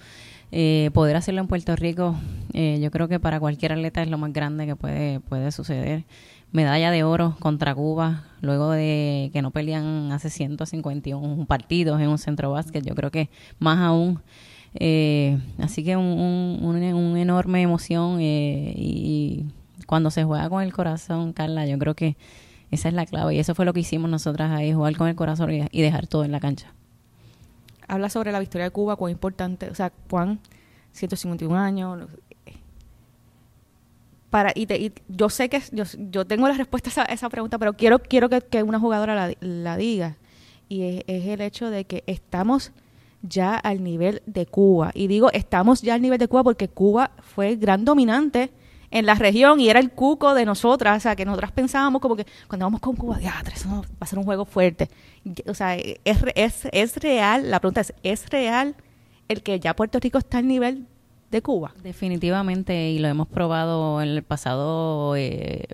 Eh, 0.51 0.91
poder 0.93 1.15
hacerlo 1.15 1.41
en 1.41 1.47
Puerto 1.47 1.75
Rico, 1.75 2.15
eh, 2.53 2.77
yo 2.79 2.91
creo 2.91 3.07
que 3.07 3.19
para 3.19 3.39
cualquier 3.39 3.71
atleta 3.73 4.03
es 4.03 4.09
lo 4.09 4.19
más 4.19 4.31
grande 4.31 4.67
que 4.67 4.75
puede, 4.75 5.19
puede 5.19 5.51
suceder. 5.51 6.03
Medalla 6.51 6.91
de 6.91 7.03
oro 7.03 7.35
contra 7.39 7.75
Cuba, 7.75 8.23
luego 8.41 8.71
de 8.71 9.29
que 9.33 9.41
no 9.41 9.51
pelean 9.51 10.11
hace 10.11 10.29
151 10.29 11.45
partidos 11.45 11.99
en 11.99 12.09
un 12.09 12.17
centro 12.17 12.51
básquet, 12.51 12.85
yo 12.85 12.95
creo 12.95 13.11
que 13.11 13.29
más 13.59 13.79
aún. 13.79 14.21
Eh, 14.75 15.37
así 15.59 15.83
que 15.83 15.95
un, 15.97 16.59
un, 16.61 17.17
enorme 17.17 17.61
emoción 17.61 18.19
eh, 18.19 18.73
y, 18.75 19.45
y 19.77 19.85
cuando 19.85 20.11
se 20.11 20.23
juega 20.23 20.49
con 20.49 20.63
el 20.63 20.73
corazón, 20.73 21.33
Carla, 21.33 21.65
yo 21.65 21.77
creo 21.77 21.95
que 21.95 22.17
esa 22.71 22.89
es 22.89 22.93
la 22.93 23.05
clave 23.05 23.35
y 23.35 23.39
eso 23.39 23.55
fue 23.55 23.65
lo 23.65 23.73
que 23.73 23.81
hicimos 23.81 24.09
nosotras 24.09 24.51
ahí, 24.51 24.73
jugar 24.73 24.95
con 24.97 25.07
el 25.07 25.15
corazón 25.15 25.51
y, 25.51 25.65
y 25.71 25.81
dejar 25.81 26.07
todo 26.07 26.23
en 26.25 26.31
la 26.31 26.39
cancha. 26.39 26.73
Habla 27.87 28.09
sobre 28.09 28.31
la 28.31 28.39
victoria 28.39 28.65
de 28.65 28.71
Cuba, 28.71 28.95
cuán 28.95 29.11
importante, 29.11 29.69
o 29.69 29.75
sea, 29.75 29.91
cuán 30.09 30.39
151 30.91 31.57
años. 31.57 32.07
Para, 34.35 34.51
y, 34.53 34.65
te- 34.65 34.77
y 34.77 34.91
yo 35.07 35.29
sé 35.29 35.47
que 35.47 35.61
yo, 35.71 36.25
tengo 36.27 36.45
la 36.49 36.55
respuesta 36.55 36.89
a 36.89 36.91
esa, 36.91 37.03
esa 37.05 37.29
pregunta, 37.29 37.57
pero 37.57 37.71
quiero, 37.71 37.99
quiero 37.99 38.27
que, 38.27 38.63
una 38.63 38.81
jugadora 38.81 39.15
la, 39.15 39.33
la 39.39 39.77
diga. 39.77 40.17
Y 40.67 40.81
es, 40.81 41.03
es 41.07 41.25
el 41.27 41.39
hecho 41.39 41.69
de 41.69 41.85
que 41.85 42.03
estamos 42.05 42.73
ya 43.21 43.55
al 43.55 43.81
nivel 43.81 44.21
de 44.25 44.45
Cuba. 44.45 44.91
Y 44.93 45.07
digo, 45.07 45.31
estamos 45.31 45.81
ya 45.81 45.93
al 45.93 46.01
nivel 46.01 46.19
de 46.19 46.27
Cuba 46.27 46.43
porque 46.43 46.67
Cuba 46.67 47.11
fue 47.21 47.47
el 47.47 47.57
gran 47.59 47.85
dominante 47.85 48.51
en 48.91 49.05
la 49.05 49.15
región 49.15 49.61
y 49.61 49.69
era 49.69 49.79
el 49.79 49.91
cuco 49.91 50.33
de 50.33 50.43
nosotras, 50.43 50.97
o 50.97 50.99
sea, 50.99 51.15
que 51.15 51.23
nosotras 51.23 51.53
pensábamos 51.53 52.01
como 52.01 52.17
que 52.17 52.25
cuando 52.49 52.65
vamos 52.65 52.81
con 52.81 52.97
Cuba, 52.97 53.17
ya, 53.21 53.41
eso 53.53 53.69
va 53.69 53.83
a 54.01 54.05
ser 54.05 54.19
un 54.19 54.25
juego 54.25 54.43
fuerte. 54.43 54.89
O 55.47 55.53
sea, 55.53 55.77
es, 55.77 55.97
es, 56.35 56.67
es 56.73 56.97
real, 56.97 57.49
la 57.49 57.61
pregunta 57.61 57.79
es, 57.79 57.93
¿es 58.03 58.29
real 58.29 58.75
el 59.29 59.43
que 59.43 59.61
ya 59.61 59.73
Puerto 59.77 59.97
Rico 60.01 60.17
está 60.17 60.39
al 60.39 60.47
nivel 60.49 60.87
de 61.35 61.41
Cuba? 61.41 61.73
Definitivamente, 61.83 62.91
y 62.91 62.99
lo 62.99 63.09
hemos 63.09 63.27
probado 63.27 64.01
en 64.01 64.09
el 64.09 64.23
pasado 64.23 65.15
eh, 65.17 65.67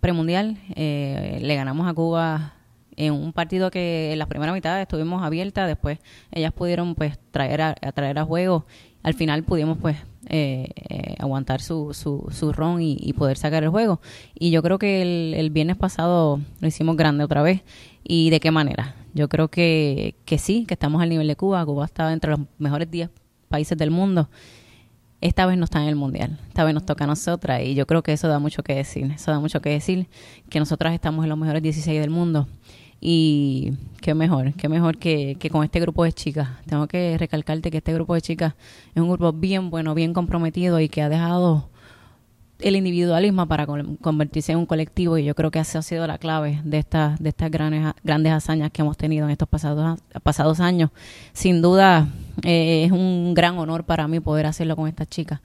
premundial, 0.00 0.58
eh, 0.74 1.38
le 1.42 1.54
ganamos 1.56 1.86
a 1.86 1.92
Cuba 1.92 2.54
en 2.96 3.12
un 3.12 3.32
partido 3.32 3.70
que 3.70 4.12
en 4.12 4.18
la 4.18 4.26
primera 4.26 4.52
mitad 4.52 4.80
estuvimos 4.80 5.22
abiertas, 5.22 5.66
después 5.66 5.98
ellas 6.32 6.52
pudieron 6.52 6.94
pues 6.94 7.18
traer 7.30 7.60
a, 7.60 7.74
traer 7.74 8.18
a 8.18 8.24
juego, 8.24 8.64
al 9.02 9.14
final 9.14 9.42
pudimos 9.42 9.76
pues 9.76 9.96
eh, 10.28 10.68
eh, 10.88 11.16
aguantar 11.18 11.60
su, 11.60 11.92
su, 11.92 12.26
su 12.30 12.52
ron 12.52 12.80
y, 12.80 13.12
poder 13.12 13.36
sacar 13.36 13.62
el 13.62 13.68
juego. 13.68 14.00
Y 14.34 14.50
yo 14.50 14.62
creo 14.62 14.78
que 14.78 15.02
el, 15.02 15.34
el, 15.34 15.50
viernes 15.50 15.76
pasado 15.76 16.40
lo 16.60 16.68
hicimos 16.68 16.96
grande 16.96 17.24
otra 17.24 17.42
vez. 17.42 17.62
¿Y 18.02 18.30
de 18.30 18.40
qué 18.40 18.50
manera? 18.50 18.94
Yo 19.12 19.28
creo 19.28 19.48
que, 19.48 20.14
que 20.24 20.38
sí, 20.38 20.64
que 20.66 20.74
estamos 20.74 21.02
al 21.02 21.10
nivel 21.10 21.28
de 21.28 21.36
Cuba. 21.36 21.64
Cuba 21.66 21.84
estaba 21.84 22.12
entre 22.12 22.30
los 22.30 22.40
mejores 22.58 22.90
10 22.90 23.10
países 23.48 23.76
del 23.76 23.90
mundo. 23.90 24.28
Esta 25.24 25.46
vez 25.46 25.56
no 25.56 25.64
está 25.64 25.80
en 25.80 25.88
el 25.88 25.96
mundial, 25.96 26.38
esta 26.48 26.64
vez 26.64 26.74
nos 26.74 26.84
toca 26.84 27.04
a 27.04 27.06
nosotras 27.06 27.62
y 27.62 27.74
yo 27.74 27.86
creo 27.86 28.02
que 28.02 28.12
eso 28.12 28.28
da 28.28 28.38
mucho 28.38 28.62
que 28.62 28.74
decir. 28.74 29.10
Eso 29.10 29.30
da 29.30 29.40
mucho 29.40 29.62
que 29.62 29.70
decir, 29.70 30.06
que 30.50 30.58
nosotras 30.58 30.92
estamos 30.92 31.24
en 31.24 31.30
los 31.30 31.38
mejores 31.38 31.62
16 31.62 31.98
del 31.98 32.10
mundo 32.10 32.46
y 33.00 33.72
qué 34.02 34.12
mejor, 34.12 34.52
qué 34.52 34.68
mejor 34.68 34.98
que, 34.98 35.38
que, 35.40 35.48
con 35.48 35.64
este 35.64 35.80
grupo 35.80 36.04
de 36.04 36.12
chicas. 36.12 36.50
Tengo 36.66 36.86
que 36.88 37.16
recalcarte 37.16 37.70
que 37.70 37.78
este 37.78 37.94
grupo 37.94 38.14
de 38.14 38.20
chicas 38.20 38.52
es 38.94 39.00
un 39.00 39.08
grupo 39.08 39.32
bien 39.32 39.70
bueno, 39.70 39.94
bien 39.94 40.12
comprometido 40.12 40.78
y 40.78 40.90
que 40.90 41.00
ha 41.00 41.08
dejado 41.08 41.70
el 42.60 42.76
individualismo 42.76 43.46
para 43.46 43.66
convertirse 43.66 44.52
en 44.52 44.58
un 44.58 44.66
colectivo 44.66 45.18
y 45.18 45.24
yo 45.24 45.34
creo 45.34 45.50
que 45.50 45.58
esa 45.58 45.80
ha 45.80 45.82
sido 45.82 46.06
la 46.06 46.18
clave 46.18 46.60
de 46.64 46.78
estas 46.78 47.18
de 47.18 47.30
estas 47.30 47.50
grandes 47.50 47.94
grandes 48.04 48.32
hazañas 48.32 48.70
que 48.70 48.82
hemos 48.82 48.96
tenido 48.96 49.26
en 49.26 49.32
estos 49.32 49.48
pasados 49.48 50.00
pasados 50.22 50.60
años 50.60 50.90
sin 51.32 51.62
duda 51.62 52.08
eh, 52.42 52.84
es 52.84 52.92
un 52.92 53.34
gran 53.34 53.58
honor 53.58 53.84
para 53.84 54.06
mí 54.06 54.20
poder 54.20 54.46
hacerlo 54.46 54.76
con 54.76 54.88
estas 54.88 55.08
chicas 55.08 55.40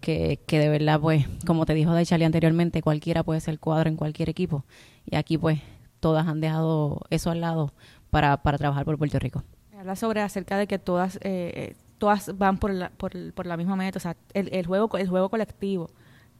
que, 0.00 0.38
que 0.46 0.58
de 0.60 0.68
verdad 0.68 1.00
pues 1.00 1.26
como 1.46 1.66
te 1.66 1.74
dijo 1.74 1.92
Daichali 1.92 2.24
anteriormente 2.24 2.80
cualquiera 2.80 3.24
puede 3.24 3.40
ser 3.40 3.58
cuadro 3.58 3.90
en 3.90 3.96
cualquier 3.96 4.28
equipo 4.28 4.64
y 5.04 5.16
aquí 5.16 5.38
pues 5.38 5.60
todas 6.02 6.26
han 6.26 6.40
dejado 6.40 7.00
eso 7.10 7.30
al 7.30 7.40
lado 7.40 7.72
para, 8.10 8.36
para 8.42 8.58
trabajar 8.58 8.84
por 8.84 8.98
Puerto 8.98 9.18
Rico. 9.18 9.42
Habla 9.78 9.96
sobre 9.96 10.20
acerca 10.20 10.58
de 10.58 10.66
que 10.66 10.78
todas 10.78 11.18
eh, 11.22 11.74
todas 11.96 12.36
van 12.36 12.58
por 12.58 12.74
la, 12.74 12.90
por, 12.90 13.12
por, 13.32 13.46
la 13.46 13.56
misma 13.56 13.76
meta, 13.76 13.98
o 13.98 14.00
sea, 14.00 14.16
el, 14.34 14.52
el, 14.52 14.66
juego 14.66 14.98
el 14.98 15.08
juego 15.08 15.28
colectivo. 15.28 15.88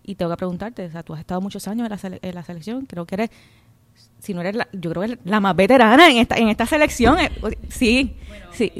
Y 0.05 0.14
tengo 0.16 0.30
que 0.30 0.36
preguntarte, 0.36 0.86
o 0.86 0.90
sea, 0.90 1.03
tú 1.03 1.14
has 1.14 1.20
estado 1.20 1.40
muchos 1.40 1.66
años 1.68 1.88
en 1.90 2.11
la, 2.11 2.18
en 2.20 2.34
la 2.34 2.42
selección, 2.42 2.86
creo 2.86 3.07
que 3.07 3.14
eres 3.14 3.30
si 4.18 4.32
no 4.34 4.40
eres 4.40 4.57
la, 4.57 4.68
yo 4.72 4.90
creo 4.90 5.03
que 5.03 5.18
la 5.24 5.40
más 5.40 5.55
veterana 5.55 6.09
en 6.09 6.16
esta 6.16 6.36
en 6.36 6.48
esta 6.48 6.64
selección, 6.64 7.18
eh, 7.18 7.30
sí. 7.68 8.16
sí 8.53 8.72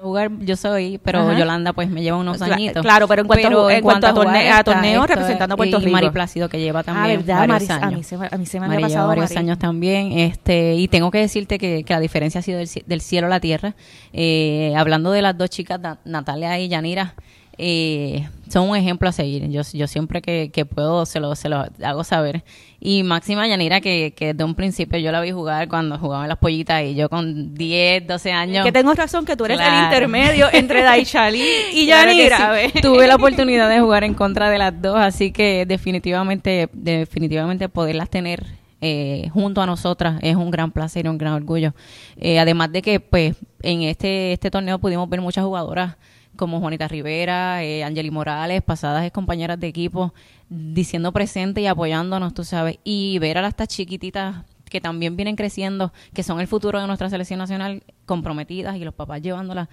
jugar 0.00 0.30
yo 0.40 0.56
soy, 0.56 0.98
pero 1.02 1.32
Yolanda 1.36 1.72
pues 1.72 1.88
me 1.88 2.02
lleva 2.02 2.16
unos 2.16 2.40
añitos. 2.42 2.82
Claro, 2.82 3.06
pero 3.06 3.22
en 3.22 3.28
cuanto, 3.28 3.68
a, 3.68 3.74
en 3.74 3.82
cuanto 3.82 4.06
a, 4.06 4.64
torneos 4.64 5.06
representando 5.06 5.54
a 5.54 5.56
Puerto 5.56 5.78
Rico. 5.78 5.88
Y 5.88 5.92
Mari 5.92 6.10
Plácido 6.10 6.48
que 6.48 6.58
lleva 6.58 6.80
ah, 6.80 6.84
también 6.84 7.24
varios 7.26 7.70
años. 7.70 7.84
A 7.84 7.90
mí 7.90 8.02
se, 8.02 8.16
a 8.16 8.38
mí 8.38 8.46
se 8.46 8.60
me 8.60 8.66
había 8.66 8.80
pasado 8.80 9.08
varios 9.08 9.36
años 9.36 9.58
también. 9.58 10.12
este 10.12 10.74
Y 10.74 10.88
tengo 10.88 11.10
que 11.10 11.18
decirte 11.18 11.58
que, 11.58 11.84
que 11.84 11.92
la 11.92 12.00
diferencia 12.00 12.40
ha 12.40 12.42
sido 12.42 12.58
del, 12.58 12.68
del 12.86 13.00
cielo 13.00 13.26
a 13.26 13.30
la 13.30 13.40
tierra. 13.40 13.74
Eh, 14.12 14.74
hablando 14.76 15.12
de 15.12 15.22
las 15.22 15.36
dos 15.36 15.50
chicas, 15.50 15.80
Natalia 16.04 16.58
y 16.58 16.68
Yanira, 16.68 17.14
eh, 17.62 18.26
son 18.48 18.70
un 18.70 18.76
ejemplo 18.76 19.06
a 19.06 19.12
seguir. 19.12 19.46
Yo, 19.50 19.60
yo 19.74 19.86
siempre 19.86 20.22
que, 20.22 20.50
que 20.50 20.64
puedo 20.64 21.04
se 21.04 21.20
lo, 21.20 21.36
se 21.36 21.50
lo 21.50 21.66
hago 21.82 22.04
saber. 22.04 22.42
Y 22.80 23.02
Máxima 23.02 23.46
Yanira, 23.46 23.82
que, 23.82 24.14
que 24.16 24.32
de 24.32 24.44
un 24.44 24.54
principio 24.54 24.98
yo 24.98 25.12
la 25.12 25.20
vi 25.20 25.30
jugar 25.30 25.68
cuando 25.68 25.98
jugaban 25.98 26.26
las 26.28 26.38
pollitas 26.38 26.82
y 26.82 26.94
yo 26.94 27.10
con 27.10 27.54
10, 27.54 28.06
12 28.06 28.32
años. 28.32 28.64
Que 28.64 28.72
tengo 28.72 28.94
razón 28.94 29.26
que 29.26 29.36
tú 29.36 29.44
eres 29.44 29.60
el 29.60 29.84
intermedio 29.84 30.48
entre 30.52 30.82
Daichali 30.82 31.44
y 31.74 31.86
Yanira. 31.86 32.54
Tuve 32.80 33.06
la 33.06 33.16
oportunidad 33.16 33.68
de 33.68 33.78
jugar 33.78 34.04
en 34.04 34.14
contra 34.14 34.48
de 34.48 34.56
las 34.56 34.80
dos, 34.80 34.96
así 34.96 35.30
que 35.30 35.66
definitivamente, 35.66 36.70
definitivamente 36.72 37.68
poderlas 37.68 38.08
tener 38.08 38.46
eh, 38.80 39.28
junto 39.34 39.60
a 39.60 39.66
nosotras 39.66 40.18
es 40.22 40.36
un 40.36 40.50
gran 40.50 40.70
placer 40.70 41.04
y 41.04 41.08
un 41.10 41.18
gran 41.18 41.34
orgullo. 41.34 41.74
Eh, 42.16 42.38
además 42.38 42.72
de 42.72 42.80
que, 42.80 43.00
pues, 43.00 43.36
en 43.62 43.82
este, 43.82 44.32
este 44.32 44.50
torneo 44.50 44.78
pudimos 44.78 45.06
ver 45.10 45.20
muchas 45.20 45.44
jugadoras 45.44 45.96
como 46.40 46.58
Juanita 46.58 46.88
Rivera, 46.88 47.62
eh, 47.62 47.84
Angeli 47.84 48.10
Morales, 48.10 48.62
pasadas 48.62 49.10
compañeras 49.12 49.60
de 49.60 49.66
equipo, 49.66 50.14
diciendo 50.48 51.12
presente 51.12 51.60
y 51.60 51.66
apoyándonos, 51.66 52.32
tú 52.32 52.44
sabes, 52.44 52.78
y 52.82 53.18
ver 53.18 53.36
a 53.36 53.46
estas 53.46 53.68
chiquititas 53.68 54.46
que 54.64 54.80
también 54.80 55.16
vienen 55.16 55.36
creciendo, 55.36 55.92
que 56.14 56.22
son 56.22 56.40
el 56.40 56.46
futuro 56.46 56.80
de 56.80 56.86
nuestra 56.86 57.10
selección 57.10 57.40
nacional, 57.40 57.82
comprometidas 58.06 58.78
y 58.78 58.84
los 58.86 58.94
papás 58.94 59.20
llevándolas, 59.20 59.68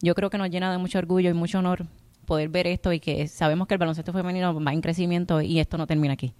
yo 0.00 0.14
creo 0.14 0.30
que 0.30 0.38
nos 0.38 0.48
llena 0.48 0.70
de 0.70 0.78
mucho 0.78 1.00
orgullo 1.00 1.28
y 1.28 1.34
mucho 1.34 1.58
honor 1.58 1.86
poder 2.24 2.48
ver 2.50 2.68
esto 2.68 2.92
y 2.92 3.00
que 3.00 3.26
sabemos 3.26 3.66
que 3.66 3.74
el 3.74 3.78
baloncesto 3.78 4.12
femenino 4.12 4.54
va 4.62 4.72
en 4.72 4.80
crecimiento 4.80 5.40
y 5.40 5.58
esto 5.58 5.76
no 5.76 5.88
termina 5.88 6.14
aquí. 6.14 6.34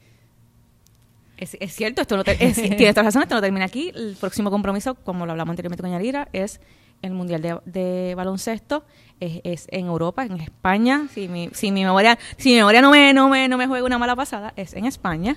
Es, 1.37 1.75
cierto, 1.75 2.03
esto 2.03 2.17
no 2.17 2.23
tienes 2.25 2.95
razón, 2.95 3.23
esto 3.23 3.35
no 3.35 3.41
termina 3.41 3.65
aquí. 3.65 3.91
El 3.97 4.15
próximo 4.15 4.49
compromiso, 4.49 4.95
como 4.95 5.27
lo 5.27 5.33
hablamos 5.33 5.51
anteriormente 5.51 5.83
con 5.83 5.91
Yarira, 5.91 6.29
es 6.33 6.61
el 7.03 7.13
Mundial 7.13 7.61
de, 7.65 8.15
Baloncesto 8.17 8.85
es, 9.21 9.67
en 9.71 9.87
Europa, 9.87 10.25
en 10.25 10.41
España. 10.41 11.09
Si 11.13 11.29
mi, 11.29 11.51
si 11.53 11.71
mi 11.71 11.85
memoria, 11.85 12.19
si 12.37 12.51
mi 12.51 12.57
memoria 12.57 12.81
no 12.81 12.91
me, 12.91 13.13
no 13.13 13.29
me, 13.29 13.49
no 13.49 13.59
me 13.59 13.67
juega 13.67 13.85
una 13.85 13.99
mala 13.99 14.17
pasada, 14.17 14.53
es 14.57 14.75
en 14.75 14.87
España. 14.87 15.37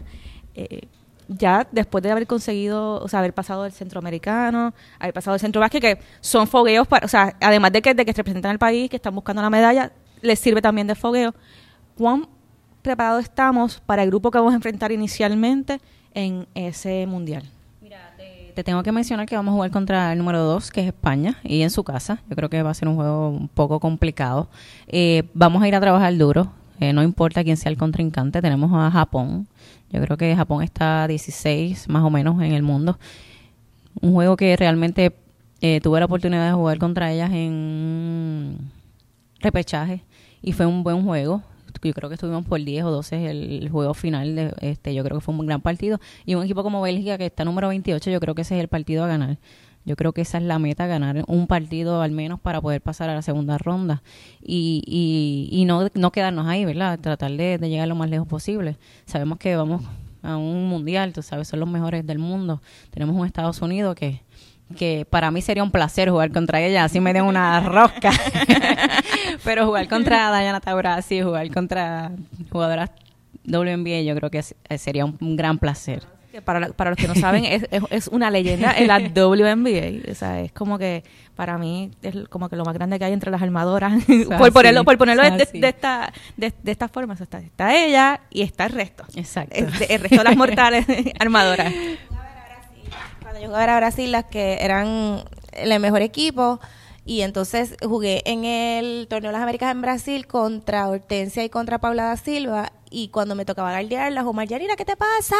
Eh, 0.53 0.87
ya 1.27 1.67
después 1.71 2.03
de 2.03 2.11
haber 2.11 2.27
conseguido, 2.27 3.01
o 3.01 3.07
sea, 3.07 3.19
haber 3.19 3.33
pasado 3.33 3.63
del 3.63 3.71
centroamericano, 3.71 4.73
haber 4.99 5.13
pasado 5.13 5.33
del 5.33 5.41
centro 5.41 5.59
básquet, 5.59 5.81
que 5.81 5.99
son 6.21 6.47
fogueos, 6.47 6.87
para, 6.87 7.05
o 7.05 7.09
sea, 7.09 7.35
además 7.41 7.71
de 7.71 7.81
que, 7.81 7.93
de 7.93 8.05
que 8.05 8.13
representan 8.13 8.51
el 8.51 8.59
país, 8.59 8.89
que 8.89 8.97
están 8.97 9.15
buscando 9.15 9.41
la 9.41 9.49
medalla, 9.49 9.91
les 10.21 10.39
sirve 10.39 10.61
también 10.61 10.87
de 10.87 10.95
fogueo. 10.95 11.33
¿Cuán 11.97 12.27
preparados 12.81 13.23
estamos 13.23 13.79
para 13.79 14.03
el 14.03 14.09
grupo 14.09 14.29
que 14.29 14.37
vamos 14.37 14.53
a 14.53 14.57
enfrentar 14.57 14.91
inicialmente 14.91 15.79
en 16.13 16.47
ese 16.53 17.07
mundial? 17.07 17.54
Te 18.55 18.63
tengo 18.63 18.81
que 18.83 18.91
mencionar 18.91 19.27
que 19.27 19.35
vamos 19.35 19.51
a 19.51 19.55
jugar 19.55 19.71
contra 19.71 20.13
el 20.13 20.17
número 20.17 20.39
2, 20.39 20.71
que 20.71 20.81
es 20.81 20.87
España, 20.87 21.37
y 21.43 21.61
en 21.61 21.69
su 21.69 21.83
casa. 21.83 22.23
Yo 22.29 22.35
creo 22.35 22.49
que 22.49 22.63
va 22.63 22.71
a 22.71 22.73
ser 22.73 22.87
un 22.87 22.95
juego 22.95 23.29
un 23.29 23.49
poco 23.49 23.79
complicado. 23.79 24.47
Eh, 24.87 25.23
vamos 25.33 25.61
a 25.61 25.67
ir 25.67 25.75
a 25.75 25.81
trabajar 25.81 26.17
duro, 26.17 26.51
eh, 26.79 26.93
no 26.93 27.03
importa 27.03 27.43
quién 27.43 27.57
sea 27.57 27.69
el 27.69 27.77
contrincante. 27.77 28.41
Tenemos 28.41 28.71
a 28.73 28.89
Japón. 28.89 29.47
Yo 29.91 30.01
creo 30.01 30.17
que 30.17 30.35
Japón 30.35 30.63
está 30.63 31.07
16 31.07 31.89
más 31.89 32.03
o 32.03 32.09
menos 32.09 32.41
en 32.41 32.53
el 32.53 32.63
mundo. 32.63 32.97
Un 34.01 34.13
juego 34.13 34.37
que 34.37 34.55
realmente 34.55 35.13
eh, 35.61 35.79
tuve 35.81 35.99
la 35.99 36.05
oportunidad 36.05 36.47
de 36.47 36.53
jugar 36.53 36.79
contra 36.79 37.11
ellas 37.11 37.31
en 37.33 38.57
repechaje 39.39 40.01
y 40.41 40.53
fue 40.53 40.65
un 40.65 40.83
buen 40.83 41.03
juego 41.03 41.43
yo 41.87 41.93
creo 41.93 42.09
que 42.09 42.15
estuvimos 42.15 42.45
por 42.45 42.63
10 42.63 42.85
o 42.85 42.91
12 42.91 43.29
el, 43.29 43.69
juego 43.69 43.93
final, 43.93 44.35
de, 44.35 44.53
este 44.61 44.93
yo 44.93 45.03
creo 45.03 45.17
que 45.17 45.21
fue 45.21 45.33
un 45.35 45.45
gran 45.45 45.61
partido. 45.61 45.99
Y 46.25 46.35
un 46.35 46.43
equipo 46.43 46.63
como 46.63 46.81
Bélgica, 46.81 47.17
que 47.17 47.27
está 47.27 47.45
número 47.45 47.67
28, 47.67 48.09
yo 48.11 48.19
creo 48.19 48.35
que 48.35 48.41
ese 48.41 48.55
es 48.55 48.61
el 48.61 48.67
partido 48.67 49.03
a 49.03 49.07
ganar. 49.07 49.37
Yo 49.85 49.95
creo 49.95 50.13
que 50.13 50.21
esa 50.21 50.39
es 50.39 50.43
la 50.43 50.57
meta, 50.57 50.87
ganar 50.87 51.23
un 51.27 51.45
partido 51.45 52.01
al 52.01 52.09
menos 52.09 52.39
para 52.39 52.59
poder 52.59 52.81
pasar 52.81 53.09
a 53.11 53.13
la 53.13 53.21
segunda 53.21 53.59
ronda 53.59 54.01
y, 54.41 54.81
y, 54.87 55.47
y 55.51 55.65
no, 55.65 55.87
no 55.93 56.11
quedarnos 56.11 56.47
ahí, 56.47 56.65
¿verdad? 56.65 56.99
Tratar 56.99 57.31
de, 57.31 57.59
llegar 57.59 57.87
lo 57.87 57.95
más 57.95 58.09
lejos 58.09 58.27
posible. 58.27 58.77
Sabemos 59.05 59.37
que 59.37 59.55
vamos 59.55 59.83
a 60.23 60.37
un 60.37 60.67
mundial, 60.67 61.13
tú 61.13 61.21
sabes, 61.21 61.47
son 61.47 61.59
los 61.59 61.69
mejores 61.69 62.05
del 62.05 62.17
mundo. 62.17 62.63
Tenemos 62.89 63.15
un 63.15 63.27
Estados 63.27 63.61
Unidos 63.61 63.93
que, 63.93 64.23
que 64.75 65.05
para 65.07 65.29
mí 65.29 65.43
sería 65.43 65.61
un 65.61 65.69
placer 65.69 66.09
jugar 66.09 66.31
contra 66.31 66.61
ella, 66.61 66.83
así 66.83 66.99
me 66.99 67.13
den 67.13 67.25
una 67.25 67.59
rosca. 67.61 68.11
Pero 69.45 69.65
jugar 69.67 69.87
contra 69.87 70.37
Diana 70.39 70.59
Taurasi, 70.59 71.21
jugar 71.21 71.49
contra 71.51 72.11
jugadoras 72.51 72.89
WNBA, 73.45 74.01
yo 74.01 74.15
creo 74.15 74.31
que 74.31 74.43
sería 74.77 75.05
un, 75.05 75.35
gran 75.35 75.59
placer. 75.59 76.03
Para, 76.43 76.67
para 76.73 76.89
los 76.89 76.97
que 76.97 77.07
no 77.07 77.15
saben, 77.15 77.45
es, 77.45 77.65
es, 77.91 78.09
una 78.09 78.29
leyenda 78.29 78.73
en 78.77 78.87
la 78.87 78.97
WNBA. 79.25 80.11
O 80.11 80.15
sea, 80.15 80.41
es 80.41 80.51
como 80.51 80.77
que 80.77 81.05
para 81.33 81.57
mí 81.57 81.91
es 82.01 82.27
como 82.27 82.49
que 82.49 82.57
lo 82.57 82.65
más 82.65 82.73
grande 82.73 82.99
que 82.99 83.05
hay 83.05 83.13
entre 83.13 83.31
las 83.31 83.41
armadoras. 83.41 84.03
por, 84.37 84.51
ponerlo, 84.51 84.83
por 84.83 84.97
ponerlo 84.97 85.23
de, 85.23 85.47
esta, 85.61 86.11
de, 86.35 86.53
esta 86.65 86.89
forma. 86.89 87.13
Está, 87.13 87.37
está 87.39 87.73
ella 87.73 88.19
y 88.31 88.41
está 88.41 88.65
el 88.65 88.73
resto. 88.73 89.05
Exacto. 89.15 89.55
El, 89.55 89.71
resto 90.01 90.17
de 90.17 90.23
las 90.23 90.35
mortales 90.35 90.85
armadoras. 91.19 91.71
Cuando 93.21 93.39
yo 93.39 93.47
jugaba 93.47 93.75
a 93.75 93.77
Brasil, 93.77 94.11
las 94.11 94.25
que 94.25 94.57
eran 94.59 95.23
el 95.53 95.79
mejor 95.79 96.01
equipo 96.01 96.59
y 97.05 97.21
entonces 97.21 97.75
jugué 97.83 98.23
en 98.25 98.45
el 98.45 99.07
Torneo 99.07 99.29
de 99.29 99.33
las 99.33 99.43
Américas 99.43 99.71
en 99.71 99.81
Brasil 99.81 100.25
contra 100.25 100.89
Hortensia 100.89 101.43
y 101.43 101.49
contra 101.49 101.77
Paula 101.77 102.05
da 102.05 102.17
Silva. 102.17 102.71
Y 102.89 103.09
cuando 103.09 103.35
me 103.35 103.45
tocaba 103.45 103.71
guardiarlas, 103.71 104.25
Omar 104.25 104.47
Yarina, 104.47 104.75
¿qué 104.75 104.85
te 104.85 104.97
pasa? 104.97 105.35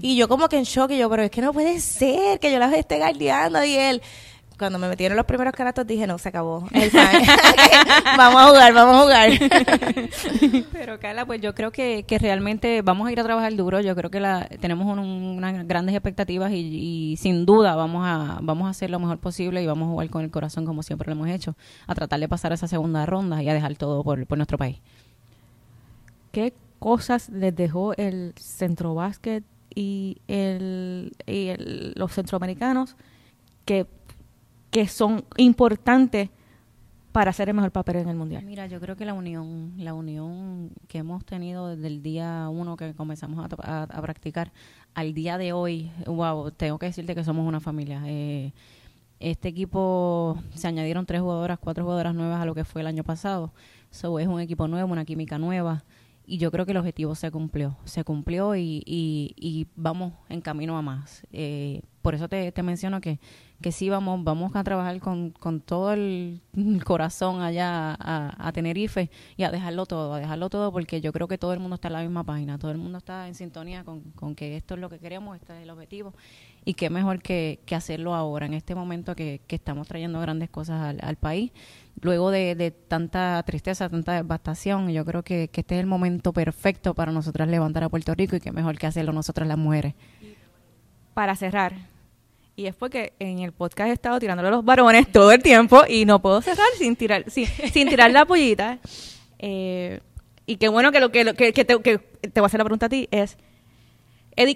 Y 0.00 0.16
yo 0.16 0.28
como 0.28 0.48
que 0.48 0.56
en 0.56 0.62
shock, 0.62 0.92
y 0.92 0.98
yo, 0.98 1.10
pero 1.10 1.24
es 1.24 1.30
que 1.32 1.40
no 1.40 1.52
puede 1.52 1.80
ser 1.80 2.38
que 2.38 2.52
yo 2.52 2.60
las 2.60 2.72
esté 2.74 2.98
guardiando. 2.98 3.64
Y 3.64 3.74
él, 3.74 4.02
cuando 4.58 4.78
me 4.78 4.88
metieron 4.88 5.16
los 5.16 5.26
primeros 5.26 5.52
caratos 5.52 5.86
dije, 5.86 6.06
no, 6.06 6.16
se 6.18 6.28
acabó. 6.28 6.68
El 6.72 6.90
vamos 8.16 8.42
a 8.42 8.46
jugar, 8.48 8.72
vamos 8.72 8.96
a 8.96 9.02
jugar. 9.02 9.30
Pero 10.72 11.00
Carla, 11.00 11.26
pues 11.26 11.40
yo 11.40 11.54
creo 11.54 11.72
que, 11.72 12.04
que 12.06 12.18
realmente 12.18 12.82
vamos 12.82 13.08
a 13.08 13.12
ir 13.12 13.18
a 13.20 13.24
trabajar 13.24 13.54
duro. 13.56 13.80
Yo 13.80 13.94
creo 13.96 14.10
que 14.10 14.20
la, 14.20 14.46
tenemos 14.60 14.86
un- 14.86 14.98
unas 15.38 15.66
grandes 15.66 15.94
expectativas 15.94 16.52
y, 16.52 17.12
y 17.12 17.16
sin 17.16 17.44
duda 17.46 17.74
vamos 17.74 18.04
a 18.06 18.38
vamos 18.42 18.66
a 18.66 18.70
hacer 18.70 18.90
lo 18.90 18.98
mejor 19.00 19.18
posible 19.18 19.62
y 19.62 19.66
vamos 19.66 19.86
a 19.88 19.90
jugar 19.90 20.10
con 20.10 20.22
el 20.24 20.30
corazón 20.30 20.64
como 20.64 20.82
siempre 20.82 21.06
lo 21.06 21.12
hemos 21.12 21.28
hecho, 21.28 21.56
a 21.86 21.94
tratar 21.94 22.20
de 22.20 22.28
pasar 22.28 22.52
esa 22.52 22.68
segunda 22.68 23.04
ronda 23.06 23.42
y 23.42 23.48
a 23.48 23.54
dejar 23.54 23.74
todo 23.76 24.02
por, 24.04 24.26
por 24.26 24.38
nuestro 24.38 24.58
país. 24.58 24.78
¿Qué 26.32 26.52
cosas 26.78 27.28
les 27.30 27.54
dejó 27.54 27.94
el 27.96 28.34
centro 28.38 28.94
básquet 28.94 29.44
y, 29.74 30.18
el, 30.28 31.12
y 31.26 31.48
el- 31.48 31.92
los 31.96 32.12
centroamericanos 32.12 32.96
que, 33.64 33.86
que 34.74 34.88
son 34.88 35.24
importantes 35.36 36.30
para 37.12 37.30
hacer 37.30 37.48
el 37.48 37.54
mejor 37.54 37.70
papel 37.70 37.94
en 37.94 38.08
el 38.08 38.16
mundial? 38.16 38.44
Mira, 38.44 38.66
yo 38.66 38.80
creo 38.80 38.96
que 38.96 39.04
la 39.04 39.14
unión, 39.14 39.72
la 39.76 39.94
unión 39.94 40.70
que 40.88 40.98
hemos 40.98 41.24
tenido 41.24 41.68
desde 41.68 41.86
el 41.86 42.02
día 42.02 42.48
uno 42.50 42.76
que 42.76 42.92
comenzamos 42.92 43.48
a, 43.62 44.02
practicar 44.02 44.50
al 44.94 45.14
día 45.14 45.38
de 45.38 45.52
hoy, 45.52 45.92
wow, 46.06 46.50
tengo 46.50 46.80
que 46.80 46.86
decirte 46.86 47.14
que 47.14 47.22
somos 47.22 47.46
una 47.46 47.60
familia. 47.60 48.02
Eh, 48.06 48.52
este 49.20 49.46
equipo 49.46 50.42
se 50.54 50.66
añadieron 50.66 51.06
tres 51.06 51.20
jugadoras, 51.20 51.60
cuatro 51.60 51.84
jugadoras 51.84 52.16
nuevas 52.16 52.42
a 52.42 52.44
lo 52.44 52.52
que 52.56 52.64
fue 52.64 52.80
el 52.80 52.88
año 52.88 53.04
pasado. 53.04 53.52
So, 53.92 54.18
es 54.18 54.26
un 54.26 54.40
equipo 54.40 54.66
nuevo, 54.66 54.92
una 54.92 55.04
química 55.04 55.38
nueva. 55.38 55.84
Y 56.26 56.38
yo 56.38 56.50
creo 56.50 56.66
que 56.66 56.72
el 56.72 56.78
objetivo 56.78 57.14
se 57.14 57.30
cumplió. 57.30 57.76
Se 57.84 58.02
cumplió 58.02 58.56
y 58.56 59.68
vamos 59.76 60.14
en 60.28 60.40
camino 60.40 60.76
a 60.76 60.82
más. 60.82 61.24
Eh, 61.30 61.82
por 62.04 62.14
eso 62.14 62.28
te, 62.28 62.52
menciono 62.62 63.00
que, 63.00 63.18
que 63.62 63.72
sí 63.72 63.88
vamos, 63.88 64.22
vamos 64.24 64.54
a 64.54 64.62
trabajar 64.62 65.00
con, 65.00 65.30
con 65.30 65.62
todo 65.62 65.94
el 65.94 66.42
corazón 66.84 67.40
allá 67.40 67.96
a, 67.98 68.46
a 68.46 68.52
Tenerife 68.52 69.10
y 69.38 69.44
a 69.44 69.50
dejarlo 69.50 69.86
todo, 69.86 70.12
a 70.12 70.20
dejarlo 70.20 70.50
todo 70.50 70.70
porque 70.70 71.00
yo 71.00 71.14
creo 71.14 71.28
que 71.28 71.38
todo 71.38 71.54
el 71.54 71.60
mundo 71.60 71.76
está 71.76 71.88
en 71.88 71.94
la 71.94 72.02
misma 72.02 72.22
página, 72.22 72.58
todo 72.58 72.72
el 72.72 72.76
mundo 72.76 72.98
está 72.98 73.26
en 73.26 73.34
sintonía 73.34 73.84
con, 73.84 74.02
con 74.12 74.34
que 74.34 74.54
esto 74.58 74.74
es 74.74 74.80
lo 74.80 74.90
que 74.90 74.98
queremos, 74.98 75.34
este 75.34 75.56
es 75.56 75.62
el 75.62 75.70
objetivo 75.70 76.12
y 76.66 76.74
qué 76.74 76.90
mejor 76.90 77.22
que, 77.22 77.60
que 77.64 77.74
hacerlo 77.74 78.14
ahora, 78.14 78.44
en 78.44 78.52
este 78.52 78.74
momento 78.74 79.16
que, 79.16 79.40
que 79.46 79.56
estamos 79.56 79.88
trayendo 79.88 80.20
grandes 80.20 80.50
cosas 80.50 80.82
al, 80.82 80.98
al 81.00 81.16
país. 81.16 81.52
Luego 82.02 82.30
de, 82.30 82.54
de 82.56 82.70
tanta 82.70 83.42
tristeza, 83.46 83.88
tanta 83.88 84.12
devastación, 84.12 84.90
yo 84.90 85.06
creo 85.06 85.22
que, 85.22 85.48
que 85.48 85.62
este 85.62 85.76
es 85.76 85.80
el 85.80 85.86
momento 85.86 86.34
perfecto 86.34 86.92
para 86.92 87.12
nosotras 87.12 87.48
levantar 87.48 87.82
a 87.82 87.88
Puerto 87.88 88.14
Rico 88.14 88.36
y 88.36 88.40
qué 88.40 88.52
mejor 88.52 88.76
que 88.76 88.86
hacerlo 88.86 89.14
nosotras 89.14 89.48
las 89.48 89.56
mujeres. 89.56 89.94
Para 91.14 91.34
cerrar, 91.36 91.93
y 92.56 92.66
es 92.66 92.74
porque 92.74 93.12
en 93.18 93.40
el 93.40 93.52
podcast 93.52 93.90
he 93.90 93.92
estado 93.92 94.18
tirándole 94.20 94.48
a 94.48 94.52
los 94.52 94.64
varones 94.64 95.10
todo 95.10 95.32
el 95.32 95.42
tiempo 95.42 95.82
y 95.88 96.04
no 96.04 96.20
puedo 96.20 96.40
cerrar 96.40 96.66
sin 96.78 96.94
tirar, 96.96 97.24
sin, 97.30 97.48
tirar 97.88 98.10
la 98.10 98.24
pollita. 98.24 98.78
Eh, 99.38 100.00
y 100.46 100.56
qué 100.56 100.68
bueno 100.68 100.92
que 100.92 101.00
lo 101.00 101.10
que, 101.10 101.34
que, 101.34 101.52
que 101.52 101.64
te, 101.64 101.80
que 101.80 101.98
te 101.98 102.40
voy 102.40 102.44
a 102.44 102.46
hacer 102.46 102.58
la 102.58 102.64
pregunta 102.64 102.86
a 102.86 102.88
ti 102.88 103.08
es, 103.10 103.36
Eddie 104.36 104.54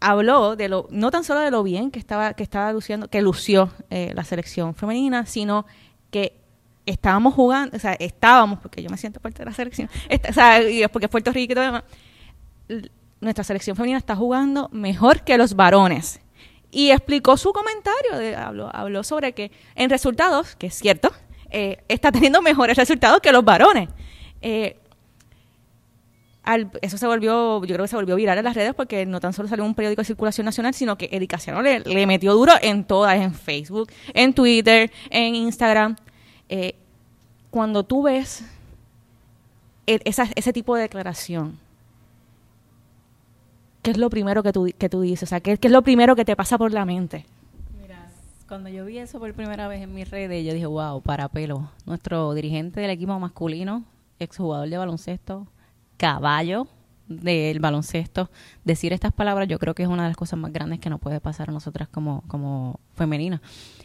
habló 0.00 0.56
de 0.56 0.68
lo, 0.68 0.86
no 0.90 1.10
tan 1.10 1.24
solo 1.24 1.40
de 1.40 1.50
lo 1.50 1.62
bien 1.62 1.90
que 1.90 1.98
estaba, 1.98 2.34
que 2.34 2.42
estaba 2.42 2.72
luciendo, 2.72 3.08
que 3.08 3.22
lució 3.22 3.70
eh, 3.90 4.12
la 4.14 4.24
selección 4.24 4.74
femenina, 4.74 5.26
sino 5.26 5.66
que 6.10 6.34
estábamos 6.84 7.34
jugando, 7.34 7.76
o 7.76 7.80
sea, 7.80 7.94
estábamos, 7.94 8.60
porque 8.60 8.82
yo 8.82 8.90
me 8.90 8.96
siento 8.98 9.18
parte 9.18 9.40
de 9.40 9.46
la 9.46 9.52
selección, 9.52 9.88
o 10.28 10.32
sea, 10.32 10.62
y 10.62 10.82
es 10.82 10.88
porque 10.90 11.08
Puerto 11.08 11.32
Rico 11.32 11.52
y 11.52 11.54
todo 11.54 11.64
demás, 11.64 11.84
nuestra 13.20 13.42
selección 13.42 13.74
femenina 13.74 13.98
está 13.98 14.14
jugando 14.14 14.68
mejor 14.70 15.22
que 15.22 15.38
los 15.38 15.54
varones. 15.56 16.20
Y 16.70 16.90
explicó 16.90 17.36
su 17.36 17.52
comentario, 17.52 18.38
habló, 18.38 18.70
habló 18.74 19.02
sobre 19.04 19.32
que 19.32 19.50
en 19.74 19.88
resultados, 19.88 20.56
que 20.56 20.66
es 20.66 20.74
cierto, 20.74 21.10
eh, 21.50 21.78
está 21.88 22.12
teniendo 22.12 22.42
mejores 22.42 22.76
resultados 22.76 23.20
que 23.20 23.32
los 23.32 23.44
varones. 23.44 23.88
Eh, 24.42 24.78
eso 26.80 26.96
se 26.96 27.06
volvió, 27.06 27.64
yo 27.64 27.74
creo 27.74 27.84
que 27.84 27.88
se 27.88 27.96
volvió 27.96 28.14
viral 28.14 28.38
en 28.38 28.44
las 28.44 28.54
redes 28.54 28.72
porque 28.74 29.04
no 29.04 29.18
tan 29.18 29.32
solo 29.32 29.48
salió 29.48 29.64
un 29.64 29.74
periódico 29.74 30.02
de 30.02 30.06
circulación 30.06 30.44
nacional, 30.44 30.74
sino 30.74 30.96
que 30.96 31.08
Eddie 31.10 31.26
Casiano 31.26 31.60
le, 31.60 32.06
metió 32.06 32.34
duro 32.34 32.52
en 32.62 32.84
todas, 32.84 33.16
en 33.16 33.34
Facebook, 33.34 33.90
en 34.14 34.32
Twitter, 34.32 34.92
en 35.10 35.34
Instagram. 35.34 35.96
Eh, 36.48 36.76
cuando 37.50 37.82
tú 37.82 38.04
ves 38.04 38.44
e- 39.88 40.00
ese 40.04 40.52
tipo 40.52 40.76
de 40.76 40.82
declaración, 40.82 41.58
¿qué 43.86 43.92
es 43.92 43.98
lo 43.98 44.10
primero 44.10 44.42
que 44.42 44.52
tú, 44.52 44.68
que 44.76 44.88
tú 44.88 45.00
dices? 45.00 45.22
O 45.22 45.26
sea, 45.28 45.38
¿qué, 45.38 45.56
es 45.62 45.70
lo 45.70 45.80
primero 45.80 46.16
que 46.16 46.24
te 46.24 46.34
pasa 46.34 46.58
por 46.58 46.72
la 46.72 46.84
mente? 46.84 47.24
Mira, 47.80 48.08
cuando 48.48 48.68
yo 48.68 48.84
vi 48.84 48.98
eso 48.98 49.20
por 49.20 49.32
primera 49.32 49.68
vez 49.68 49.80
en 49.80 49.94
mis 49.94 50.10
redes, 50.10 50.44
yo 50.44 50.52
dije, 50.54 50.66
wow, 50.66 51.00
para 51.02 51.28
pelo. 51.28 51.70
Nuestro 51.84 52.34
dirigente 52.34 52.80
del 52.80 52.90
equipo 52.90 53.16
masculino, 53.20 53.84
exjugador 54.18 54.68
de 54.68 54.76
baloncesto, 54.76 55.46
caballo 55.98 56.66
del 57.06 57.60
baloncesto, 57.60 58.28
decir 58.64 58.92
estas 58.92 59.12
palabras 59.12 59.46
yo 59.46 59.60
creo 59.60 59.72
que 59.76 59.84
es 59.84 59.88
una 59.88 60.02
de 60.02 60.08
las 60.08 60.16
cosas 60.16 60.40
más 60.40 60.52
grandes 60.52 60.80
que 60.80 60.90
nos 60.90 60.98
puede 60.98 61.20
pasar 61.20 61.50
a 61.50 61.52
nosotras 61.52 61.86
como, 61.86 62.24
como 62.26 62.80
femeninas. 62.96 63.40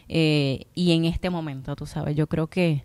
Eh, 0.08 0.66
y 0.74 0.94
en 0.94 1.04
este 1.04 1.30
momento, 1.30 1.76
tú 1.76 1.86
sabes, 1.86 2.16
yo 2.16 2.26
creo 2.26 2.48
que 2.48 2.84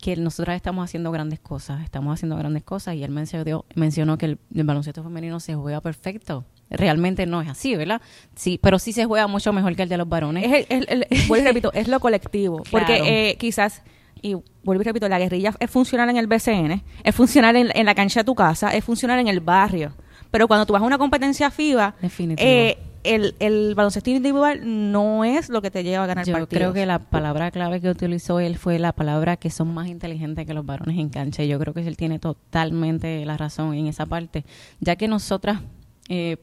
que 0.00 0.16
nosotras 0.16 0.56
estamos 0.56 0.84
haciendo 0.84 1.10
grandes 1.12 1.40
cosas, 1.40 1.82
estamos 1.82 2.14
haciendo 2.14 2.36
grandes 2.36 2.62
cosas 2.64 2.94
y 2.94 3.02
él 3.04 3.10
mencionó, 3.10 3.64
mencionó 3.74 4.18
que 4.18 4.26
el, 4.26 4.38
el 4.54 4.64
baloncesto 4.64 5.02
femenino 5.02 5.40
se 5.40 5.54
juega 5.54 5.80
perfecto. 5.80 6.44
Realmente 6.70 7.26
no 7.26 7.40
es 7.42 7.48
así, 7.48 7.76
¿verdad? 7.76 8.00
Sí, 8.34 8.58
pero 8.62 8.78
sí 8.78 8.92
se 8.92 9.04
juega 9.04 9.26
mucho 9.26 9.52
mejor 9.52 9.76
que 9.76 9.82
el 9.82 9.88
de 9.88 9.96
los 9.98 10.08
varones. 10.08 10.44
Es 10.50 10.66
el, 10.70 10.86
el- 10.88 11.06
el- 11.10 11.22
vuelvo 11.28 11.44
y 11.44 11.48
repito, 11.48 11.72
es 11.72 11.88
lo 11.88 12.00
colectivo. 12.00 12.62
Claro. 12.62 12.86
Porque 12.86 13.30
eh, 13.30 13.36
quizás, 13.36 13.82
y 14.22 14.34
vuelvo 14.64 14.82
y 14.82 14.84
repito, 14.84 15.08
la 15.08 15.18
guerrilla 15.18 15.54
es 15.60 15.70
funcional 15.70 16.08
en 16.10 16.16
el 16.16 16.26
BCN, 16.26 16.82
es 17.04 17.14
funcional 17.14 17.56
en, 17.56 17.68
en 17.74 17.86
la 17.86 17.94
cancha 17.94 18.20
de 18.20 18.24
tu 18.24 18.34
casa, 18.34 18.70
es 18.74 18.82
funcional 18.84 19.18
en 19.20 19.28
el 19.28 19.40
barrio. 19.40 19.92
Pero 20.30 20.48
cuando 20.48 20.66
tú 20.66 20.72
vas 20.72 20.82
a 20.82 20.86
una 20.86 20.98
competencia 20.98 21.50
FIBA, 21.50 21.94
eh, 22.38 22.76
el, 23.04 23.34
el 23.38 23.74
baloncesto 23.74 24.10
individual 24.10 24.60
no 24.64 25.24
es 25.24 25.48
lo 25.48 25.62
que 25.62 25.70
te 25.70 25.84
lleva 25.84 26.04
a 26.04 26.06
ganar 26.06 26.26
Yo 26.26 26.32
partidos. 26.32 26.58
creo 26.58 26.72
que 26.72 26.86
la 26.86 26.98
palabra 26.98 27.50
clave 27.50 27.80
que 27.80 27.90
utilizó 27.90 28.40
él 28.40 28.56
fue 28.56 28.78
la 28.78 28.92
palabra 28.92 29.36
que 29.36 29.50
son 29.50 29.72
más 29.72 29.88
inteligentes 29.88 30.46
que 30.46 30.54
los 30.54 30.66
varones 30.66 30.98
en 30.98 31.10
cancha. 31.10 31.42
Y 31.44 31.48
yo 31.48 31.58
creo 31.58 31.74
que 31.74 31.86
él 31.86 31.96
tiene 31.96 32.18
totalmente 32.18 33.24
la 33.24 33.36
razón 33.36 33.74
en 33.74 33.86
esa 33.86 34.06
parte, 34.06 34.44
ya 34.80 34.96
que 34.96 35.06
nosotras 35.06 35.60
eh, 36.08 36.38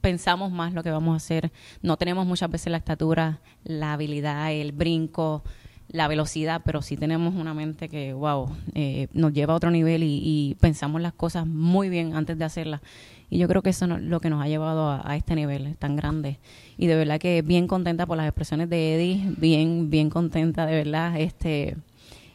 pensamos 0.00 0.52
más 0.52 0.74
lo 0.74 0.82
que 0.82 0.90
vamos 0.90 1.14
a 1.14 1.16
hacer. 1.16 1.52
No 1.82 1.96
tenemos 1.96 2.26
muchas 2.26 2.50
veces 2.50 2.70
la 2.70 2.78
estatura, 2.78 3.40
la 3.64 3.92
habilidad, 3.94 4.52
el 4.52 4.72
brinco, 4.72 5.42
la 5.88 6.08
velocidad, 6.08 6.62
pero 6.64 6.82
sí 6.82 6.96
tenemos 6.96 7.34
una 7.34 7.54
mente 7.54 7.88
que, 7.88 8.12
wow, 8.12 8.50
eh, 8.74 9.06
nos 9.12 9.32
lleva 9.32 9.52
a 9.52 9.56
otro 9.56 9.70
nivel 9.70 10.02
y, 10.02 10.20
y 10.22 10.56
pensamos 10.60 11.00
las 11.00 11.12
cosas 11.12 11.46
muy 11.46 11.88
bien 11.88 12.14
antes 12.14 12.36
de 12.38 12.44
hacerlas. 12.44 12.80
Y 13.28 13.38
yo 13.38 13.48
creo 13.48 13.60
que 13.62 13.70
eso 13.70 13.84
es 13.86 14.02
lo 14.02 14.20
que 14.20 14.30
nos 14.30 14.42
ha 14.42 14.48
llevado 14.48 14.88
a, 14.88 15.02
a 15.04 15.16
este 15.16 15.34
nivel 15.34 15.76
tan 15.78 15.96
grande. 15.96 16.38
Y 16.78 16.86
de 16.86 16.94
verdad 16.96 17.18
que 17.18 17.42
bien 17.42 17.66
contenta 17.66 18.06
por 18.06 18.16
las 18.16 18.26
expresiones 18.26 18.68
de 18.70 18.94
Eddie, 18.94 19.22
bien, 19.36 19.90
bien 19.90 20.10
contenta, 20.10 20.64
de 20.66 20.76
verdad. 20.76 21.18
este 21.18 21.76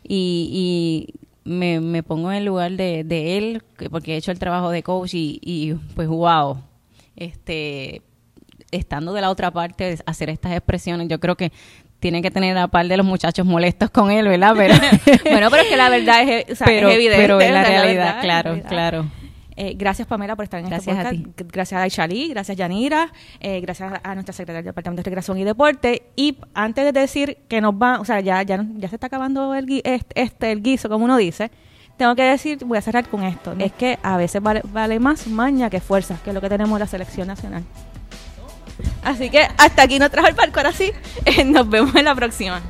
Y, 0.03 1.07
y 1.15 1.49
me, 1.49 1.79
me 1.79 2.03
pongo 2.03 2.31
en 2.31 2.37
el 2.39 2.45
lugar 2.45 2.71
de, 2.73 3.03
de 3.03 3.37
él, 3.37 3.63
que- 3.77 3.89
porque 3.89 4.13
he 4.13 4.17
hecho 4.17 4.31
el 4.31 4.39
trabajo 4.39 4.69
de 4.69 4.83
coach 4.83 5.13
y, 5.13 5.39
y 5.41 5.73
pues 5.95 6.07
wow, 6.07 6.57
este 7.15 8.01
estando 8.71 9.11
de 9.13 9.21
la 9.21 9.29
otra 9.29 9.51
parte, 9.51 9.97
hacer 10.05 10.29
estas 10.29 10.53
expresiones, 10.53 11.07
yo 11.09 11.19
creo 11.19 11.35
que 11.35 11.51
tiene 11.99 12.21
que 12.21 12.31
tener 12.31 12.57
a 12.57 12.67
par 12.69 12.87
de 12.87 12.95
los 12.97 13.05
muchachos 13.05 13.45
molestos 13.45 13.89
con 13.91 14.09
él, 14.11 14.27
¿verdad? 14.27 14.53
Pero, 14.55 14.73
bueno, 15.29 15.49
pero 15.49 15.61
es 15.63 15.67
que 15.67 15.75
la 15.77 15.89
verdad 15.89 16.21
es, 16.23 16.45
o 16.51 16.55
sea, 16.55 16.65
pero, 16.67 16.87
es 16.89 16.95
evidente. 16.95 17.21
pero 17.21 17.41
es 17.41 17.51
la 17.51 17.63
realidad, 17.63 18.21
claro, 18.21 18.59
claro. 18.67 19.05
Eh, 19.63 19.75
gracias, 19.77 20.07
Pamela, 20.07 20.35
por 20.35 20.43
estar 20.43 20.59
en 20.59 20.65
Gracias 20.65 20.97
a 20.97 21.01
este 21.11 21.17
podcast. 21.19 21.51
Gracias 21.53 21.79
a 21.79 21.83
Aishali, 21.83 22.29
gracias 22.29 22.57
Yanira, 22.57 23.11
eh, 23.39 23.61
gracias 23.61 23.93
a 24.03 24.15
nuestra 24.15 24.33
secretaria 24.33 24.57
del 24.63 24.65
Departamento 24.65 25.01
de 25.01 25.03
Recreación 25.03 25.37
y 25.37 25.43
Deporte. 25.43 26.01
Y 26.15 26.39
antes 26.55 26.83
de 26.83 26.99
decir 26.99 27.37
que 27.47 27.61
nos 27.61 27.75
va, 27.75 27.99
o 27.99 28.05
sea, 28.05 28.21
ya, 28.21 28.41
ya, 28.41 28.65
ya 28.77 28.89
se 28.89 28.95
está 28.95 29.05
acabando 29.05 29.53
el, 29.53 29.67
gui- 29.67 29.83
este, 30.15 30.51
el 30.51 30.63
guiso, 30.63 30.89
como 30.89 31.05
uno 31.05 31.15
dice, 31.15 31.51
tengo 31.95 32.15
que 32.15 32.23
decir, 32.23 32.57
voy 32.65 32.79
a 32.79 32.81
cerrar 32.81 33.07
con 33.07 33.21
esto, 33.23 33.53
es 33.59 33.71
que 33.73 33.99
a 34.01 34.17
veces 34.17 34.41
vale, 34.41 34.63
vale 34.73 34.99
más 34.99 35.27
maña 35.27 35.69
que 35.69 35.79
fuerza, 35.79 36.17
que 36.23 36.31
es 36.31 36.33
lo 36.33 36.41
que 36.41 36.49
tenemos 36.49 36.75
en 36.75 36.79
la 36.79 36.87
selección 36.87 37.27
nacional. 37.27 37.63
Así 39.03 39.29
que 39.29 39.41
hasta 39.59 39.83
aquí 39.83 39.99
nos 39.99 40.09
trajo 40.09 40.27
el 40.27 40.33
palco, 40.33 40.57
ahora 40.59 40.71
sí. 40.71 40.91
nos 41.45 41.69
vemos 41.69 41.93
en 41.95 42.05
la 42.05 42.15
próxima. 42.15 42.61